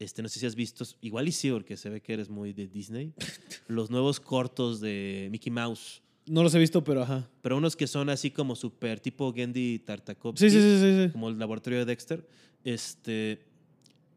[0.00, 2.52] este, no sé si has visto, igual y sí, porque se ve que eres muy
[2.52, 3.12] de Disney,
[3.68, 6.02] los nuevos cortos de Mickey Mouse.
[6.26, 7.28] No los he visto, pero ajá.
[7.42, 11.04] Pero unos que son así como súper tipo Gendy Tartakovsky, Sí, sí, sí, sí.
[11.06, 11.12] sí.
[11.12, 12.26] como el laboratorio de Dexter,
[12.64, 13.44] este,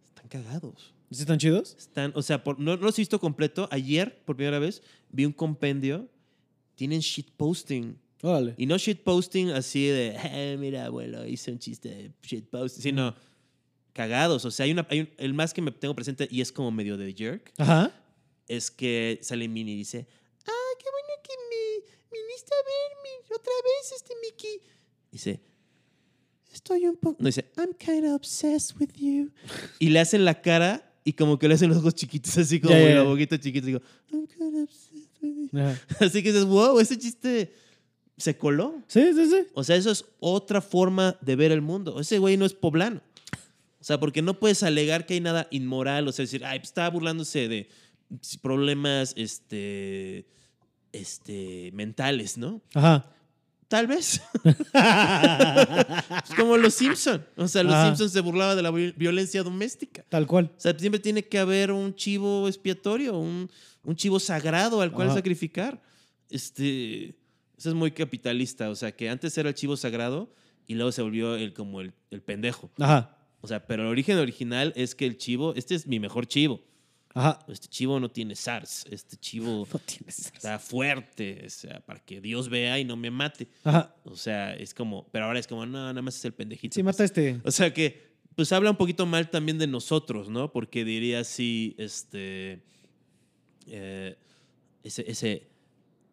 [0.07, 0.93] están cagados.
[1.11, 1.75] ¿Sí están chidos?
[1.77, 3.67] Están, o sea, por- no, no los he visto completo.
[3.71, 6.07] Ayer, por primera vez, vi un compendio.
[6.75, 7.97] Tienen shitposting.
[8.21, 8.55] Órale.
[8.57, 12.83] Y no shitposting así de, "Eh, mira, abuelo, hice un chiste de shitposting.
[12.83, 13.15] Sino
[13.93, 14.43] cagados.
[14.45, 16.71] O sea, hay, una, hay un- el más que me tengo presente y es como
[16.71, 17.51] medio de jerk.
[17.57, 17.91] Ajá.
[18.47, 20.07] Es que sale Minnie y dice,
[20.45, 24.61] ah, qué bueno que me viniste a verme otra vez, este Mickey.
[25.11, 25.41] Dice,
[26.51, 27.17] estoy un poco...
[27.19, 29.31] No, dice, I'm kind of obsessed with you.
[29.79, 32.73] Y le hacen la cara y como que le hacen los ojos chiquitos, así como
[32.73, 33.65] Ya, ya, la boquita chiquita.
[33.65, 35.59] Digo, I'm kind of obsessed with you.
[35.59, 35.79] Ajá.
[36.05, 37.53] Así que dices, wow, ese chiste
[38.17, 38.83] se coló.
[38.87, 39.47] Sí, sí, sí.
[39.53, 41.99] O sea, eso es otra forma de ver el mundo.
[41.99, 43.01] Ese güey no es poblano.
[43.79, 46.69] O sea, porque no puedes alegar que hay nada inmoral, o sea, decir, ay, pues
[46.69, 47.69] estaba burlándose de
[48.41, 50.25] problemas este,
[50.91, 52.61] este, mentales, ¿no?
[52.73, 53.09] Ajá.
[53.67, 54.21] Tal vez.
[56.27, 57.25] Es como los Simpson.
[57.35, 57.87] O sea, los Ajá.
[57.87, 60.05] Simpsons se burlaban de la vi- violencia doméstica.
[60.09, 60.51] Tal cual.
[60.57, 63.49] O sea, siempre tiene que haber un chivo expiatorio, un,
[63.83, 65.17] un chivo sagrado al cual Ajá.
[65.17, 65.81] sacrificar.
[66.29, 67.15] Este,
[67.57, 68.69] eso es muy capitalista.
[68.69, 70.33] O sea, que antes era el chivo sagrado
[70.65, 72.71] y luego se volvió el, como el, el pendejo.
[72.79, 73.17] Ajá.
[73.41, 76.61] O sea, pero el origen original es que el chivo, este es mi mejor chivo.
[77.17, 77.39] Ajá.
[77.47, 78.85] Este chivo no tiene SARS.
[78.91, 81.41] Este chivo No está fuerte.
[81.47, 83.47] O sea, para que Dios vea y no me mate.
[83.63, 83.95] Ajá.
[84.03, 86.75] O sea, es como, pero ahora es como, no, nada más es el pendejito.
[86.75, 86.93] Sí, pues.
[86.93, 87.41] mata a este.
[87.43, 90.51] O sea que, pues habla un poquito mal también de nosotros, ¿no?
[90.51, 92.61] Porque diría así, este,
[93.65, 94.15] eh,
[94.83, 95.47] ese, ese,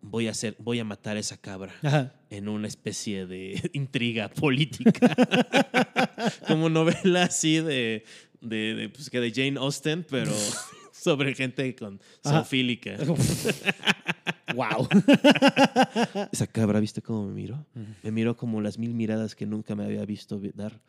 [0.00, 2.14] voy a hacer, voy a matar a esa cabra Ajá.
[2.30, 5.14] en una especie de intriga política,
[6.48, 8.06] como novela así de,
[8.40, 10.32] de, de, pues que de Jane Austen, pero
[11.04, 12.96] sobre gente con zoofílica.
[14.54, 14.88] wow.
[16.32, 17.66] Esa cabra, ¿viste cómo me miró?
[18.02, 20.80] Me miró como las mil miradas que nunca me había visto vi- dar.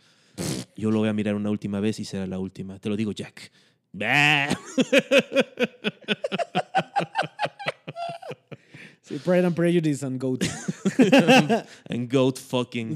[0.77, 2.79] Yo lo voy a mirar una última vez y será la última.
[2.79, 3.51] Te lo digo, Jack.
[9.01, 10.43] Sí, Pride and Prejudice and Goat.
[11.89, 12.95] And goat fucking.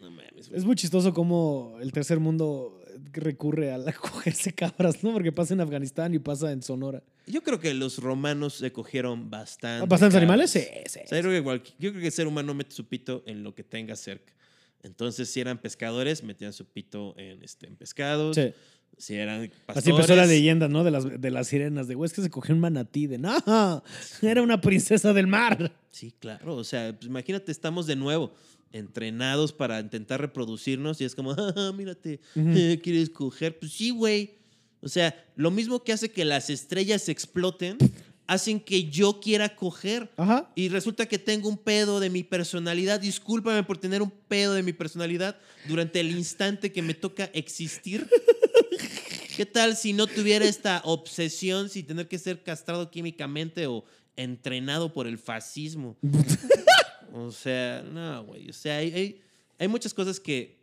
[0.00, 0.58] No mames, güey.
[0.58, 2.82] Es muy chistoso cómo el tercer mundo
[3.20, 5.12] recurre a la- cogerse cabras, ¿no?
[5.12, 7.02] Porque pasa en Afganistán y pasa en Sonora.
[7.26, 9.86] Yo creo que los romanos se cogieron bastante.
[9.86, 10.22] ¿Bastantes cabras.
[10.22, 10.50] animales?
[10.50, 11.00] Sí, sí.
[11.04, 13.22] O sea, yo, creo que cual- yo creo que el ser humano mete su pito
[13.26, 14.32] en lo que tenga cerca.
[14.82, 18.36] Entonces, si eran pescadores, metían su pito en, este, en pescados.
[18.36, 18.52] Sí.
[18.98, 19.78] Si eran pastores.
[19.78, 20.84] Así empezó la leyenda, ¿no?
[20.84, 21.88] De las, de las sirenas.
[21.88, 23.06] De, güey, es que se cogió un manatí.
[23.08, 23.82] De, no,
[24.22, 25.72] era una princesa del mar.
[25.90, 26.56] Sí, claro.
[26.56, 28.32] O sea, pues imagínate, estamos de nuevo
[28.72, 32.50] entrenados para intentar reproducirnos y es como, ah, mírate, Ujú.
[32.54, 33.58] eh, ¿quieres coger?
[33.58, 34.36] Pues sí, güey.
[34.80, 37.78] O sea, lo mismo que hace que las estrellas exploten,
[38.26, 40.10] hacen que yo quiera coger.
[40.16, 40.52] Ajá.
[40.54, 43.00] Y resulta que tengo un pedo de mi personalidad.
[43.00, 48.08] Discúlpame por tener un pedo de mi personalidad durante el instante que me toca existir.
[49.36, 53.84] ¿Qué tal si no tuviera esta obsesión sin tener que ser castrado químicamente o
[54.16, 55.96] entrenado por el fascismo?
[57.16, 58.48] O sea, no, güey.
[58.50, 59.20] O sea, hay, hay,
[59.58, 60.56] hay muchas cosas que.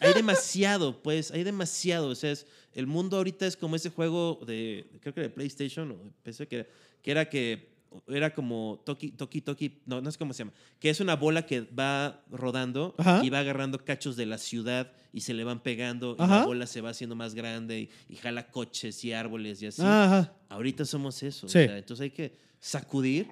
[0.00, 2.08] Hay demasiado, pues, hay demasiado.
[2.08, 2.44] O sea, es-
[2.74, 6.46] el mundo ahorita es como ese juego de, creo que de PlayStation o de PC,
[6.48, 6.66] que,
[7.02, 7.68] que era que
[8.08, 11.46] era como Toki, Toki, Toki, no, no sé cómo se llama, que es una bola
[11.46, 13.24] que va rodando Ajá.
[13.24, 16.66] y va agarrando cachos de la ciudad y se le van pegando y la bola
[16.66, 19.80] se va haciendo más grande y, y jala coches y árboles y así.
[19.82, 20.34] Ajá.
[20.50, 21.46] Ahorita somos eso.
[21.46, 21.64] o Sí.
[21.64, 23.28] sea, entonces hay que sacudir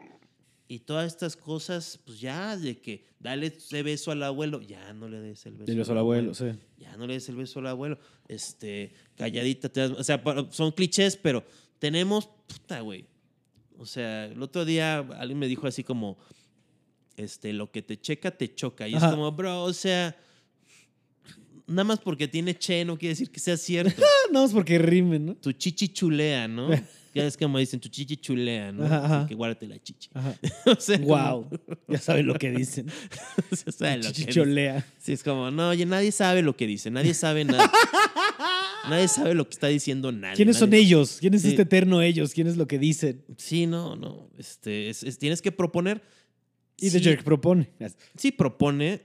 [0.67, 5.09] y todas estas cosas, pues ya de que dale ese beso al abuelo, ya no
[5.09, 5.65] le des el beso.
[5.67, 6.47] Del beso al abuelo, sí.
[6.79, 7.99] Ya no le des el beso al abuelo.
[8.29, 11.45] Este, calladita, te das- o sea, son clichés, pero
[11.79, 13.05] tenemos, puta, güey.
[13.77, 16.17] O sea, el otro día alguien me dijo así como,
[17.17, 18.89] este, lo que te checa, te choca.
[18.89, 19.07] Y Ajá.
[19.09, 20.17] es como, bro, o sea,
[21.67, 24.03] nada más porque tiene che no quiere decir que sea cierto.
[24.33, 25.35] No, es porque rimen, ¿no?
[25.37, 26.69] tu chichi chulea, ¿no?
[27.15, 28.85] Ya es como dicen, tu chichi chulea, ¿no?
[28.85, 29.19] Ajá, ajá.
[29.21, 30.11] Así que guárdate la chichi.
[30.15, 30.35] Ajá.
[30.67, 31.49] o sea, como- Wow.
[31.89, 32.87] Ya saben lo que dicen.
[33.67, 34.27] o sea, lo que dicen.
[34.27, 34.85] Chicholea.
[34.99, 37.71] Sí, es como, no, oye, nadie sabe lo que dice, nadie sabe nada.
[38.91, 40.37] nadie sabe lo que está diciendo nadie.
[40.37, 41.19] ¿Quiénes son ellos?
[41.21, 41.49] ¿Quién es Sí.
[41.51, 42.33] este eterno ellos?
[42.35, 43.25] ¿Quién es lo que dicen?
[43.37, 44.29] Sí, no, no.
[44.39, 46.03] Este, es- es- tienes que proponer.
[46.77, 47.71] Y The sí, Jerk propone.
[48.17, 49.03] sí propone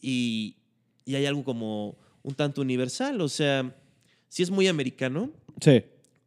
[0.00, 0.56] y,
[1.04, 3.20] y hay algo como un tanto universal.
[3.20, 3.72] O sea,
[4.28, 5.30] sí es muy americano.
[5.60, 5.82] Sí.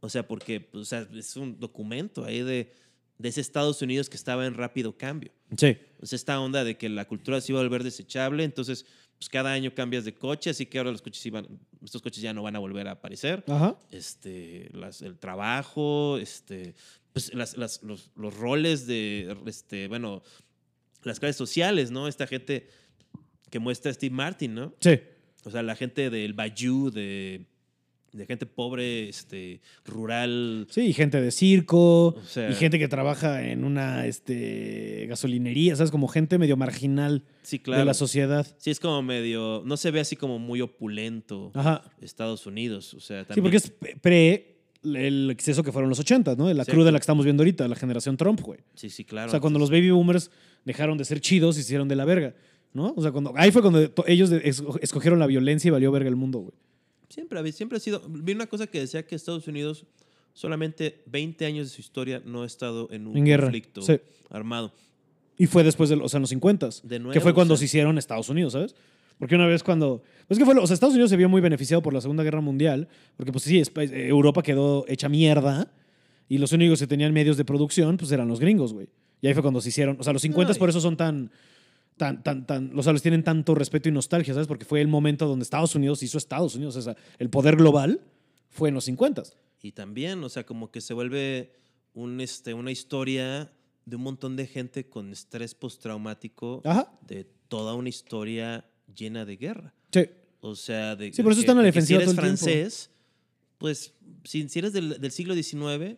[0.05, 2.71] O sea, porque pues, o sea, es un documento ahí de,
[3.17, 5.31] de ese Estados Unidos que estaba en rápido cambio.
[5.57, 5.77] Sí.
[5.99, 8.85] Pues esta onda de que la cultura se iba a volver desechable, entonces
[9.17, 11.47] pues cada año cambias de coche, así que ahora los coches iban,
[11.81, 13.43] estos coches ya no van a volver a aparecer.
[13.47, 13.77] Ajá.
[13.91, 16.75] Este, las- el trabajo, este,
[17.13, 20.21] pues las- las- los, los roles de, este, bueno,
[21.03, 22.07] las clases sociales, ¿no?
[22.09, 22.67] Esta gente
[23.49, 24.73] que muestra Steve Martin, ¿no?
[24.81, 24.99] Sí.
[25.45, 27.45] O sea, la gente del Bayou, de,
[28.15, 30.67] de gente pobre, este, rural.
[30.69, 32.07] Sí, y gente de circo.
[32.07, 35.91] O sea- y gente que trabaja en una este, gasolinería, ¿sabes?
[35.91, 37.79] Como gente medio marginal Sí, claro.
[37.79, 38.47] de la sociedad.
[38.57, 41.83] Sí, es como medio, no se ve así como muy opulento Ajá.
[42.01, 42.93] Estados Unidos.
[42.93, 43.43] O sea, Sí, también.
[43.43, 44.51] porque es pre
[44.83, 46.51] el exceso que fueron los 80, ¿no?
[46.53, 46.71] La Sí.
[46.71, 48.59] cruda de la que estamos viendo ahorita, la generación Trump, güey.
[48.75, 49.27] Sí, sí, claro.
[49.29, 50.29] O sea, cuando los baby boomers
[50.63, 52.35] dejaron de ser chidos y se hicieron de la verga,
[52.71, 52.93] ¿no?
[52.95, 56.39] O sea, cuando ahí fue cuando ellos escogieron la violencia y valió verga el mundo,
[56.39, 56.53] güey.
[57.09, 58.01] Siempre, ha- siempre ha sido.
[58.07, 59.85] Vi una cosa que decía que Estados Unidos,
[60.33, 63.99] solamente 20 años de su historia, no ha estado en un En guerra, conflicto sí.
[64.29, 64.71] armado.
[65.37, 67.53] Y fue después de, los- o sea, en los 50 De nuevo, que fue cuando
[67.53, 68.75] o sea- se hicieron Estados Unidos, ¿sabes?
[69.17, 70.03] Porque una vez cuando...
[70.27, 72.41] Pues que fue, o sea, Estados Unidos se vio muy beneficiado por la Segunda Guerra
[72.41, 75.71] Mundial, porque pues sí, eh, Europa quedó hecha mierda
[76.27, 78.89] y los únicos que tenían medios de producción, pues eran los gringos, güey.
[79.21, 81.31] Y ahí fue cuando se hicieron, o sea, los 50 y- por eso son tan,
[81.97, 84.47] tan, tan, tan, o sea, les tienen tanto respeto y nostalgia, ¿sabes?
[84.47, 88.01] Porque fue el momento donde Estados Unidos hizo Estados Unidos, o sea, el poder global
[88.49, 89.23] fue en los 50.
[89.61, 91.53] Y también, o sea, como que se vuelve
[91.93, 93.51] un, este, una historia
[93.85, 96.91] de un montón de gente con estrés postraumático Ajá.
[97.07, 98.65] de toda una historia
[98.95, 99.73] llena de guerra.
[99.91, 100.05] Sí.
[100.41, 102.35] O sea, de Sí, por eso que- están a la defensiva si eres todo el
[102.35, 102.43] tiempo.
[102.45, 102.89] francés,
[103.57, 103.93] pues
[104.23, 105.97] si, si eres del, del siglo XIX,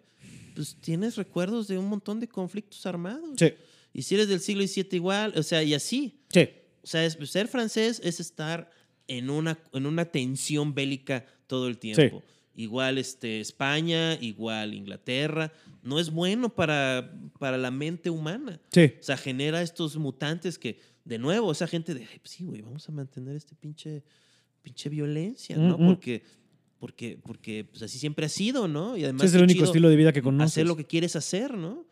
[0.56, 3.32] pues tienes recuerdos de un montón de conflictos armados.
[3.38, 3.54] Sí.
[3.98, 6.20] Y si eres del siglo XVII igual, o sea, y así.
[6.30, 6.48] Sí.
[6.84, 8.70] O sea, es- ser francés es estar
[9.08, 12.22] en una, en una tensión bélica todo el tiempo.
[12.56, 15.52] Igual este, España, igual Inglaterra.
[15.82, 18.62] No es bueno para, para la mente humana.
[18.72, 18.94] Sí.
[19.00, 22.62] O sea, genera estos mutantes que, de nuevo, esa gente de, "Ay, pues sí, güey,
[22.62, 24.04] vamos a mantener este pinche,
[24.62, 25.78] pinche violencia, ¿no?
[25.78, 25.88] Mm, mm.
[25.88, 26.24] Porque,
[26.80, 28.96] porque, porque pues así siempre ha sido, ¿no?
[28.98, 30.54] Y además Sí, es el único estilo de vida que conoces.
[30.54, 31.86] hacer lo que quieres hacer, ¿no?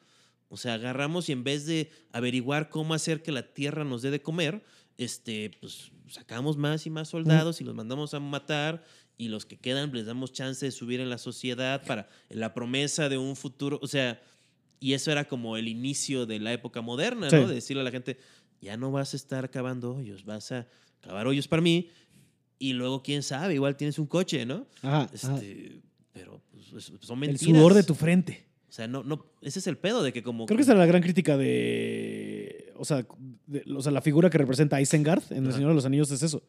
[0.49, 4.11] O sea, agarramos y en vez de averiguar cómo hacer que la tierra nos dé
[4.11, 4.63] de comer,
[4.97, 8.83] este, pues sacamos más y más soldados y los mandamos a matar
[9.17, 13.09] y los que quedan les damos chance de subir en la sociedad para la promesa
[13.09, 14.21] de un futuro, o sea,
[14.79, 17.35] y eso era como el inicio de la época moderna, Sí.
[17.37, 17.47] ¿no?
[17.47, 18.19] De decirle a la gente,
[18.61, 20.67] ya no vas a estar cavando hoyos, vas a
[21.01, 21.89] cavar hoyos para mí
[22.59, 24.67] y luego quién sabe, igual tienes un coche, ¿no?
[24.81, 25.35] Ajá, ajá.
[25.35, 25.81] Este,
[26.13, 27.55] pero pues, es- son El mentiras.
[27.57, 28.45] sudor de tu frente.
[28.75, 30.45] O sea, no, no, ese es el pedo de que como...
[30.47, 32.73] Creo que esa era la gran crítica de.
[32.75, 33.07] O sea,
[33.47, 35.53] de- o sea la figura que representa Isengard en El.
[35.53, 36.43] Señor de los Anillos es eso.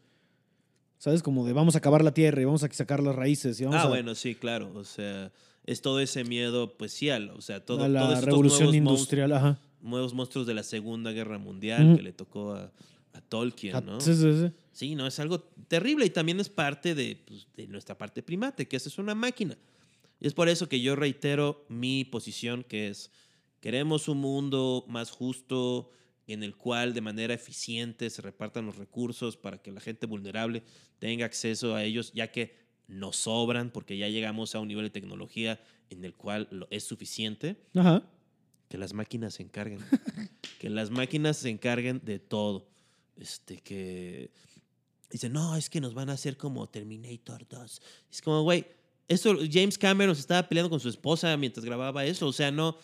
[0.98, 1.22] ¿Sabes?
[1.22, 3.78] Como de vamos a acabar la tierra y vamos a sacar las raíces y vamos
[3.78, 4.72] ah, a, bueno, sí, claro.
[4.74, 5.30] O sea,
[5.66, 8.70] es todo ese miedo, pues sí, al- o sea, todo, a la todos estos revolución
[8.72, 9.32] nuevos, industrial.
[9.32, 9.60] Ajá.
[9.80, 12.72] nuevos monstruos de la Segunda Guerra Mundial que le tocó a,
[13.12, 14.00] a Tolkien, Ah, ¿no?
[14.00, 14.52] sí, sí, sí.
[14.72, 18.66] Sí, no, es algo terrible y también es parte de, pues, de nuestra parte primate,
[18.66, 19.56] que es una máquina.
[20.20, 23.10] Y es por eso que yo reitero mi posición, que es,
[23.60, 25.90] queremos un mundo más justo
[26.26, 30.62] en el cual de manera eficiente se repartan los recursos para que la gente vulnerable
[30.98, 32.56] tenga acceso a ellos, ya que
[32.88, 35.60] nos sobran, porque ya llegamos a un nivel de tecnología
[35.90, 38.02] en el cual lo- es suficiente Ajá.
[38.68, 39.78] que las máquinas se encarguen.
[40.58, 42.68] que las máquinas se encarguen de todo.
[43.16, 44.30] Este, que
[45.10, 47.82] dicen, no, es que nos van a hacer como Terminator 2.
[48.10, 48.66] Es como, güey,
[49.08, 52.26] eso, James Cameron se estaba peleando con su esposa mientras grababa eso.
[52.26, 52.76] O sea, no,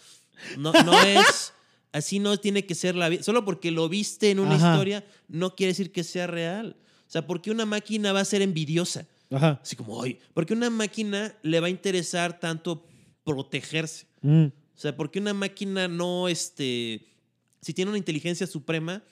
[0.57, 1.53] No, no es.
[1.93, 3.23] Así no tiene que ser la vida.
[3.23, 4.73] Solo porque lo viste en una Ajá.
[4.73, 6.77] historia, no quiere decir que sea real.
[7.07, 9.07] O sea, porque una máquina va a ser envidiosa.
[9.31, 9.61] Ajá.
[9.63, 10.19] Así como, hoy.
[10.33, 12.87] Porque una máquina le va a interesar tanto
[13.25, 14.07] protegerse.
[14.23, 14.47] Mm.
[14.47, 17.07] O sea, porque una máquina no, este.
[17.61, 19.03] Si tiene una inteligencia suprema,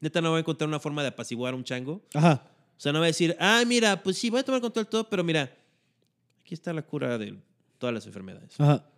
[0.00, 2.02] neta no va a encontrar una forma de apaciguar a un chango.
[2.14, 2.48] Ajá.
[2.76, 4.90] O sea, no va a decir, ah, mira, pues sí, voy a tomar control de
[4.90, 5.54] todo, pero mira,
[6.46, 7.36] aquí está la cura de
[7.78, 8.58] todas las enfermedades.
[8.60, 8.88] Ajá.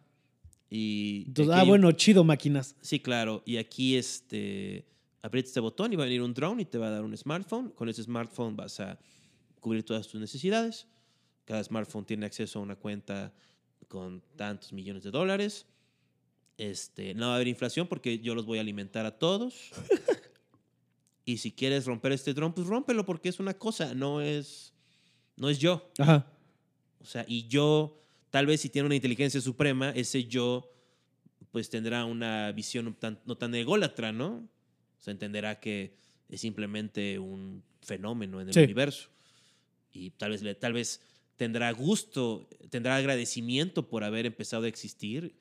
[0.69, 2.77] Y Entonces, ah, bueno, chido, máquinas.
[2.83, 3.43] Sí, claro.
[3.47, 4.87] Y aquí este,
[5.23, 7.17] aprietas este botón y va a venir un drone y te va a dar un
[7.17, 7.71] smartphone.
[7.71, 8.99] Con ese smartphone vas a
[9.61, 10.87] cubrir todas tus necesidades.
[11.47, 13.33] Cada smartphone tiene acceso a una cuenta
[13.89, 15.65] con tantos millones de dólares.
[16.59, 19.71] Este, no va a haber inflación porque yo los voy a alimentar a todos.
[21.25, 24.75] y si quieres romper este drone, pues rómpelo porque es una cosa, no es,
[25.35, 25.91] no es yo.
[25.97, 26.27] Ajá.
[27.09, 27.97] O sea, y yo,
[28.29, 30.71] tal vez si tiene una inteligencia suprema, ese yo,
[31.51, 34.47] pues tendrá una visión no tan, no tan ególatra, ¿no?
[34.99, 35.95] O sea, entenderá que
[36.29, 38.61] es simplemente un fenómeno en el Sí.
[38.61, 39.09] universo.
[39.91, 41.01] Y tal vez, tal vez
[41.39, 45.35] tendrá gusto, tendrá agradecimiento por haber empezado a existir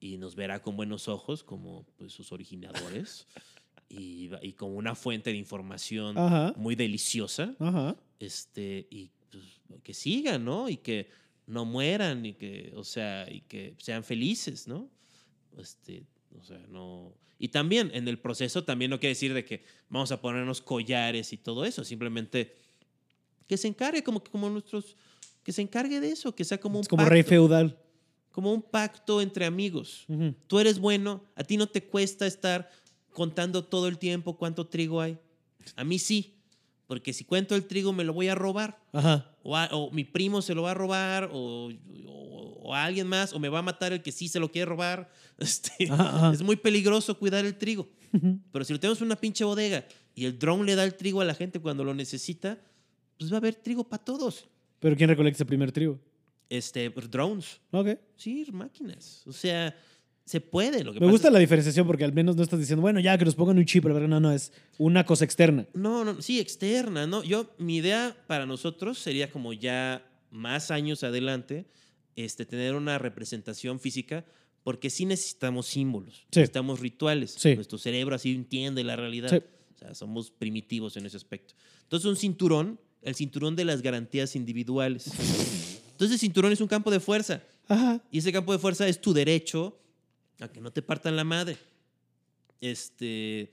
[0.00, 3.28] y nos verá con buenos ojos como pues, sus originadores
[3.88, 6.52] y, y como una fuente de información Ajá.
[6.56, 7.94] muy deliciosa Ajá.
[8.18, 9.12] este, y
[9.82, 10.68] que sigan, ¿no?
[10.68, 11.08] Y que
[11.46, 14.90] no mueran, y que, o sea, y que sean felices, ¿no?
[15.58, 16.04] Este,
[16.38, 17.14] o sea, no.
[17.38, 21.32] Y también en el proceso también no quiere decir de que vamos a ponernos collares
[21.32, 22.54] y todo eso, simplemente
[23.46, 24.96] que se encargue como como nuestros
[25.44, 27.78] que se encargue de eso, que sea como un Es como pacto, rey feudal.
[28.32, 30.04] como un pacto entre amigos.
[30.48, 32.68] Tú eres bueno, a ti no te cuesta estar
[33.12, 35.16] contando todo el tiempo cuánto trigo hay.
[35.76, 36.35] A mí sí,
[36.86, 38.78] porque si cuento el trigo me lo voy a robar.
[38.92, 39.30] Ajá.
[39.42, 41.70] O, a- o mi primo se lo va a robar, o,
[42.06, 44.50] o- o a alguien más, o me va a matar el que sí se lo
[44.50, 45.10] quiere robar.
[45.38, 46.32] Este, Ajá, ajá.
[46.32, 47.88] Es muy peligroso cuidar el trigo.
[48.50, 51.20] Pero si lo tenemos en una pinche bodega y el drone le da el trigo
[51.20, 52.58] a la gente cuando lo necesita,
[53.18, 54.48] pues va a haber trigo para todos.
[54.80, 55.98] Pero ¿quién recolecta ese primer trigo?
[56.48, 57.98] Este, drones, Ok.
[58.16, 59.26] sí, máquinas.
[59.26, 59.76] O sea,
[60.26, 60.84] se puede.
[60.84, 63.00] Lo que Me pasa gusta es- la diferenciación porque al menos no estás diciendo, bueno,
[63.00, 65.66] ya que nos pongan un chip, pero no, no, es una cosa externa.
[65.72, 67.22] No, no, sí, externa, ¿no?
[67.24, 71.64] Yo, mi idea para nosotros sería como ya más años adelante,
[72.16, 74.24] este, tener una representación física,
[74.64, 76.40] porque sí necesitamos símbolos, Sí.
[76.40, 77.34] necesitamos rituales.
[77.38, 77.54] Sí.
[77.54, 79.30] Nuestro cerebro así entiende la realidad.
[79.30, 79.36] Sí.
[79.36, 81.54] O sea, somos primitivos en ese aspecto.
[81.82, 85.06] Entonces, un cinturón, el cinturón de las garantías individuales.
[85.92, 87.42] Entonces, el cinturón es un campo de fuerza.
[87.68, 88.02] Ajá.
[88.10, 89.78] Y ese campo de fuerza es tu derecho
[90.40, 91.56] a que no te partan la madre.
[92.60, 93.52] Este,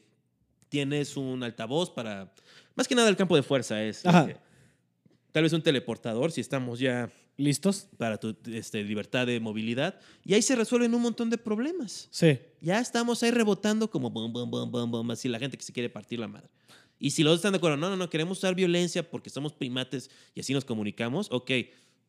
[0.70, 2.34] tienes un altavoz para...
[2.76, 4.06] Más que nada el campo de fuerza es...
[4.06, 4.22] Ajá.
[4.22, 4.40] este,
[5.32, 7.88] tal vez un teleportador si estamos ya ¿Listos?
[7.98, 10.00] para tu este, libertad de movilidad.
[10.24, 12.08] Y ahí se resuelven un montón de problemas.
[12.12, 12.40] Sí.
[12.62, 15.74] Ya estamos ahí rebotando como bum, bum, bum, bum, bum, así la gente que se
[15.74, 16.50] quiere partir la madre.
[17.00, 19.52] Y si los dos están de acuerdo, no, no, no, queremos usar violencia porque somos
[19.52, 21.52] primates y así nos comunicamos, ok,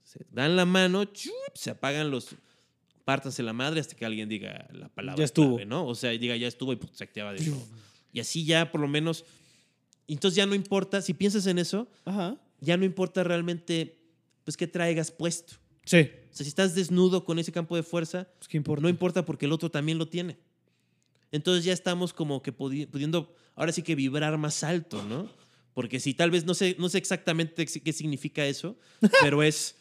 [0.03, 2.29] se dan la mano, chup, se apagan los,
[3.05, 5.19] pártanse la madre hasta que alguien diga la palabra.
[5.19, 5.57] Ya estuvo.
[5.57, 5.87] clave, ¿no?
[5.87, 7.67] O sea, diga ya estuvo y pues, se activa de nuevo.
[8.13, 9.25] Y así ya por lo menos,
[10.09, 12.37] entonces ya no importa, si piensas en eso, Ajá.
[12.61, 13.99] ya no importa realmente,
[14.45, 15.55] pues, qué traigas puesto.
[15.85, 15.99] Sí.
[16.33, 18.27] O sea, si estás desnudo con ese campo de fuerza,
[18.65, 20.39] Pues, no importa porque el otro también lo tiene.
[21.33, 25.29] Entonces ya estamos como que pudi- pudiendo, ahora sí que vibrar más alto, ¿no?
[25.75, 28.79] Porque si tal vez no sé, no sé exactamente ex- qué significa eso,
[29.21, 29.75] pero es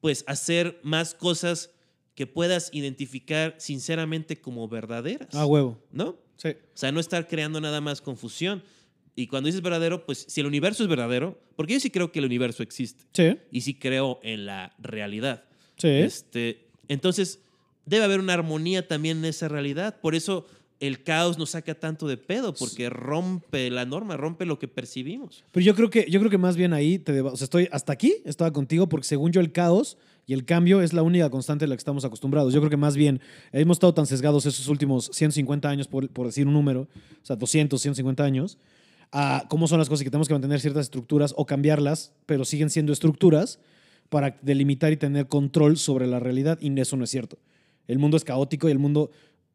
[0.00, 1.70] pues hacer más cosas
[2.16, 5.78] que puedas identificar sinceramente como verdaderas, Ah, huevo.
[5.92, 6.16] ¿no?
[6.36, 6.48] Sí.
[6.48, 8.62] O sea, no estar creando nada más confusión.
[9.14, 12.18] Y cuando dices verdadero, pues si el universo es verdadero, porque yo sí creo que
[12.18, 13.38] el universo existe Sí.
[13.52, 15.44] y sí creo en la realidad.
[15.76, 15.88] Sí.
[15.88, 17.38] Este, entonces,
[17.86, 20.00] debe haber una armonía también en esa realidad.
[20.00, 20.46] Por eso
[20.80, 25.44] el caos nos saca tanto de pedo, porque rompe la norma, rompe lo que percibimos.
[25.52, 27.68] Pero yo creo que, yo creo que más bien ahí te deba- o sea, estoy
[27.72, 31.30] hasta aquí, estaba contigo, porque según yo el caos y el cambio es la única
[31.30, 32.52] constante a la que estamos acostumbrados.
[32.52, 33.20] Yo creo que más bien
[33.52, 37.80] hemos estado tan sesgados esos últimos 150 años, por, decir un número, o sea, 200,
[37.80, 38.58] 150 años,
[39.12, 42.44] a cómo son las cosas y que tenemos que mantener ciertas estructuras o cambiarlas, pero
[42.44, 43.60] siguen siendo estructuras
[44.08, 47.38] para delimitar y tener control sobre la realidad, y eso no es cierto.
[47.86, 49.12] El mundo es caótico y el mundo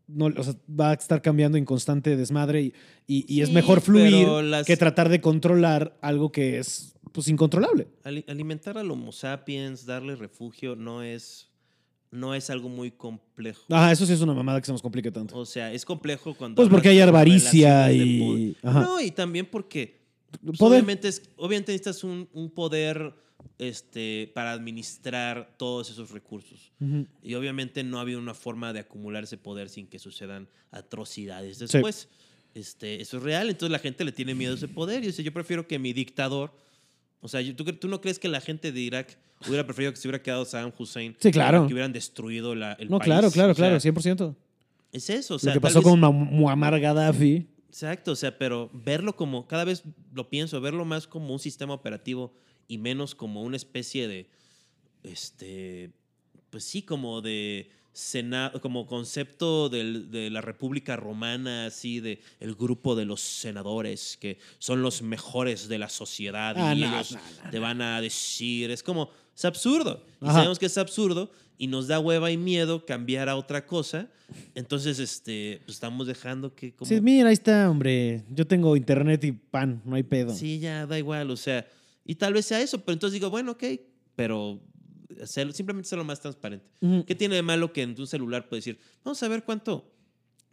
[0.07, 2.73] no, o sea, va a estar cambiando en constante desmadre y,
[3.07, 7.87] y- y es mejor fluir las- que tratar de controlar algo que es pues incontrolable.
[8.03, 11.49] Ali- alimentar al Homo sapiens, darle refugio, no es,
[12.09, 13.63] no es algo muy complejo.
[13.69, 15.37] Ah, eso sí es una mamada que se nos complique tanto.
[15.37, 16.55] O sea, es complejo cuando.
[16.55, 18.55] Pues porque hay avaricia y-.
[18.63, 20.01] No, y también porque
[20.45, 20.61] Pues.
[20.61, 23.13] Obviamente, es, obviamente necesitas un, un poder
[23.57, 26.71] este, para administrar todos esos recursos.
[26.79, 27.05] Ujú.
[27.21, 31.59] Y obviamente no ha habido una forma de acumular ese poder sin que sucedan atrocidades
[31.59, 32.07] después.
[32.53, 35.03] Este, eso es real, entonces la gente le tiene miedo a ese poder.
[35.03, 36.51] Y dice, yo prefiero que mi dictador,
[37.21, 40.07] o sea, ¿tú, tú no crees que la gente de Irak hubiera preferido que se
[40.07, 41.15] hubiera quedado Saddam Hussein?
[41.19, 41.67] Sí, claro.
[41.67, 43.05] Que hubieran destruido la, el No, país?
[43.07, 44.35] claro, claro, O sea, claro, 100%.
[44.91, 47.47] Es eso, o Lo sea, que tal pasó vez- con Mu- Muammar Gaddafi.
[47.69, 51.73] Exacto, o sea, pero verlo como, cada vez lo pienso, verlo más como un sistema
[51.73, 52.33] operativo
[52.71, 54.29] y menos como una especie de,
[55.03, 55.91] este,
[56.49, 62.55] pues sí, como de senado, como concepto del- de la República Romana, así de el
[62.55, 67.11] grupo de los senadores que son los mejores de la sociedad Ah, y no, ellos
[67.11, 70.05] no, no, te van a decir, es como, es absurdo.
[70.21, 70.35] Y Ajá.
[70.35, 74.07] sabemos que es absurdo y nos da hueva y miedo cambiar a otra cosa.
[74.55, 76.87] Entonces, este, pues estamos dejando que como...
[76.87, 78.23] Sí, mira, ahí está, hombre.
[78.29, 80.33] Yo tengo internet y pan, no hay pedo.
[80.33, 81.67] Sí, ya da igual, o sea,
[82.05, 83.63] y tal vez sea eso, pero entonces digo, bueno, ok,
[84.15, 84.61] pero
[85.21, 86.65] hacerlo- simplemente hacerlo más transparente.
[87.05, 89.91] ¿Qué tiene de malo que en un celular puedes decir, vamos a ver cuánto,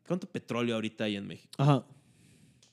[0.07, 1.53] cuánto petróleo ahorita hay en México?
[1.59, 1.85] Ajá.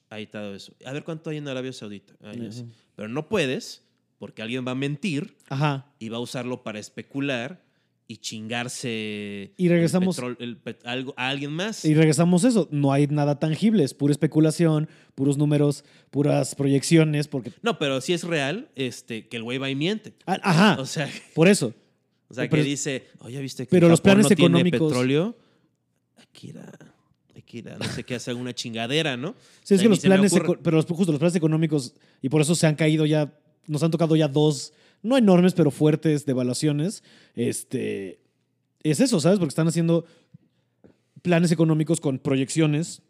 [0.09, 0.73] Ahí está eso.
[0.85, 2.13] A ver cuánto hay en Arabia Saudita.
[2.21, 2.65] Ahí así.
[2.95, 3.83] Pero no puedes,
[4.19, 5.91] porque alguien va a mentir Ajá.
[5.99, 7.64] y va a usarlo para especular
[8.07, 11.85] y chingarse Y regresamos- el petrol- el pet- algo, a alguien más.
[11.85, 12.67] Y regresamos a eso.
[12.71, 17.51] No hay nada tangible, es pura especulación, puros números, puras proyecciones, porque...
[17.63, 20.13] No, pero si es real, este, que el güey va y miente.
[20.27, 21.73] Ah, Ajá, O sea, por eso.
[22.27, 24.89] O sea, Pero- que dice, oye, ¿viste que pero los Japón planes no tiene económicos-
[24.89, 25.37] petróleo?
[27.37, 29.35] Aquí era, no sé qué, hacer una chingadera, ¿no?
[29.63, 30.33] Sí, es que los planes,
[30.63, 33.33] pero los- justo los planes económicos, y por eso se han caído ya,
[33.67, 34.73] nos han tocado ya dos,
[35.05, 37.03] no enormes, pero fuertes devaluaciones.
[37.35, 38.19] Este,
[38.83, 39.39] es eso, ¿sabes?
[39.39, 40.05] Porque están haciendo
[41.21, 43.01] planes económicos con proyecciones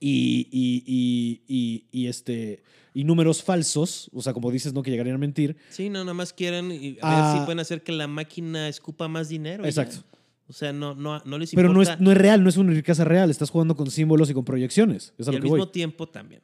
[0.00, 2.62] y, y, y, y- este,
[2.94, 5.56] y números falsos, o sea, como dices, no que llegarían a mentir.
[5.70, 7.32] Sí, no, nada más quieren y a Ah.
[7.32, 9.64] ver si pueden hacer que la máquina escupa más dinero.
[9.64, 9.68] ya.
[9.68, 10.04] Exacto.
[10.48, 11.94] O sea, no, no, no les Pero no importa.
[11.94, 14.44] es, no es real, no es una riqueza real, estás jugando con símbolos y con
[14.44, 15.12] proyecciones.
[15.18, 15.72] Es a y lo al que mismo voy.
[15.72, 16.40] tiempo también.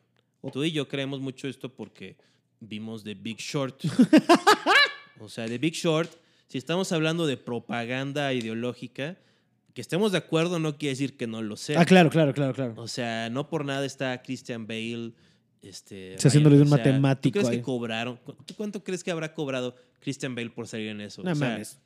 [0.52, 2.16] Tú y yo creemos mucho esto porque
[2.68, 3.82] vimos The Big Short.
[5.20, 6.10] o sea, The Big Short,
[6.48, 9.16] si estamos hablando de propaganda ideológica,
[9.72, 11.80] que estemos de acuerdo no quiere decir que no lo sea.
[11.80, 12.74] Ah, claro, claro, claro, claro.
[12.76, 15.12] O sea, no por nada está Christian Bale.
[15.62, 17.56] Este, Sí, haciéndole de un o sea, matemático ¿Tú crees ahí.
[17.56, 18.16] que cobraron?
[18.18, 21.22] ¿Cu- ¿Tú cuánto crees que habrá cobrado Christian Bale por salir en eso?
[21.22, 21.80] No o sea, mames.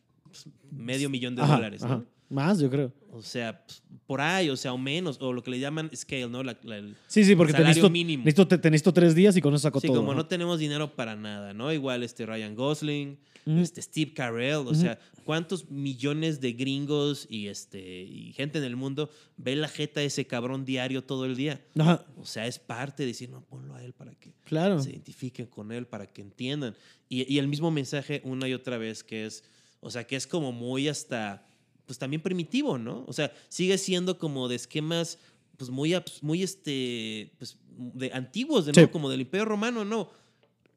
[0.71, 1.95] medio millón de Ajá, dólares, ajá.
[1.99, 2.07] ¿no?
[2.31, 2.93] Más, yo creo.
[3.11, 6.29] O sea, pues, por ahí, o sea, o menos, o lo que le llaman scale,
[6.29, 6.43] ¿no?
[6.43, 8.25] La- la- el- Sí, sí, porque te Salario necesito, mínimo.
[8.25, 9.97] necesito, te, te necesito tres días y con eso saco sí, todo.
[9.99, 10.19] como ajá.
[10.19, 11.73] no tenemos dinero para nada, ¿no?
[11.73, 13.59] Igual este Ryan Gosling, Ujú.
[13.61, 18.77] este Steve Carell, o sea, ¿cuántos millones de gringos y, este, y gente en el
[18.77, 21.65] mundo ve la jeta de ese cabrón diario todo el día?
[21.79, 24.83] Ajá, O sea, es parte de decir, no, ponlo a él para que claro.
[24.83, 26.75] se identifiquen con él, para que entiendan.
[27.09, 29.45] Y, y el mismo mensaje una y otra vez que es,
[29.81, 31.47] o sea, que es como muy hasta,
[31.89, 33.03] pues también primitivo, ¿no?
[33.09, 35.19] O sea, sigue siendo como de esquemas,
[35.57, 38.79] pues muy, muy este, pues de antiguos, de Sí.
[38.81, 40.11] nuevo, como del Imperio Romano, ¿no?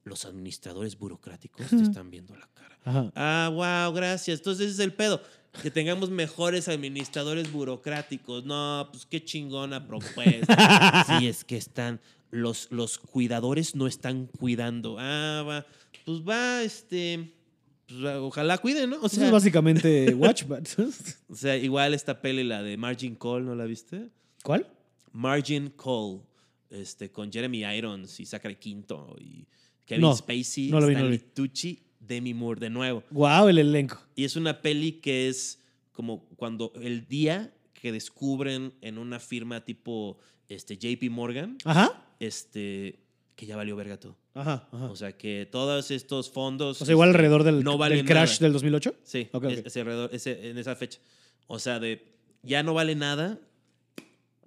[0.05, 2.79] Los administradores burocráticos te están viendo la cara.
[2.85, 3.11] Ajá.
[3.13, 4.39] Ah, wow, gracias.
[4.39, 5.21] Entonces ese es el pedo.
[5.61, 8.45] Que tengamos mejores administradores burocráticos.
[8.45, 11.05] No, pues qué chingona propuesta.
[11.19, 11.99] sí, es que están.
[12.31, 14.95] Los, los cuidadores no están cuidando.
[14.97, 15.65] Ah, va.
[16.05, 17.33] Pues va, este.
[17.91, 18.97] Pues, ojalá cuiden, ¿no?
[19.01, 20.67] O Eso sea, es básicamente Watchbat.
[21.29, 24.09] o sea, igual esta peli, la de Margin Call, ¿no la viste?
[24.43, 24.67] ¿Cuál?
[25.11, 26.21] Margin Call.
[26.69, 29.45] Este, con Jeremy Irons y Zachary Quinto y
[29.85, 31.33] Kevin No, Spacey, no lo vi, no lo Stanley vi.
[31.33, 33.03] Tucci, Demi Moore de nuevo.
[33.11, 33.99] Wow, el elenco.
[34.15, 35.59] Y es una peli que es
[35.91, 42.05] como cuando el día que descubren en una firma tipo este, JP Morgan, Ajá.
[42.21, 42.99] este,
[43.41, 44.15] que ya valió verga todo.
[44.35, 44.85] Ajá, ajá.
[44.91, 46.79] O sea, que todos estos fondos...
[46.79, 48.43] O sea, igual este, alrededor del, no del crash nada.
[48.45, 48.95] del 2008.
[49.03, 49.51] Sí, Ok, ok.
[49.51, 50.99] es- ese alrededor, ese- en esa fecha.
[51.47, 52.13] O sea, de
[52.43, 53.39] ya no vale nada.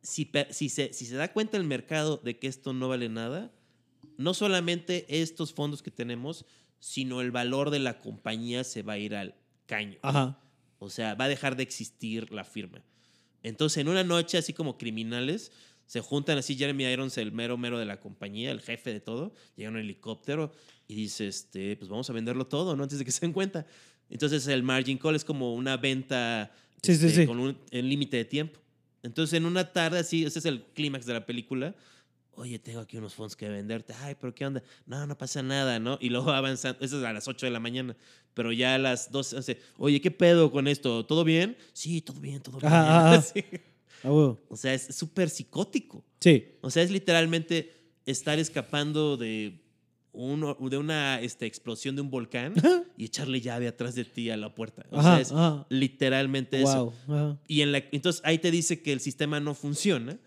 [0.01, 3.51] Si, si, se, si se da cuenta el mercado de que esto no vale nada,
[4.17, 6.45] no solamente estos fondos que tenemos,
[6.79, 9.35] sino el valor de la compañía se va a ir al
[9.67, 9.99] caño.
[10.03, 10.39] Ajá.
[10.79, 12.81] O sea, va a dejar de existir la firma.
[13.43, 15.51] Entonces, en una noche, así como criminales,
[15.87, 19.33] se juntan así Jeremy Irons, el mero mero de la compañía, el jefe de todo,
[19.57, 20.53] llega un helicóptero
[20.89, 22.83] y dice, este, pues vamos a venderlo todo, ¿no?
[22.83, 23.67] Antes de que se den cuenta.
[24.11, 26.53] Entonces, el margin call es como una venta
[26.83, 27.27] Sí, sí, este, sí.
[27.27, 28.61] con un límite de tiempo.
[29.03, 31.75] Entonces, en una tarde así, ese es el clímax de la película.
[32.37, 33.95] Oye, tengo aquí unos fondos que venderte.
[34.01, 34.63] Ay, pero ¿qué onda?
[34.87, 35.99] No, no pasa nada, ¿no?
[36.01, 36.85] Y luego avanzando.
[36.85, 37.97] Eso es a las 8 de la mañana.
[38.35, 41.07] Pero ya a las 12, once, oye, ¿qué pedo con esto?
[41.07, 41.57] ¿Todo bien?
[41.73, 42.73] Sí, todo bien, todo bien.
[42.73, 43.23] Ajá.
[43.23, 43.45] Sí.
[43.53, 43.59] Ah,
[44.05, 46.05] O sea, es súper psicótico.
[46.21, 46.45] Sí.
[46.61, 47.73] O sea, es literalmente
[48.07, 49.63] estar escapando de,
[50.13, 52.55] uno, de una este, explosión de un volcán
[52.97, 54.87] y echarle llave atrás de ti a la puerta.
[54.91, 55.67] O Ajá, sea, es ajá.
[55.69, 56.93] literalmente eso.
[57.07, 57.17] Wow.
[57.17, 57.39] ajá.
[57.49, 60.19] Y en la, entonces ahí te dice que el sistema no funciona,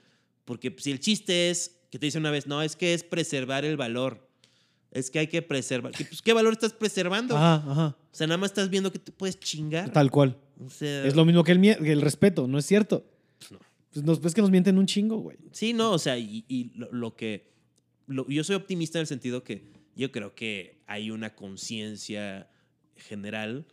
[0.46, 3.66] porque si el chiste es, que te dice una vez, no, es que es preservar
[3.66, 4.28] el valor.
[4.92, 5.92] Es que hay que preservar.
[5.92, 7.36] ¿Qué, pues, ¿qué valor estás preservando?
[7.36, 7.88] Ajá, ajá.
[7.88, 9.92] O sea, nada más estás viendo que te puedes chingar.
[9.92, 10.38] Tal cual.
[10.66, 13.06] O sea, Es lo mismo que el, el respeto, ¿no es cierto?
[13.38, 13.60] Pues no.
[13.94, 15.38] Pues nos, es que nos mienten un chingo, güey.
[15.52, 17.52] Sí, no, o sea, y, y lo, lo que...
[18.08, 19.64] lo- yo soy optimista en el sentido que
[19.96, 22.50] yo creo que hay una conciencia
[22.96, 23.66] general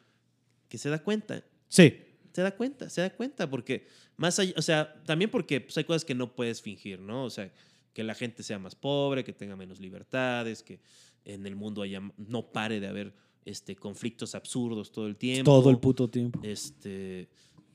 [0.69, 1.45] que se da cuenta.
[1.69, 1.95] Sí.
[2.33, 3.87] Se da cuenta, se da cuenta, porque
[4.17, 7.25] más allá, o sea, también porque pues, hay cosas que no puedes fingir, ¿no?
[7.25, 7.53] O sea,
[7.93, 10.81] que la gente sea más pobre, que tenga menos libertades, que
[11.25, 13.15] en el mundo haya, no pare de haber
[13.45, 15.45] este, conflictos absurdos todo el tiempo.
[15.51, 16.41] Todo el puto tiempo.
[16.43, 17.29] Este,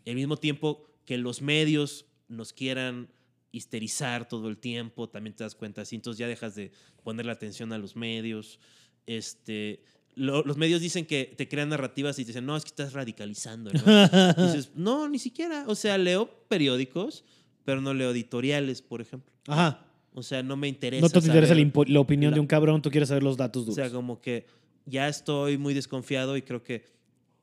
[0.05, 3.09] al mismo tiempo que los medios nos quieran
[3.51, 6.71] histerizar todo el tiempo, también te das cuenta, así, entonces ya dejas de
[7.03, 8.59] ponerle atención a los medios.
[9.07, 9.81] Este,
[10.15, 12.93] lo- los medios dicen que te crean narrativas y te dicen, no, es que estás
[12.93, 13.71] radicalizando.
[13.73, 13.79] ¿no?
[13.81, 13.81] Y
[14.53, 15.65] dices, no, ni siquiera.
[15.67, 17.25] O sea, leo periódicos,
[17.65, 19.31] pero no leo editoriales, por ejemplo.
[19.47, 19.85] Ajá.
[20.13, 21.01] O sea, no me interesa.
[21.01, 23.61] No te interesa la, la opinión la- de un cabrón, tú quieres saber los datos
[23.63, 23.75] o duros.
[23.75, 24.45] sea, como que
[24.85, 26.83] ya estoy muy desconfiado y creo que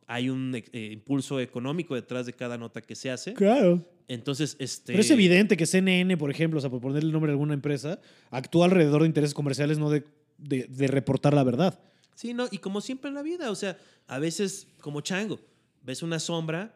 [0.06, 3.34] hay un eh, impulso económico detrás de cada nota que se hace.
[3.34, 3.84] claro.
[4.09, 4.93] Entonces, este.
[4.93, 7.55] Pero es evidente que CNN, por ejemplo, o sea, por ponerle el nombre de alguna
[7.55, 8.01] empresa,
[8.31, 10.05] actúa alrededor de intereses comerciales, no de,
[10.39, 11.81] de- de reportar la verdad.
[12.15, 13.77] Sí, no, y como siempre en la vida, o sea,
[14.07, 15.39] a veces como chango,
[15.83, 16.74] ves una sombra,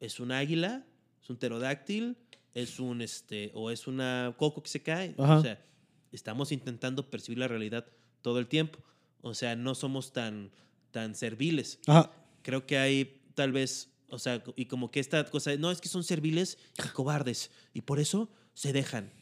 [0.00, 0.84] es un águila,
[1.22, 2.16] es un pterodáctil,
[2.54, 5.36] es un este o es una coco que se cae, Ajá.
[5.38, 5.62] o sea,
[6.10, 7.84] estamos intentando percibir la realidad
[8.22, 8.78] todo el tiempo.
[9.20, 10.50] O sea, no somos tan
[10.90, 11.78] tan serviles.
[11.86, 12.10] Ajá.
[12.42, 15.80] Creo que hay tal vez, o sea, y como que esta cosa, de, no, es
[15.80, 19.12] que son serviles y cobardes y por eso se dejan.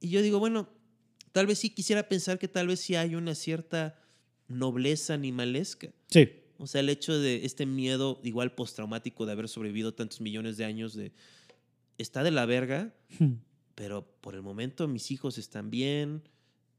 [0.00, 0.68] Y yo digo, bueno,
[1.32, 3.98] tal vez sí quisiera pensar que tal vez sí hay una cierta
[4.48, 5.88] nobleza animalesca.
[6.08, 6.28] Sí.
[6.58, 10.64] O sea, el hecho de este miedo igual postraumático de haber sobrevivido tantos millones de
[10.64, 11.12] años de
[11.98, 12.94] está de la verga,
[13.74, 16.22] pero por el momento mis hijos están bien,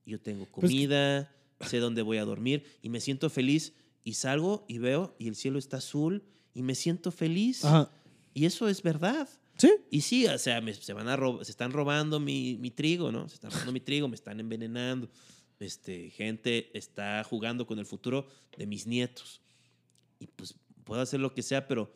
[0.05, 4.13] yo tengo Pues que- comida, sé dónde voy a dormir y me siento feliz y
[4.13, 7.89] salgo y veo y el cielo está azul y me siento feliz Ajá.
[8.33, 9.27] y eso es verdad.
[9.57, 9.71] Sí.
[9.91, 13.11] Y sí, o sea, me- se van a rob- se están robando mi, mi trigo,
[13.11, 13.29] ¿no?
[13.29, 15.09] Se están robando mi trigo, me están envenenando.
[15.59, 18.27] Este, gente está jugando con el futuro
[18.57, 19.41] de mis nietos.
[20.19, 21.93] Y pues puedo hacer lo que sea, pero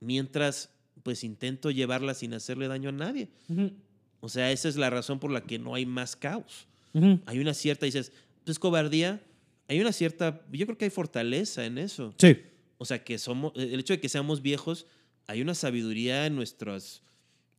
[0.00, 0.70] mientras
[1.02, 3.28] pues intento llevarla sin hacerle daño a nadie.
[3.48, 3.72] Ujú.
[4.20, 6.66] O sea, esa es la razón por la que no hay más caos.
[6.94, 7.18] Ujú.
[7.26, 8.12] Hay una cierta, dices,
[8.44, 9.20] pues cobardía,
[9.68, 12.14] hay una cierta, yo creo que hay fortaleza en eso.
[12.18, 12.36] Sí.
[12.82, 14.86] O sea, que somos, el hecho de que seamos viejos,
[15.28, 17.02] hay una sabiduría en nuestras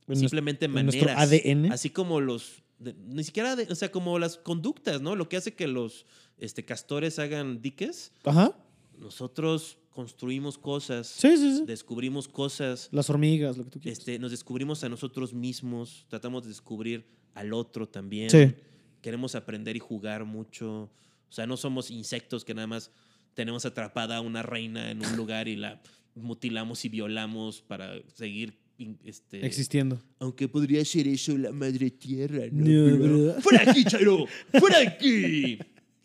[0.10, 1.32] En simplemente en nuestro maneras.
[1.32, 1.72] ADN.
[1.72, 5.16] Así como los, de- ni siquiera, de- o sea, como las conductas, ¿no?
[5.16, 6.06] Lo que hace que los
[6.38, 8.54] este, castores hagan diques, Ajá.
[9.00, 11.64] nosotros construimos cosas, Sí, sí, sí.
[11.66, 14.00] descubrimos cosas, Las hormigas, lo que tú quieras.
[14.00, 18.30] este, nos descubrimos a nosotros mismos, tratamos de descubrir al otro también.
[18.30, 18.54] Sí.
[19.02, 20.90] Queremos aprender y jugar mucho.
[21.30, 22.92] O sea, no somos insectos que nada más
[23.34, 25.82] tenemos atrapada a una reina en un lugar y la
[26.16, 28.58] mutilamos y violamos para seguir
[29.04, 30.02] este, Existiendo.
[30.20, 32.66] aunque podría ser eso la madre tierra, ¿no?
[32.66, 33.42] No, ¿verdad?
[33.42, 34.26] ¡Fuera de aquí, Chairo!
[34.60, 35.60] ¡Fuera de aquí!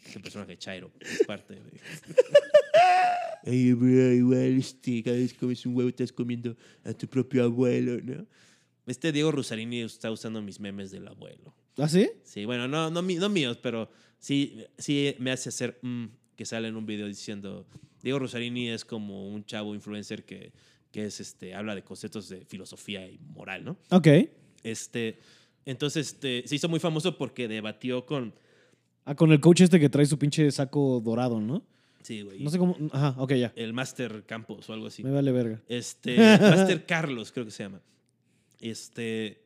[0.07, 1.63] Ese personaje Chairo es parte de.
[3.45, 8.01] Ay, bro, igual, este, cada vez comes un huevo estás comiendo a tu propio abuelo,
[8.03, 8.27] ¿no?
[8.87, 11.55] Este Diego Rusarini está usando mis memes del abuelo.
[11.77, 12.11] ¿Ah, sí?
[12.25, 16.07] Sí, bueno, no, no, no míos, pero sí, sí me hace hacer mm,
[16.39, 17.67] que sale en un video diciendo
[18.01, 20.53] Diego Rosarini es como un chavo influencer que,
[20.93, 23.77] que es este habla de conceptos de filosofía y moral, ¿no?
[23.91, 24.07] Ok.
[24.63, 25.19] Este,
[25.67, 28.33] entonces este, se hizo muy famoso porque debatió con
[29.05, 31.65] Ah, con el coach este que trae su pinche saco dorado, ¿no?
[32.03, 32.77] sí, güey, No sé cómo.
[32.93, 33.53] Ajá, ok, ya.
[33.57, 35.03] el Master Campos o algo así.
[35.03, 35.61] Me vale verga.
[35.67, 37.81] Este, Master Carlos, creo que se llama.
[38.61, 39.43] Este,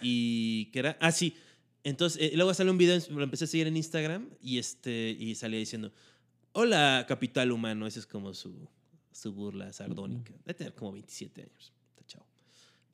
[0.00, 1.34] y que era, ah, sí.
[1.82, 5.34] Entonces, eh, luego sale un video, lo empecé a seguir en Instagram y, este, y
[5.34, 5.92] salía diciendo,
[6.52, 7.86] hola, capital humano.
[7.86, 8.68] Esa es como su,
[9.12, 10.32] su burla sardónica.
[10.44, 11.72] Debe tener como 27 años.
[11.90, 12.26] Está chavo.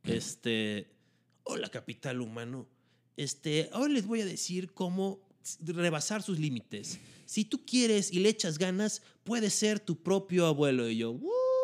[0.05, 0.91] Este,
[1.45, 2.67] hola, capital humano.
[3.17, 5.21] Este, ahora les voy a decir cómo
[5.61, 6.99] rebasar sus límites.
[7.25, 10.89] Si tú quieres y le echas ganas, puedes ser tu propio abuelo.
[10.89, 11.13] Y yo.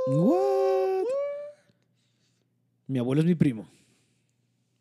[0.06, 1.06] What?
[2.86, 3.69] Mi abuelo es mi primo.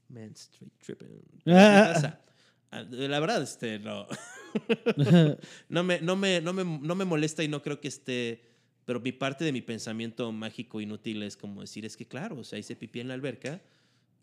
[0.09, 1.21] Man Street Tripping.
[2.73, 4.07] Ah, la verdad, este, no.
[5.69, 8.43] no, me, no, me, no, me, no me molesta y no creo que esté.
[8.85, 12.43] Pero mi parte de mi pensamiento mágico inútil es como decir: es que, claro, o
[12.43, 13.61] sea, hice pipí en la alberca,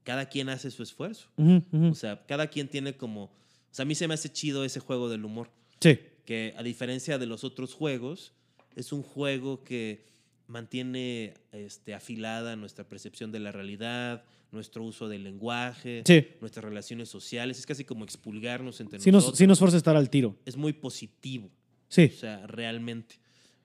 [0.02, 1.28] cada quien hace su esfuerzo.
[1.36, 1.86] Ujú.
[1.86, 3.30] O sea, cada quien tiene como O
[3.70, 5.50] sea, a mí se me hace chido ese juego del humor.
[5.80, 5.98] Sí.
[6.24, 8.32] Que a diferencia de los otros juegos,
[8.74, 10.04] es un juego que
[10.46, 16.26] mantiene este, afilada nuestra percepción de la realidad, nuestro uso del lenguaje, Sí.
[16.40, 17.58] nuestras relaciones sociales.
[17.58, 19.38] Es casi como expulgarnos entre Sí nos, nosotros.
[19.38, 20.36] sí nos forza a estar al tiro.
[20.46, 21.50] Es muy positivo.
[21.88, 22.10] Sí.
[22.14, 23.16] O sea, realmente.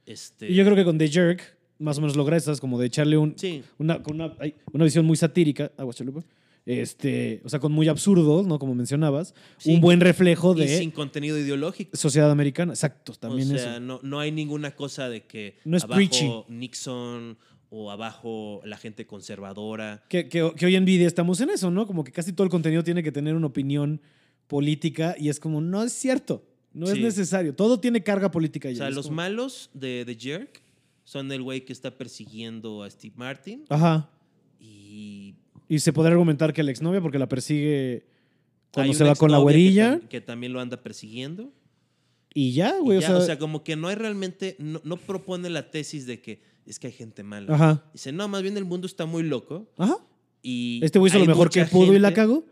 [0.05, 2.87] Este, Y yo creo que con The Jerk, más o menos logra estas, como de
[2.87, 4.35] echarle un, Sí, una, con una,
[4.83, 5.71] visión muy satírica.
[5.77, 6.23] Aguas, chalupa.
[6.65, 8.57] Este, o sea, con muy absurdos, ¿no?
[8.57, 9.33] Como mencionabas.
[9.57, 9.75] Sí.
[9.75, 11.95] Un buen reflejo y de sin contenido ideológico.
[11.97, 12.71] sociedad americana.
[12.73, 13.79] Exacto, también o sea, eso.
[13.81, 16.29] no, no hay ninguna cosa de que No es abajo preachy.
[16.47, 17.37] Nixon
[17.75, 20.03] o abajo la gente conservadora.
[20.07, 21.87] Que, que- que hoy en día estamos en eso, ¿no?
[21.87, 23.99] Como que casi todo el contenido tiene que tener una opinión
[24.45, 26.45] política y es como, no es cierto.
[26.71, 27.53] No es necesario.
[27.55, 28.73] Todo tiene carga política ya.
[28.73, 30.61] O sea, los como- malos de The Jerk
[31.03, 34.09] son el güey que está persiguiendo a Steve Martin Ajá.
[34.59, 35.35] y
[35.67, 38.05] Y se podría argumentar que la exnovia, porque la persigue
[38.71, 39.99] cuando se va con la que güerilla.
[40.09, 41.51] que, también lo anda persiguiendo.
[42.35, 42.99] Y ya, Y güey.
[43.01, 46.05] ya, o, o, sea, sea, como que no hay realmente, no, no propone la tesis
[46.07, 47.53] de que es que hay gente mala.
[47.53, 47.83] Ajá.
[47.93, 49.97] Dice, no, más bien el mundo está muy loco Ajá.
[50.41, 52.45] y Este güey hizo lo mejor que pudo y la cagó.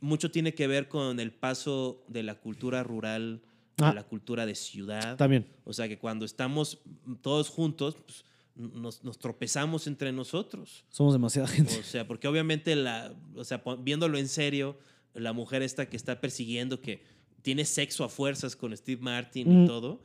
[0.00, 3.42] Mucho tiene que ver con el paso de la cultura rural
[3.82, 3.90] Ah.
[3.90, 5.16] a la cultura de ciudad.
[5.16, 5.46] También.
[5.64, 6.80] O sea que cuando estamos
[7.22, 8.24] todos juntos, pues,
[8.54, 10.84] nos, nos tropezamos entre nosotros.
[10.90, 11.78] Somos demasiada gente.
[11.78, 14.76] O sea, porque obviamente, la, o sea, viéndolo en serio,
[15.14, 17.02] la mujer esta que está persiguiendo, que
[17.40, 19.64] tiene sexo a fuerzas con Steve Martin Mm.
[19.64, 20.02] y todo,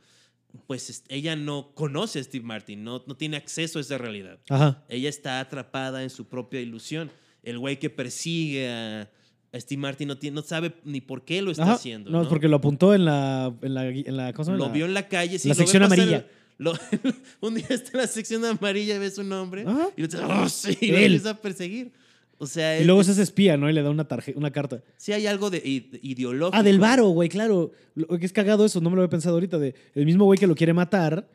[0.66, 4.38] pues es- ella no conoce a Steve Martin, no, no tiene acceso a esa realidad.
[4.48, 4.84] Ajá.
[4.88, 7.10] Ella está atrapada en su propia ilusión.
[7.42, 9.10] El güey que persigue a,
[9.54, 11.72] Steve Martin no, tiene, no sabe ni por qué lo está Ajá.
[11.74, 12.10] haciendo.
[12.10, 12.28] no, ¿no?
[12.28, 14.58] porque lo apuntó en la, en la, en la ¿cómo se llama?
[14.58, 15.38] Lo La- vio en la calle.
[15.38, 16.26] sí, la sección amarilla.
[16.58, 16.74] lo-
[17.40, 19.88] un día está en la sección amarilla, ve su nombre Ajá.
[19.96, 20.08] y lo,
[20.42, 21.92] oh, sí, y lo empieza a perseguir.
[22.38, 23.68] O sea, Y luego se hace espía, ¿no?
[23.70, 24.82] Y le da una, tarje- una carta.
[24.98, 26.56] sí hay algo de id- ideológico.
[26.58, 27.72] Ah, del varo, güey, claro.
[27.94, 29.58] Lo que es cagado eso, no me lo había pensado ahorita.
[29.58, 31.28] De el mismo güey que lo quiere matar,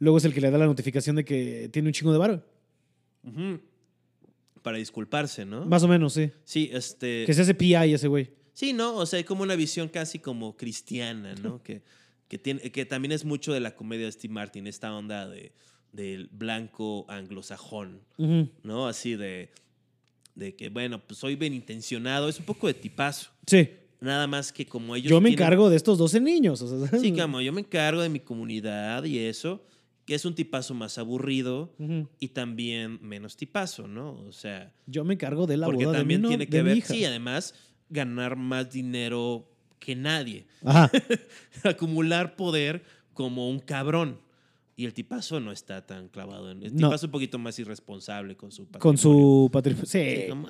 [0.00, 2.44] luego es el que le da la notificación de que tiene un chingo de varo.
[3.22, 3.60] Ujú.
[4.62, 5.64] Para disculparse, ¿no?
[5.64, 6.30] Más o menos, sí.
[6.44, 7.24] Sí, este.
[7.24, 8.30] Que se hace PI ese güey.
[8.52, 8.96] Sí, ¿no?
[8.96, 11.62] O sea, hay como una visión casi como cristiana, ¿no?
[11.62, 11.82] que,
[12.26, 15.52] que, tiene, que también es mucho de la comedia de Steve Martin, esta onda de,
[15.92, 18.00] del blanco anglosajón.
[18.64, 18.88] ¿no?
[18.88, 19.50] Así de,
[20.38, 23.30] de que, bueno, pues soy bien intencionado, es un poco de tipazo.
[23.46, 23.68] Sí.
[24.00, 25.10] Nada más que como ellos.
[25.10, 26.62] Yo me tienen- encargo de estos 12 niños.
[26.62, 29.64] o sea, Sí, como yo me encargo de mi comunidad y eso,
[30.06, 31.74] que es un tipazo más aburrido
[32.20, 34.12] y también menos tipazo, ¿no?
[34.26, 36.62] O sea, Yo me encargo de la porque boda también de mi, tiene de que
[36.62, 36.94] mi ver, hija.
[36.94, 37.54] sí, además,
[37.90, 39.50] ganar más dinero
[39.80, 40.90] que nadie, Ajá.
[41.64, 42.82] acumular poder
[43.14, 44.18] como un cabrón.
[44.80, 46.62] Y el tipazo no está tan clavado en.
[46.62, 46.76] El No.
[46.88, 48.98] tipazo es un poquito más irresponsable con su Con patrimonio.
[49.02, 49.86] su patrimonio.
[49.86, 49.98] Sí,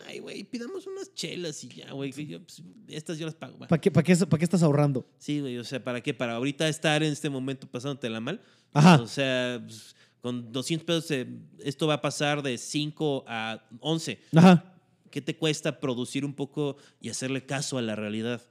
[0.07, 2.13] ay, güey, pidamos unas chelas y ya, güey.
[2.13, 3.57] pues, estas yo las pago.
[3.59, 3.69] va".
[3.69, 5.07] ¿Para qué, para qué, para qué estás ahorrando?
[5.17, 6.13] Sí, güey, o sea, ¿para qué?
[6.13, 8.43] Para ahorita estar en este momento pasándotela mal.
[8.75, 9.01] Ajá.
[9.01, 11.27] O sea, pues, con 200 pesos eh,
[11.65, 14.21] esto va a pasar de 5 a 11.
[14.37, 14.75] Ajá.
[15.11, 18.43] ¿Qué te cuesta producir un poco y hacerle caso a la realidad?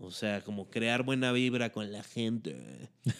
[0.00, 2.88] O sea, como crear buena vibra con la gente.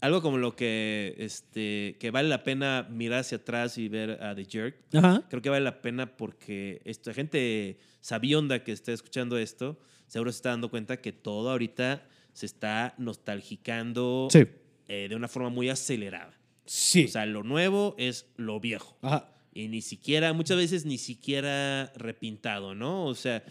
[0.00, 4.34] Algo como lo que, este, que vale la pena mirar hacia atrás y ver a
[4.34, 4.76] The Jerk.
[4.94, 5.24] Ajá.
[5.28, 10.36] Creo que vale la pena porque esta gente sabionda que está escuchando esto, seguro se
[10.36, 14.44] está dando cuenta que todo ahorita se está nostalgicando Sí.
[14.88, 16.38] eh, de una forma muy acelerada.
[16.64, 17.04] Sí.
[17.04, 18.96] O sea, lo nuevo es lo viejo.
[19.02, 19.28] Ajá.
[19.52, 23.04] Y ni siquiera, muchas veces ni siquiera repintado, ¿no?
[23.06, 23.42] O sea,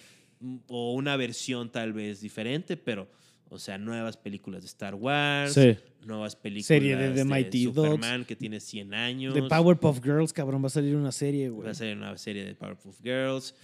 [0.67, 3.09] o una versión tal vez diferente, pero,
[3.49, 5.75] o sea, nuevas películas de Star Wars, Sí.
[6.05, 7.63] nuevas películas Serie de The Mighty.
[7.65, 9.33] Superman que tiene 100 años.
[9.33, 11.65] De Powerpuff Girls, cabrón, va a salir una serie, güey.
[11.65, 13.55] Va a ser una serie de Powerpuff Girls.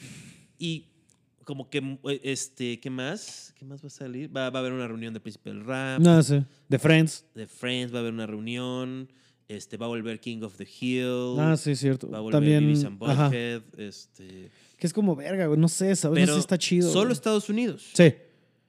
[0.57, 0.86] Y
[1.44, 3.53] como que, este, ¿qué más?
[3.57, 4.36] ¿Qué más va a salir?
[4.36, 6.44] Va, va a haber una reunión de Príncipe del Rap, No sé.
[6.68, 7.26] De Friends.
[7.36, 9.12] de Friends va a haber una reunión,
[9.48, 12.10] este, va a volver King of the Hill, Ah, sí, cierto.
[12.10, 12.62] va a volver También.
[12.66, 12.98] Beavis and.
[12.98, 14.49] Butthead, este...
[14.78, 15.60] Que es como verga, güey.
[15.60, 16.20] No sé, ¿sabes?
[16.22, 16.90] No sé Pero está chido.
[16.90, 17.14] solo güey.
[17.14, 17.91] Estados Unidos.
[17.94, 18.14] Sí.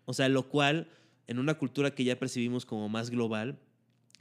[0.05, 0.87] O sea, lo cual,
[1.27, 3.59] en una cultura que ya percibimos como más global,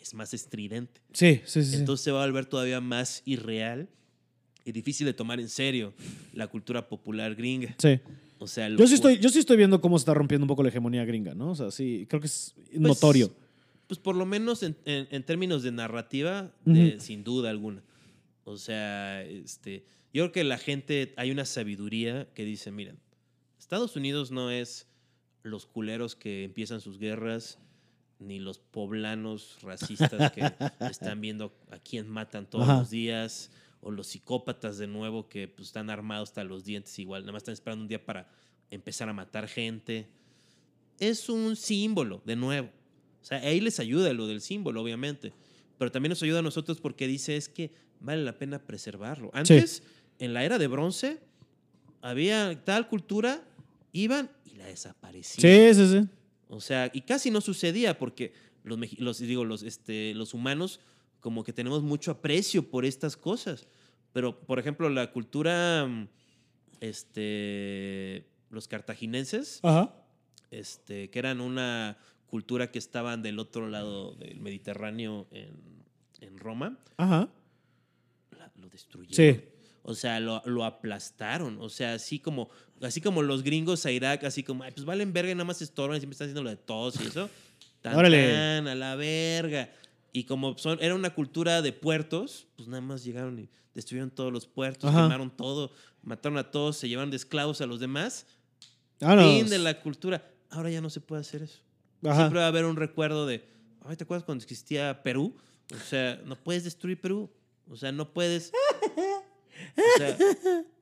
[0.02, 1.02] es más estridente.
[1.14, 1.76] Sí, sí, sí.
[1.78, 3.88] Entonces se va a volver todavía más irreal
[4.64, 5.94] y difícil de tomar en serio
[6.34, 7.76] la cultura popular gringa.
[7.78, 8.00] Sí.
[8.38, 10.62] O sea, Yo sí, estoy, yo sí estoy viendo cómo se está rompiendo un poco
[10.64, 11.52] la hegemonía gringa, ¿no?
[11.52, 13.34] O sea, sí, creo que es Pues, notorio.
[13.88, 17.82] Pues por lo menos en, en- en términos de narrativa, de- sin duda alguna.
[18.44, 22.98] O sea, este, yo creo que la gente, hay una sabiduría que dice, miren,
[23.58, 24.88] Estados Unidos no es
[25.46, 27.60] los culeros que empiezan sus guerras,
[28.20, 30.42] ni los poblanos racistas que
[30.90, 32.80] están viendo a quién matan todos Ajá.
[32.80, 33.52] los días,
[33.82, 37.42] o los psicópatas de nuevo que pues, están armados hasta los dientes igual, nada más
[37.42, 38.28] están esperando un día para
[38.72, 40.10] empezar a matar gente.
[41.00, 42.70] es un símbolo, de nuevo.
[43.22, 45.34] O sea, ahí les ayuda lo del símbolo, obviamente.
[45.78, 49.30] Pero también nos ayuda a nosotros porque dice es que vale la pena preservarlo.
[49.34, 49.84] Antes,
[50.18, 51.20] en la era de bronce,
[52.02, 53.44] había tal cultura,
[53.96, 55.74] iban y la desaparecían.
[55.74, 56.10] Sí, sí, sí.
[56.50, 60.80] O sea, y casi no sucedía porque los, los, digo, los, este, los humanos
[61.20, 63.68] como que tenemos mucho aprecio por estas cosas.
[64.14, 65.88] Pero, por ejemplo, la cultura,
[66.80, 69.62] este, los cartaginenses,
[70.52, 71.98] Este, que eran una
[72.28, 75.84] cultura que estaban del otro lado del Mediterráneo en,
[76.22, 77.28] en Roma, Ajá.
[78.56, 79.16] lo destruyeron.
[79.16, 79.44] Sí.
[79.84, 81.58] O sea, lo, lo, aplastaron.
[81.60, 82.50] O sea, así como,
[82.82, 85.62] así como los gringos a Irak, así como, Ay, pues valen verga y nada más
[85.62, 87.30] estorban, siempre están haciendo lo de todos y eso.
[87.82, 89.70] Tan, tan, a la verga.
[90.12, 94.34] Y como son, era una cultura de puertos, pues nada más llegaron y destruyeron todos
[94.34, 95.04] los puertos, Ajá.
[95.04, 95.72] quemaron todo,
[96.02, 98.26] mataron a todos, se llevaron de esclavos a los demás.
[99.02, 100.28] Ah, fin de la cultura.
[100.50, 101.60] Ahora ya no se puede hacer eso.
[102.04, 102.16] Ajá.
[102.22, 103.48] Siempre va a haber un recuerdo de,
[103.84, 105.36] Ay, ¿te acuerdas cuando existía Perú?
[105.72, 107.30] O sea, no puedes destruir Perú.
[107.70, 108.52] O sea, no puedes.
[109.78, 110.18] O sea,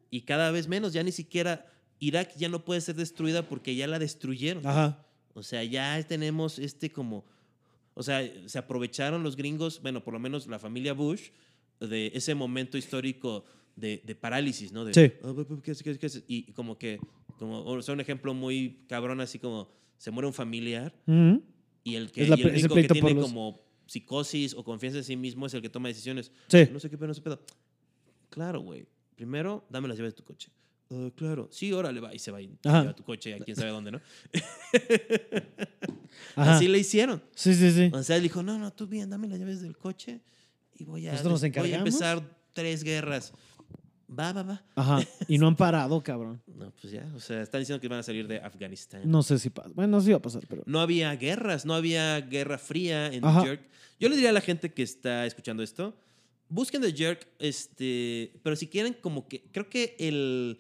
[0.10, 1.73] y cada vez menos, ya ni siquiera
[2.08, 4.66] Irak ya no puede ser destruida porque ya la destruyeron.
[4.66, 5.06] Ajá.
[5.34, 7.26] O sea, ya tenemos este como,
[7.94, 11.30] o sea, se aprovecharon los gringos, bueno, por lo menos la familia Bush,
[11.80, 14.86] de ese momento histórico de, de parálisis, ¿no?
[14.86, 15.14] De, sí.
[15.24, 17.00] Oh, ¿qué, qué, qué, y como que,
[17.40, 21.42] como, o sea, un ejemplo muy cabrón, así como se muere un familiar uh -huh.
[21.84, 23.26] y el que, la, y el que tiene los...
[23.26, 26.32] como psicosis o confianza en sí mismo es el que toma decisiones.
[26.48, 26.68] Sí.
[26.72, 27.40] No sé qué pedo, no sé pedo.
[28.30, 28.86] Claro, güey.
[29.16, 30.50] Primero, dame las llaves de tu coche.
[30.94, 31.50] Uh, claro.
[31.52, 32.14] Sí, órale, va.
[32.14, 34.02] Y se va y lleva tu coche a quién sabe dónde, ¿no?
[36.36, 37.24] Así le hicieron.
[37.34, 37.90] Sí, sí, sí.
[37.94, 40.22] O sea, él dijo, no, no, tú bien, dame las llaves del coche
[40.76, 42.22] y voy a, ¿Nosotros nos voy a empezar
[42.54, 43.34] tres guerras.
[44.08, 44.64] Va, va, va.
[44.76, 45.00] Ajá.
[45.28, 46.42] Y no han parado, cabrón.
[46.56, 47.12] No, pues ya.
[47.16, 49.02] O sea, están diciendo que van a salir de Afganistán.
[49.06, 49.72] No sé si pasa.
[49.74, 50.62] Bueno, sí va a pasar, pero.
[50.68, 53.44] No había guerras, no había guerra fría en Ajá.
[53.44, 53.62] Jerk.
[54.00, 55.96] Yo le diría a la gente que está escuchando esto,
[56.50, 60.60] busquen The Jerk, este, pero si quieren como que, creo que el,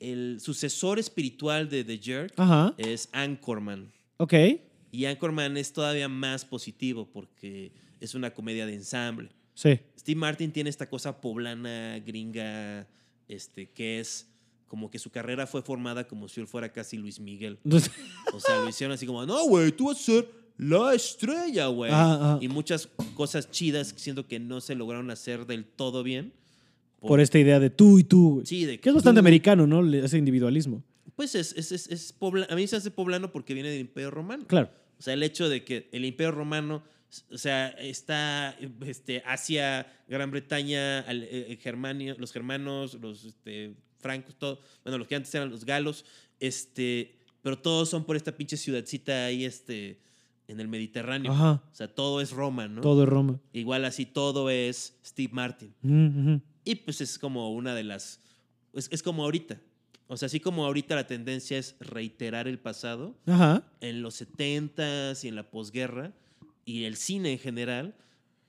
[0.00, 2.74] el sucesor espiritual de The Jerk Ajá.
[2.78, 3.92] es Anchorman.
[4.18, 4.34] Ok.
[4.90, 9.30] Y Anchorman es todavía más positivo porque es una comedia de ensamble.
[9.54, 9.80] Sí.
[9.98, 12.86] Steve Martin tiene esta cosa poblana, gringa,
[13.26, 14.28] este, que es
[14.68, 17.58] como que su carrera fue formada como si él fuera casi Luis Miguel.
[17.64, 21.90] o sea, lo hicieron así como, no, güey, tú vas a ser la estrella, güey.
[21.92, 22.38] Ah, ah.
[22.40, 26.32] Y muchas cosas chidas siento que no se lograron hacer del todo bien.
[27.00, 28.42] Por, por esta idea de tú y tú.
[28.44, 29.86] Sí, de que es bastante tú, americano, ¿no?
[29.94, 30.82] Ese individualismo.
[31.14, 34.10] Pues es, es, es, es pobla, a mí se hace poblano porque viene del Imperio
[34.10, 34.46] Romano.
[34.46, 34.70] Claro.
[34.98, 36.82] O sea, el hecho de que el Imperio Romano,
[37.30, 38.56] o sea, está
[38.86, 45.06] este, hacia Gran Bretaña, al, eh, Germania, los germanos, los este, francos, todo, bueno, los
[45.06, 46.04] que antes eran los galos,
[46.40, 50.00] este, pero todos son por esta pinche ciudadcita ahí, este,
[50.48, 51.32] en el Mediterráneo.
[51.32, 51.62] Ajá.
[51.70, 52.80] O sea, todo es Roma, ¿no?
[52.80, 53.40] Todo es Roma.
[53.52, 55.74] Igual así todo es Steve Martin.
[55.82, 56.40] Uh -huh.
[56.68, 58.20] Y pues es como una de las,
[58.74, 59.60] es, es como ahorita.
[60.06, 63.62] O sea, así como ahorita la tendencia es reiterar el pasado, Ajá.
[63.80, 66.12] en los 70s y en la posguerra,
[66.64, 67.94] y el cine en general,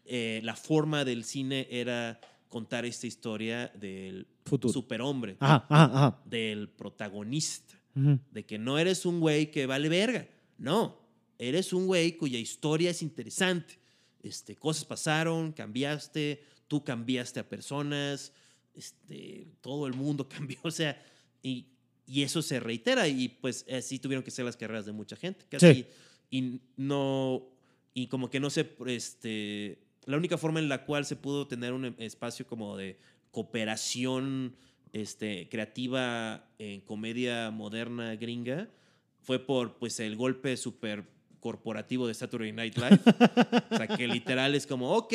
[0.05, 2.19] eh, la forma del cine era
[2.49, 4.73] contar esta historia del Futuro.
[4.73, 6.21] superhombre, ajá, ajá, ajá.
[6.25, 8.19] del protagonista, Uh -huh.
[8.31, 10.27] de que no eres un güey que vale verga,
[10.57, 10.95] no,
[11.39, 13.79] eres un güey cuya historia es interesante.
[14.21, 18.31] Este, cosas pasaron, cambiaste, tú cambiaste a personas,
[18.73, 21.01] este, todo el mundo cambió, o sea,
[21.43, 21.65] y,
[22.07, 25.45] y eso se reitera y pues así tuvieron que ser las carreras de mucha gente,
[25.49, 25.85] casi, Sí.
[26.29, 27.49] y no,
[27.93, 31.73] y como que no se, este, la única forma en la cual se pudo tener
[31.73, 32.97] un espacio como de
[33.31, 34.55] cooperación
[34.93, 38.69] este, creativa en comedia moderna gringa
[39.21, 41.03] fue por pues el golpe súper
[41.39, 42.99] corporativo de Saturday Night Live.
[43.71, 45.13] o sea, que literal es como, ok,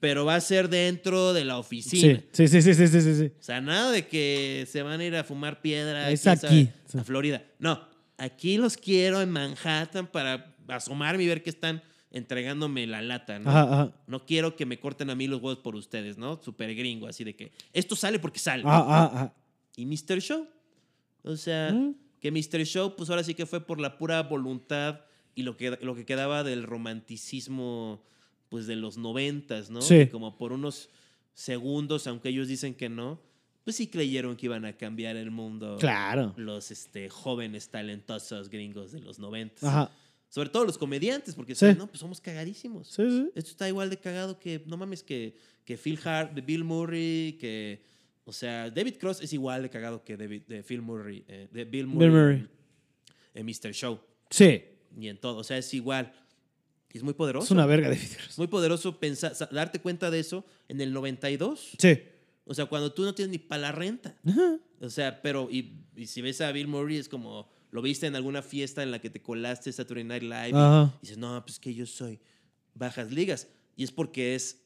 [0.00, 2.22] pero va a ser dentro de la oficina.
[2.32, 3.32] Sí, sí, sí, sí, sí, sí, sí.
[3.38, 6.40] O sea, nada de que se van a ir a fumar piedra Es aquí.
[6.86, 7.42] sabe, a Florida.
[7.58, 7.80] No,
[8.16, 13.50] aquí los quiero en Manhattan para asomarme y ver que están entregándome la lata, ¿no?
[13.50, 13.92] Ajá, ajá.
[14.06, 16.40] No quiero que me corten a mí los huevos por ustedes, ¿no?
[16.42, 18.62] Súper gringo, así de que esto sale porque sale.
[18.66, 19.34] Ajá, ajá, ajá.
[19.76, 20.20] Y Mr.
[20.20, 20.46] Show.
[21.22, 21.94] O sea, Mm.
[22.20, 22.64] que Mr.
[22.64, 25.00] Show, pues ahora sí que fue por la pura voluntad
[25.34, 28.02] y lo que, lo que quedaba del romanticismo,
[28.48, 29.82] pues de los noventas, ¿no?
[29.82, 29.98] Sí.
[29.98, 30.88] Que como por unos
[31.34, 33.20] segundos, aunque ellos dicen que no,
[33.64, 35.76] pues sí creyeron que iban a cambiar el mundo.
[35.78, 36.34] Claro.
[36.36, 39.64] Los este, jóvenes talentosos gringos de los noventas.
[39.64, 39.90] Ajá.
[40.30, 41.66] Sobre todo los comediantes, porque Sí.
[41.76, 42.88] no, pues somos cagadísimos.
[42.88, 43.30] Sí, sí.
[43.34, 47.36] Esto está igual de cagado que, no mames, que, que Phil Hart, de Bill Murray,
[47.40, 47.82] que,
[48.24, 51.64] o sea, David Cross es igual de cagado que David, de Phil Murray, eh, de
[51.64, 52.48] Bill Murray, Bill Murray.
[53.34, 53.72] en Mr.
[53.72, 54.00] Show.
[54.30, 54.62] Sí.
[54.98, 55.36] y en todo.
[55.38, 56.12] O sea, es igual.
[56.92, 57.44] Y es muy poderoso.
[57.46, 58.28] Es una verga David Cross.
[58.30, 61.72] Es muy poderoso pensar, sa- darte cuenta de eso en el 92.
[61.78, 61.98] Sí.
[62.44, 64.16] O sea, cuando tú no tienes ni para la renta.
[64.80, 68.16] O sea, pero, y, y si ves a Bill Murray, es como, lo viste en
[68.16, 70.48] alguna fiesta en la que te colaste Saturday Night Live.
[70.50, 70.98] y Ajá.
[71.02, 72.20] dices, no, pues que yo soy
[72.74, 73.48] bajas ligas.
[73.76, 74.62] Y es porque es,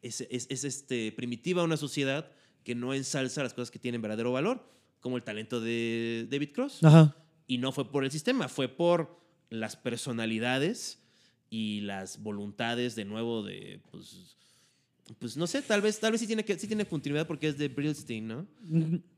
[0.00, 2.30] es, es- es, este, primitiva una sociedad
[2.64, 4.66] que no ensalza las cosas que tienen verdadero valor,
[5.00, 6.82] como el talento de David Cross.
[6.82, 7.14] Ajá.
[7.46, 9.18] Y no fue por el sistema, fue por
[9.50, 10.98] las personalidades
[11.50, 14.36] y las voluntades de nuevo de, pues,
[15.18, 17.58] pues no sé, tal vez, tal vez sí tiene, que, sí tiene continuidad porque es
[17.58, 18.46] de Brillstein, ¿no?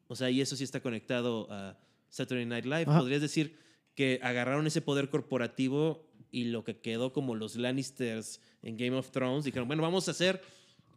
[0.06, 1.78] O sea, y eso sí está conectado a
[2.08, 2.84] Saturday Night Live.
[2.88, 2.98] Ajá.
[3.00, 3.58] Podrías decir
[3.94, 9.10] que agarraron ese poder corporativo y lo que quedó como los Lannisters en Game of
[9.10, 10.40] Thrones, dijeron, bueno, vamos a hacer,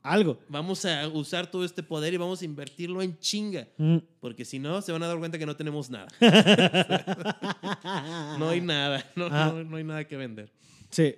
[0.03, 0.39] Algo.
[0.47, 3.67] vamos a usar todo este poder y vamos a invertirlo en chinga.
[3.77, 3.97] Mm.
[4.19, 6.07] Porque si no, se van a dar cuenta que no tenemos nada.
[8.37, 9.51] No hay nada, no, Ah.
[9.53, 10.51] no, no hay nada que vender.
[10.93, 11.15] Sí.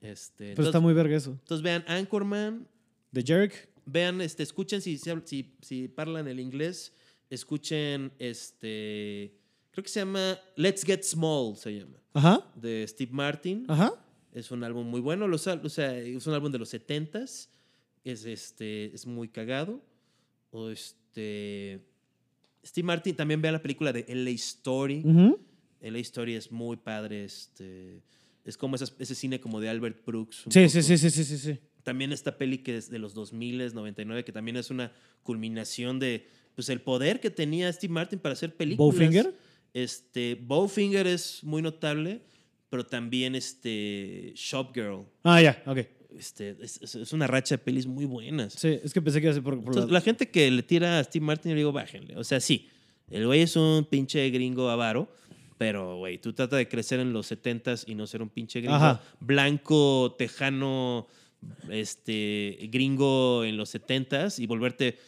[0.00, 1.30] Este, Pero entonces, está muy verga eso.
[1.32, 2.66] entonces vean Anchorman,
[3.10, 3.68] De Jerick.
[3.84, 6.92] vean, este, escuchen si, si, si, hablan el inglés,
[7.30, 9.34] escuchen este,
[9.72, 12.44] creo que se llama Let's Get Small, se llama, Ajá.
[12.54, 13.64] de Steve Martin.
[13.68, 13.92] Ajá.
[14.32, 17.48] Es un álbum muy bueno, los o sea, es un álbum de los 70s,
[18.04, 19.82] es, este, es muy cagado.
[20.50, 21.80] O este,
[22.64, 25.02] Steve Martin, también vean la película de LA Story.
[25.04, 25.38] Ujú.
[25.80, 28.00] LA Story es muy padre, este,
[28.48, 30.44] es como esas- ese cine como de Albert Brooks.
[30.50, 31.58] Sí, sí, sí, sí, sí, sí, sí.
[31.82, 34.92] También esta peli que es de los 2000, 99, que también es una
[35.22, 38.94] culminación de pues, el poder que tenía Steve Martin para hacer películas.
[38.98, 39.34] Bowfinger.
[39.74, 42.22] Este, Bowfinger es muy notable,
[42.70, 45.04] pero también este, Shop Girl.
[45.22, 45.78] Ah, ya, ok.
[46.18, 48.54] Este, es, es- es una racha de pelis muy buenas.
[48.54, 50.50] Sí, es que pensé que iba a ser por, por Entonces, la- la gente que
[50.50, 52.16] le tira a Steve Martin, yo le digo, bájenle.
[52.16, 52.68] O sea, sí,
[53.10, 55.08] el güey es un pinche gringo avaro,
[55.58, 58.76] pero, güey, tú trata de crecer en los 70s y no ser un pinche gringo
[58.76, 59.02] Ajá.
[59.20, 61.06] blanco, tejano,
[61.68, 64.98] este, gringo en los 70s y volverte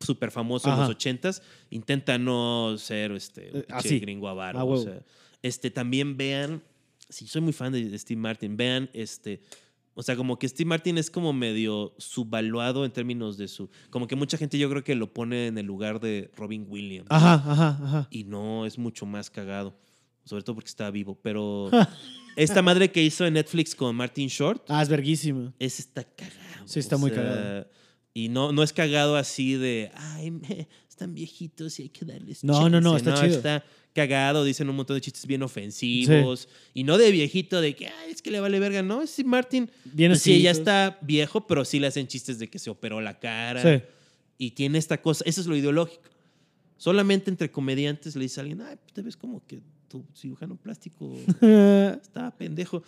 [0.00, 1.42] súper famoso en los 80s.
[1.70, 4.00] Intenta no ser este, un Eh, pinche así.
[4.00, 4.58] gringo avaro.
[4.58, 4.82] Ah, o huevo.
[4.84, 5.00] sea,
[5.42, 6.62] este, también vean,
[7.08, 9.40] sí, soy muy fan de, de Steve Martin, vean este...
[9.94, 13.70] O sea, como que Steve Martin es como medio subvaluado en términos de su...
[13.90, 17.06] Como que mucha gente yo creo que lo pone en el lugar de Robin Williams.
[17.10, 18.08] Ajá, ajá, ajá.
[18.10, 19.78] Y no, es mucho más cagado.
[20.24, 21.18] Sobre todo porque está vivo.
[21.22, 21.70] Pero
[22.36, 25.52] esta madre que hizo en Netflix con Martin Short, Ah, es verguísima.
[25.58, 26.66] ese está cagado.
[26.66, 27.68] Sí, está muy sea, cagado.
[28.14, 32.42] Y no, no es cagado así de, ay, me- están viejitos y hay que darles
[32.44, 33.10] No, no, no, chance".
[33.10, 33.36] está chido.
[33.36, 33.64] Está
[33.94, 36.48] cagado, dicen un montón de chistes bien ofensivos.
[36.74, 38.82] Y no de viejito, de que, ay, es que le vale verga.
[38.82, 39.70] No, es Steve Martin.
[39.84, 43.00] Bien pues sí, ya está viejo, pero sí le hacen chistes de que se operó
[43.00, 43.62] la cara.
[43.62, 43.82] Sí.
[44.36, 46.02] Y tiene esta cosa, eso es lo ideológico.
[46.76, 50.56] Solamente entre comediantes le dice a alguien, ay, pues te ves como que tu cirujano
[50.56, 51.14] plástico
[52.02, 52.82] estaba pendejo.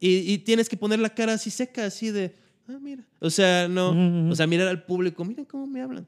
[0.00, 2.34] Y, y tienes que poner la cara así seca, así de,
[2.68, 3.06] ah, mira.
[3.20, 4.32] O sea, no, Ujú, ujú.
[4.32, 6.06] o sea, mirar al público, miren cómo me hablan.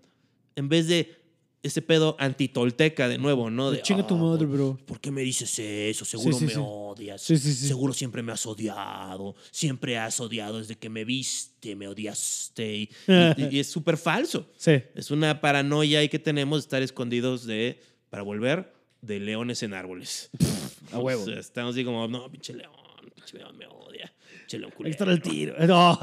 [0.57, 1.22] En vez de
[1.63, 3.71] ese pedo antitolteca de nuevo, ¿no?
[3.71, 4.79] De, Chinga tu "Ah, madre, ¿por- bro.
[4.85, 6.05] ¿Por qué me dices eso?
[6.05, 6.59] Seguro sí, me sí.
[6.61, 7.23] odias.
[7.23, 7.69] Sí, sí, sí.
[7.69, 9.35] Seguro siempre me has odiado.
[9.51, 12.75] Siempre has odiado desde que me viste, me odiaste.
[12.75, 12.91] Y,
[13.37, 14.51] y- y es súper falso.
[14.57, 14.83] Sí.
[14.95, 17.81] Es una paranoia ahí que tenemos de estar escondidos de,
[18.11, 20.31] para volver, de leones en árboles.
[20.93, 21.23] A huevo.
[21.23, 22.73] O sea, estamos así como, no, pinche león,
[23.15, 24.13] pinche león me odia.
[24.41, 24.91] Pinche león Ahí culero.
[24.91, 25.55] está el tiro.
[25.67, 25.99] No.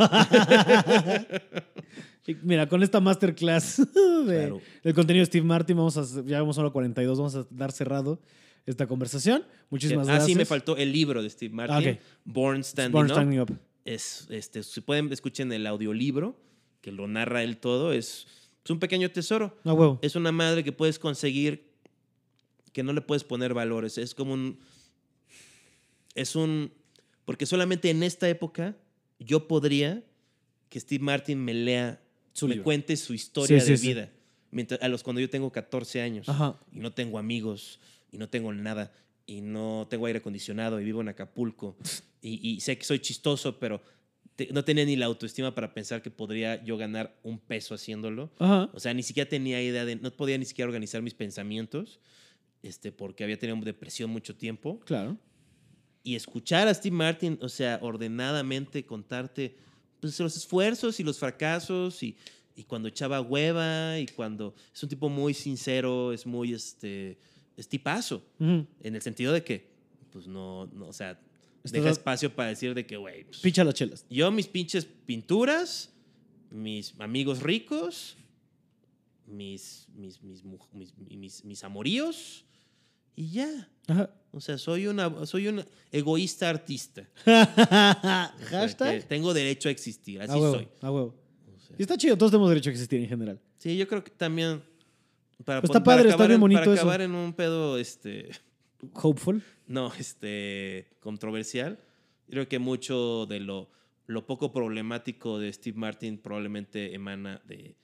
[2.43, 3.77] Mira, con esta masterclass
[4.25, 4.61] de, Claro.
[4.83, 7.71] del contenido de Steve Martin, vamos a, ya vamos a la 42, vamos a dar
[7.71, 8.19] cerrado
[8.65, 9.43] esta conversación.
[9.69, 10.27] Muchísimas ah, gracias.
[10.27, 11.99] sí, me faltó el libro de Steve Martin, Ah, ok.
[12.25, 13.13] Born Standing Born Up.
[13.13, 13.57] Standing Up.
[13.85, 16.35] Es, este, si pueden, escuchen el audiolibro,
[16.81, 17.91] que lo narra él todo.
[17.93, 18.27] Es,
[18.63, 19.57] es un pequeño tesoro.
[19.63, 19.99] A huevo.
[20.01, 21.69] Es una madre que puedes conseguir
[22.73, 23.97] que no le puedes poner valores.
[23.97, 24.59] Es como un.
[26.15, 26.71] Es un.
[27.25, 28.75] Porque solamente en esta época
[29.19, 30.03] yo podría
[30.69, 31.99] que Steve Martin me lea,
[32.33, 32.63] Su me libro.
[32.63, 33.87] cuente su historia Sí, sí, de sí.
[33.87, 34.09] vida.
[34.51, 36.59] Mientras, a los cuando yo tengo 14 años Ajá.
[36.71, 37.79] y no tengo amigos
[38.11, 38.91] y no tengo nada
[39.27, 41.75] y no tengo aire acondicionado y vivo en Acapulco
[42.21, 43.81] y, y sé que soy chistoso, pero
[44.35, 48.31] te- no tenía ni la autoestima para pensar que podría yo ganar un peso haciéndolo.
[48.39, 48.69] Ajá.
[48.73, 51.99] O sea, ni siquiera tenía idea de, no podía ni siquiera organizar mis pensamientos,
[52.63, 54.79] este, porque había tenido depresión mucho tiempo.
[54.85, 55.17] Claro.
[56.03, 59.57] Y escuchar a Steve Martin, o sea, ordenadamente contarte
[59.99, 62.15] pues, los esfuerzos y los fracasos y,
[62.55, 67.17] y cuando echaba hueva y cuando es un tipo muy sincero, es muy, este,
[67.57, 68.65] es tipazo, Ujú.
[68.81, 69.69] en el sentido de que,
[70.11, 71.19] pues no, no o sea,
[71.63, 74.05] Estás deja espacio para decir de que, güey, pues, Picha las chelas.
[74.09, 75.91] yo mis pinches pinturas,
[76.49, 78.15] mis amigos ricos,
[79.27, 80.43] mis, mis, mis,
[81.09, 82.45] mis, mis amoríos
[83.19, 83.67] Y ya.
[83.87, 84.09] Ajá.
[84.31, 87.05] O sea, soy una soy un egoísta artista.
[87.25, 89.03] Hashtag.
[89.09, 90.67] tengo derecho a existir, así a huevo, soy.
[90.81, 91.15] a huevo.
[91.57, 93.41] O sea, Y está chido, todos tenemos derecho a existir en general.
[93.57, 94.63] sí, yo creo que también
[95.43, 96.81] para, Está pon- para padre, está acabar bien en- bonito para eso.
[96.81, 98.29] acabar en un pedo este
[98.93, 99.43] Hopeful.
[99.67, 101.77] no, este controversial.
[102.29, 103.69] Creo que mucho de lo
[104.05, 107.75] lo poco problemático de Steve Martin probablemente emana de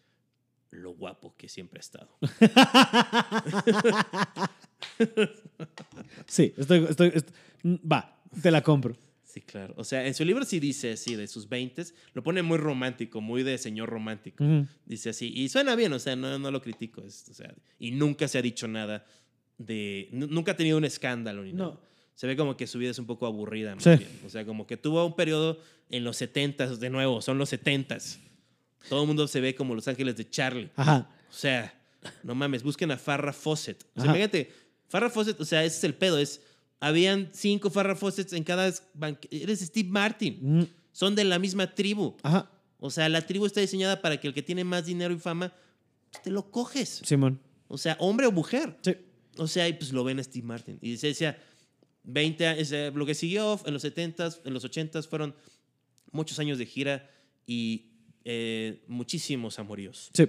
[0.71, 2.09] lo guapo que siempre ha estado.
[6.27, 7.29] Sí, estoy, estoy, est-
[7.63, 8.95] mm, va, te la compro.
[9.23, 9.73] Sí, claro.
[9.77, 13.19] O sea, en su libro sí dice así, de sus 20 lo pone muy romántico,
[13.21, 14.43] muy de señor romántico.
[14.43, 14.65] Ujú.
[14.85, 17.01] Dice así, y suena bien, o sea, no, no lo critico.
[17.03, 19.05] es- o sea, y nunca se ha dicho nada
[19.57, 20.09] de.
[20.11, 21.65] nu- Nunca ha tenido un escándalo ni No.
[21.71, 21.79] nada.
[22.15, 23.75] Se ve como que su vida es un poco aburrida.
[23.79, 23.89] Sí.
[23.89, 24.09] bien.
[24.25, 25.59] O sea, como que tuvo un periodo
[25.89, 28.19] en los 70s, de nuevo, son los 70s.
[28.87, 30.69] Todo el mundo se ve como Los Ángeles de Charlie.
[30.77, 31.09] Ajá.
[31.29, 31.73] O sea,
[32.23, 33.83] no mames, busquen a Farrah Fawcett.
[33.95, 34.05] O sea, Ajá.
[34.17, 34.49] imagínate,
[34.87, 36.41] Farrah Fawcett, o sea, ese es el pedo, es.
[36.79, 39.27] Habían cinco Farrah Fawcett's en cada banque.
[39.31, 40.37] Eres Steve Martin.
[40.41, 42.15] Mm, Son de la misma tribu.
[42.21, 42.51] Ajá.
[42.79, 45.53] O sea, la tribu está diseñada para que el que tiene más dinero y fama,
[46.11, 47.01] pues, te lo coges.
[47.03, 47.39] Simón.
[47.67, 48.77] O sea, hombre o mujer.
[48.81, 48.95] Sí.
[49.37, 50.77] O sea, y pues lo ven a Steve Martin.
[50.81, 51.37] Y se decía,
[52.03, 55.35] 20 años, lo que siguió en los 70s, en los 80s fueron
[56.11, 57.09] muchos años de gira
[57.47, 57.87] y
[58.23, 60.11] eh, muchísimos amoríos.
[60.13, 60.27] Sí.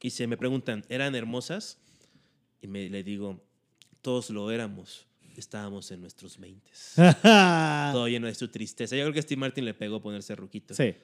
[0.00, 1.78] Y se me preguntan, ¿eran hermosas?
[2.62, 3.42] Y me, le digo,
[4.02, 5.06] todos lo éramos.
[5.36, 6.68] Estábamos en nuestros 20
[7.92, 8.96] Todo lleno de su tristeza.
[8.96, 10.74] Yo creo que a Steve Martin le pegó ponerse ruquito.
[10.74, 10.94] Sí,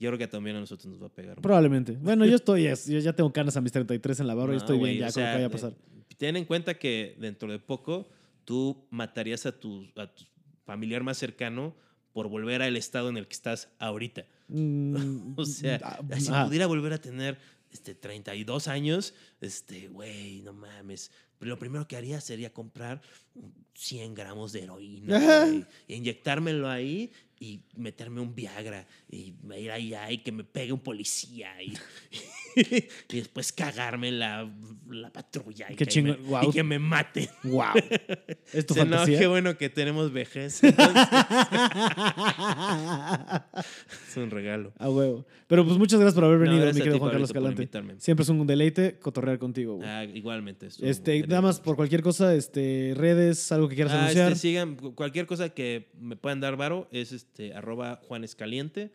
[0.00, 1.40] Yo creo que también a nosotros nos va a pegar.
[1.40, 1.92] probablemente.
[1.92, 4.56] Bueno, yo estoy, es- yo ya tengo canas a mis 33 en la barba y
[4.56, 5.72] No, estoy güey, bien ya o con lo que vaya a pasar.
[5.72, 8.08] eh, Ten en cuenta que dentro de poco
[8.44, 10.24] tú matarías a tu, a tu
[10.64, 11.74] familiar más cercano
[12.12, 14.26] por volver al estado en el que estás ahorita.
[14.48, 16.46] Mm, O sea, ah, si ajá.
[16.46, 17.38] pudiera volver a tener
[17.72, 21.10] este, 32 años, este, güey, no mames.
[21.44, 23.00] Lo primero que haría sería comprar
[23.74, 30.18] 100 gramos de heroína, e inyectármelo ahí y meterme un Viagra y ir allá y
[30.18, 31.74] que me pegue un policía y,
[33.08, 34.50] y después cagarme la,
[34.88, 36.48] la patrulla y, que me, guau.
[36.48, 37.28] y que me maten.
[37.42, 37.74] Wow.
[38.52, 39.18] ¿Es tu Dice, no, fantasía?
[39.18, 40.60] qué bueno que tenemos vejez.
[44.08, 44.72] Es un regalo.
[44.78, 45.26] A huevo.
[45.46, 47.68] Pero pues muchas gracias por haber No, venido, mi querido Juan Carlos Calante.
[47.98, 49.80] Siempre es un deleite cotorrear contigo.
[49.82, 50.68] Ah, igualmente.
[50.80, 54.32] este, nada más por cualquier cosa, este, redes, algo que quieras Ah, anunciar.
[54.32, 57.23] este, sigan cu- cualquier cosa que me puedan dar varo es este
[57.54, 58.92] arroba Juan Escaliente,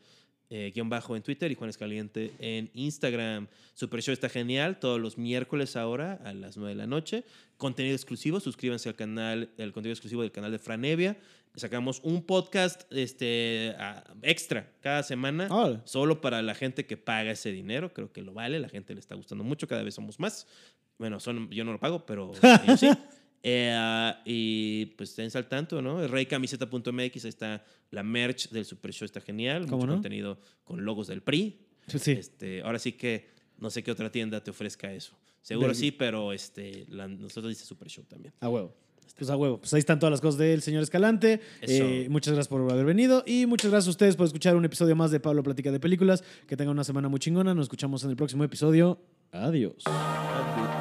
[0.51, 3.47] eh, guion bajo en Twitter y Juan Escaliente en Instagram.
[3.75, 7.23] Super Show está genial, todos los miércoles ahora a las 9 de la noche.
[7.57, 11.17] Contenido exclusivo, suscríbanse al canal, el contenido exclusivo del canal de Franevia.
[11.55, 13.75] Sacamos un podcast este,
[14.21, 15.49] extra cada semana.
[15.83, 18.99] Solo para la gente que paga ese dinero, creo que lo vale, la gente le
[18.99, 20.47] está gustando mucho, cada vez somos más.
[20.97, 22.31] Bueno, son, yo no lo pago, pero
[22.63, 22.89] ellos sí.
[23.43, 26.05] Eh, ah, y pues estén al tanto, ¿no?
[26.07, 29.63] Reycamiseta.mx, ahí está la merch del Super Show, está genial.
[29.63, 29.93] ¿Cómo Mucho no?
[29.93, 31.57] contenido con logos del PRI.
[31.87, 32.11] Sí.
[32.11, 35.17] Este, ahora sí que no sé qué otra tienda te ofrezca eso.
[35.41, 38.33] Seguro Del- sí, pero este, la- nosotros dice Super Show también.
[38.41, 38.75] A huevo.
[39.17, 39.57] Pues a huevo.
[39.59, 41.41] Pues ahí están todas las cosas del señor Escalante.
[41.61, 44.95] Eh, muchas gracias por haber venido y muchas gracias a ustedes por escuchar un episodio
[44.95, 46.23] más de Pablo Platica de Películas.
[46.47, 47.53] Que tengan una semana muy chingona.
[47.53, 49.01] Nos escuchamos en el próximo episodio.
[49.31, 49.83] Adiós.
[49.85, 50.78] Adiós.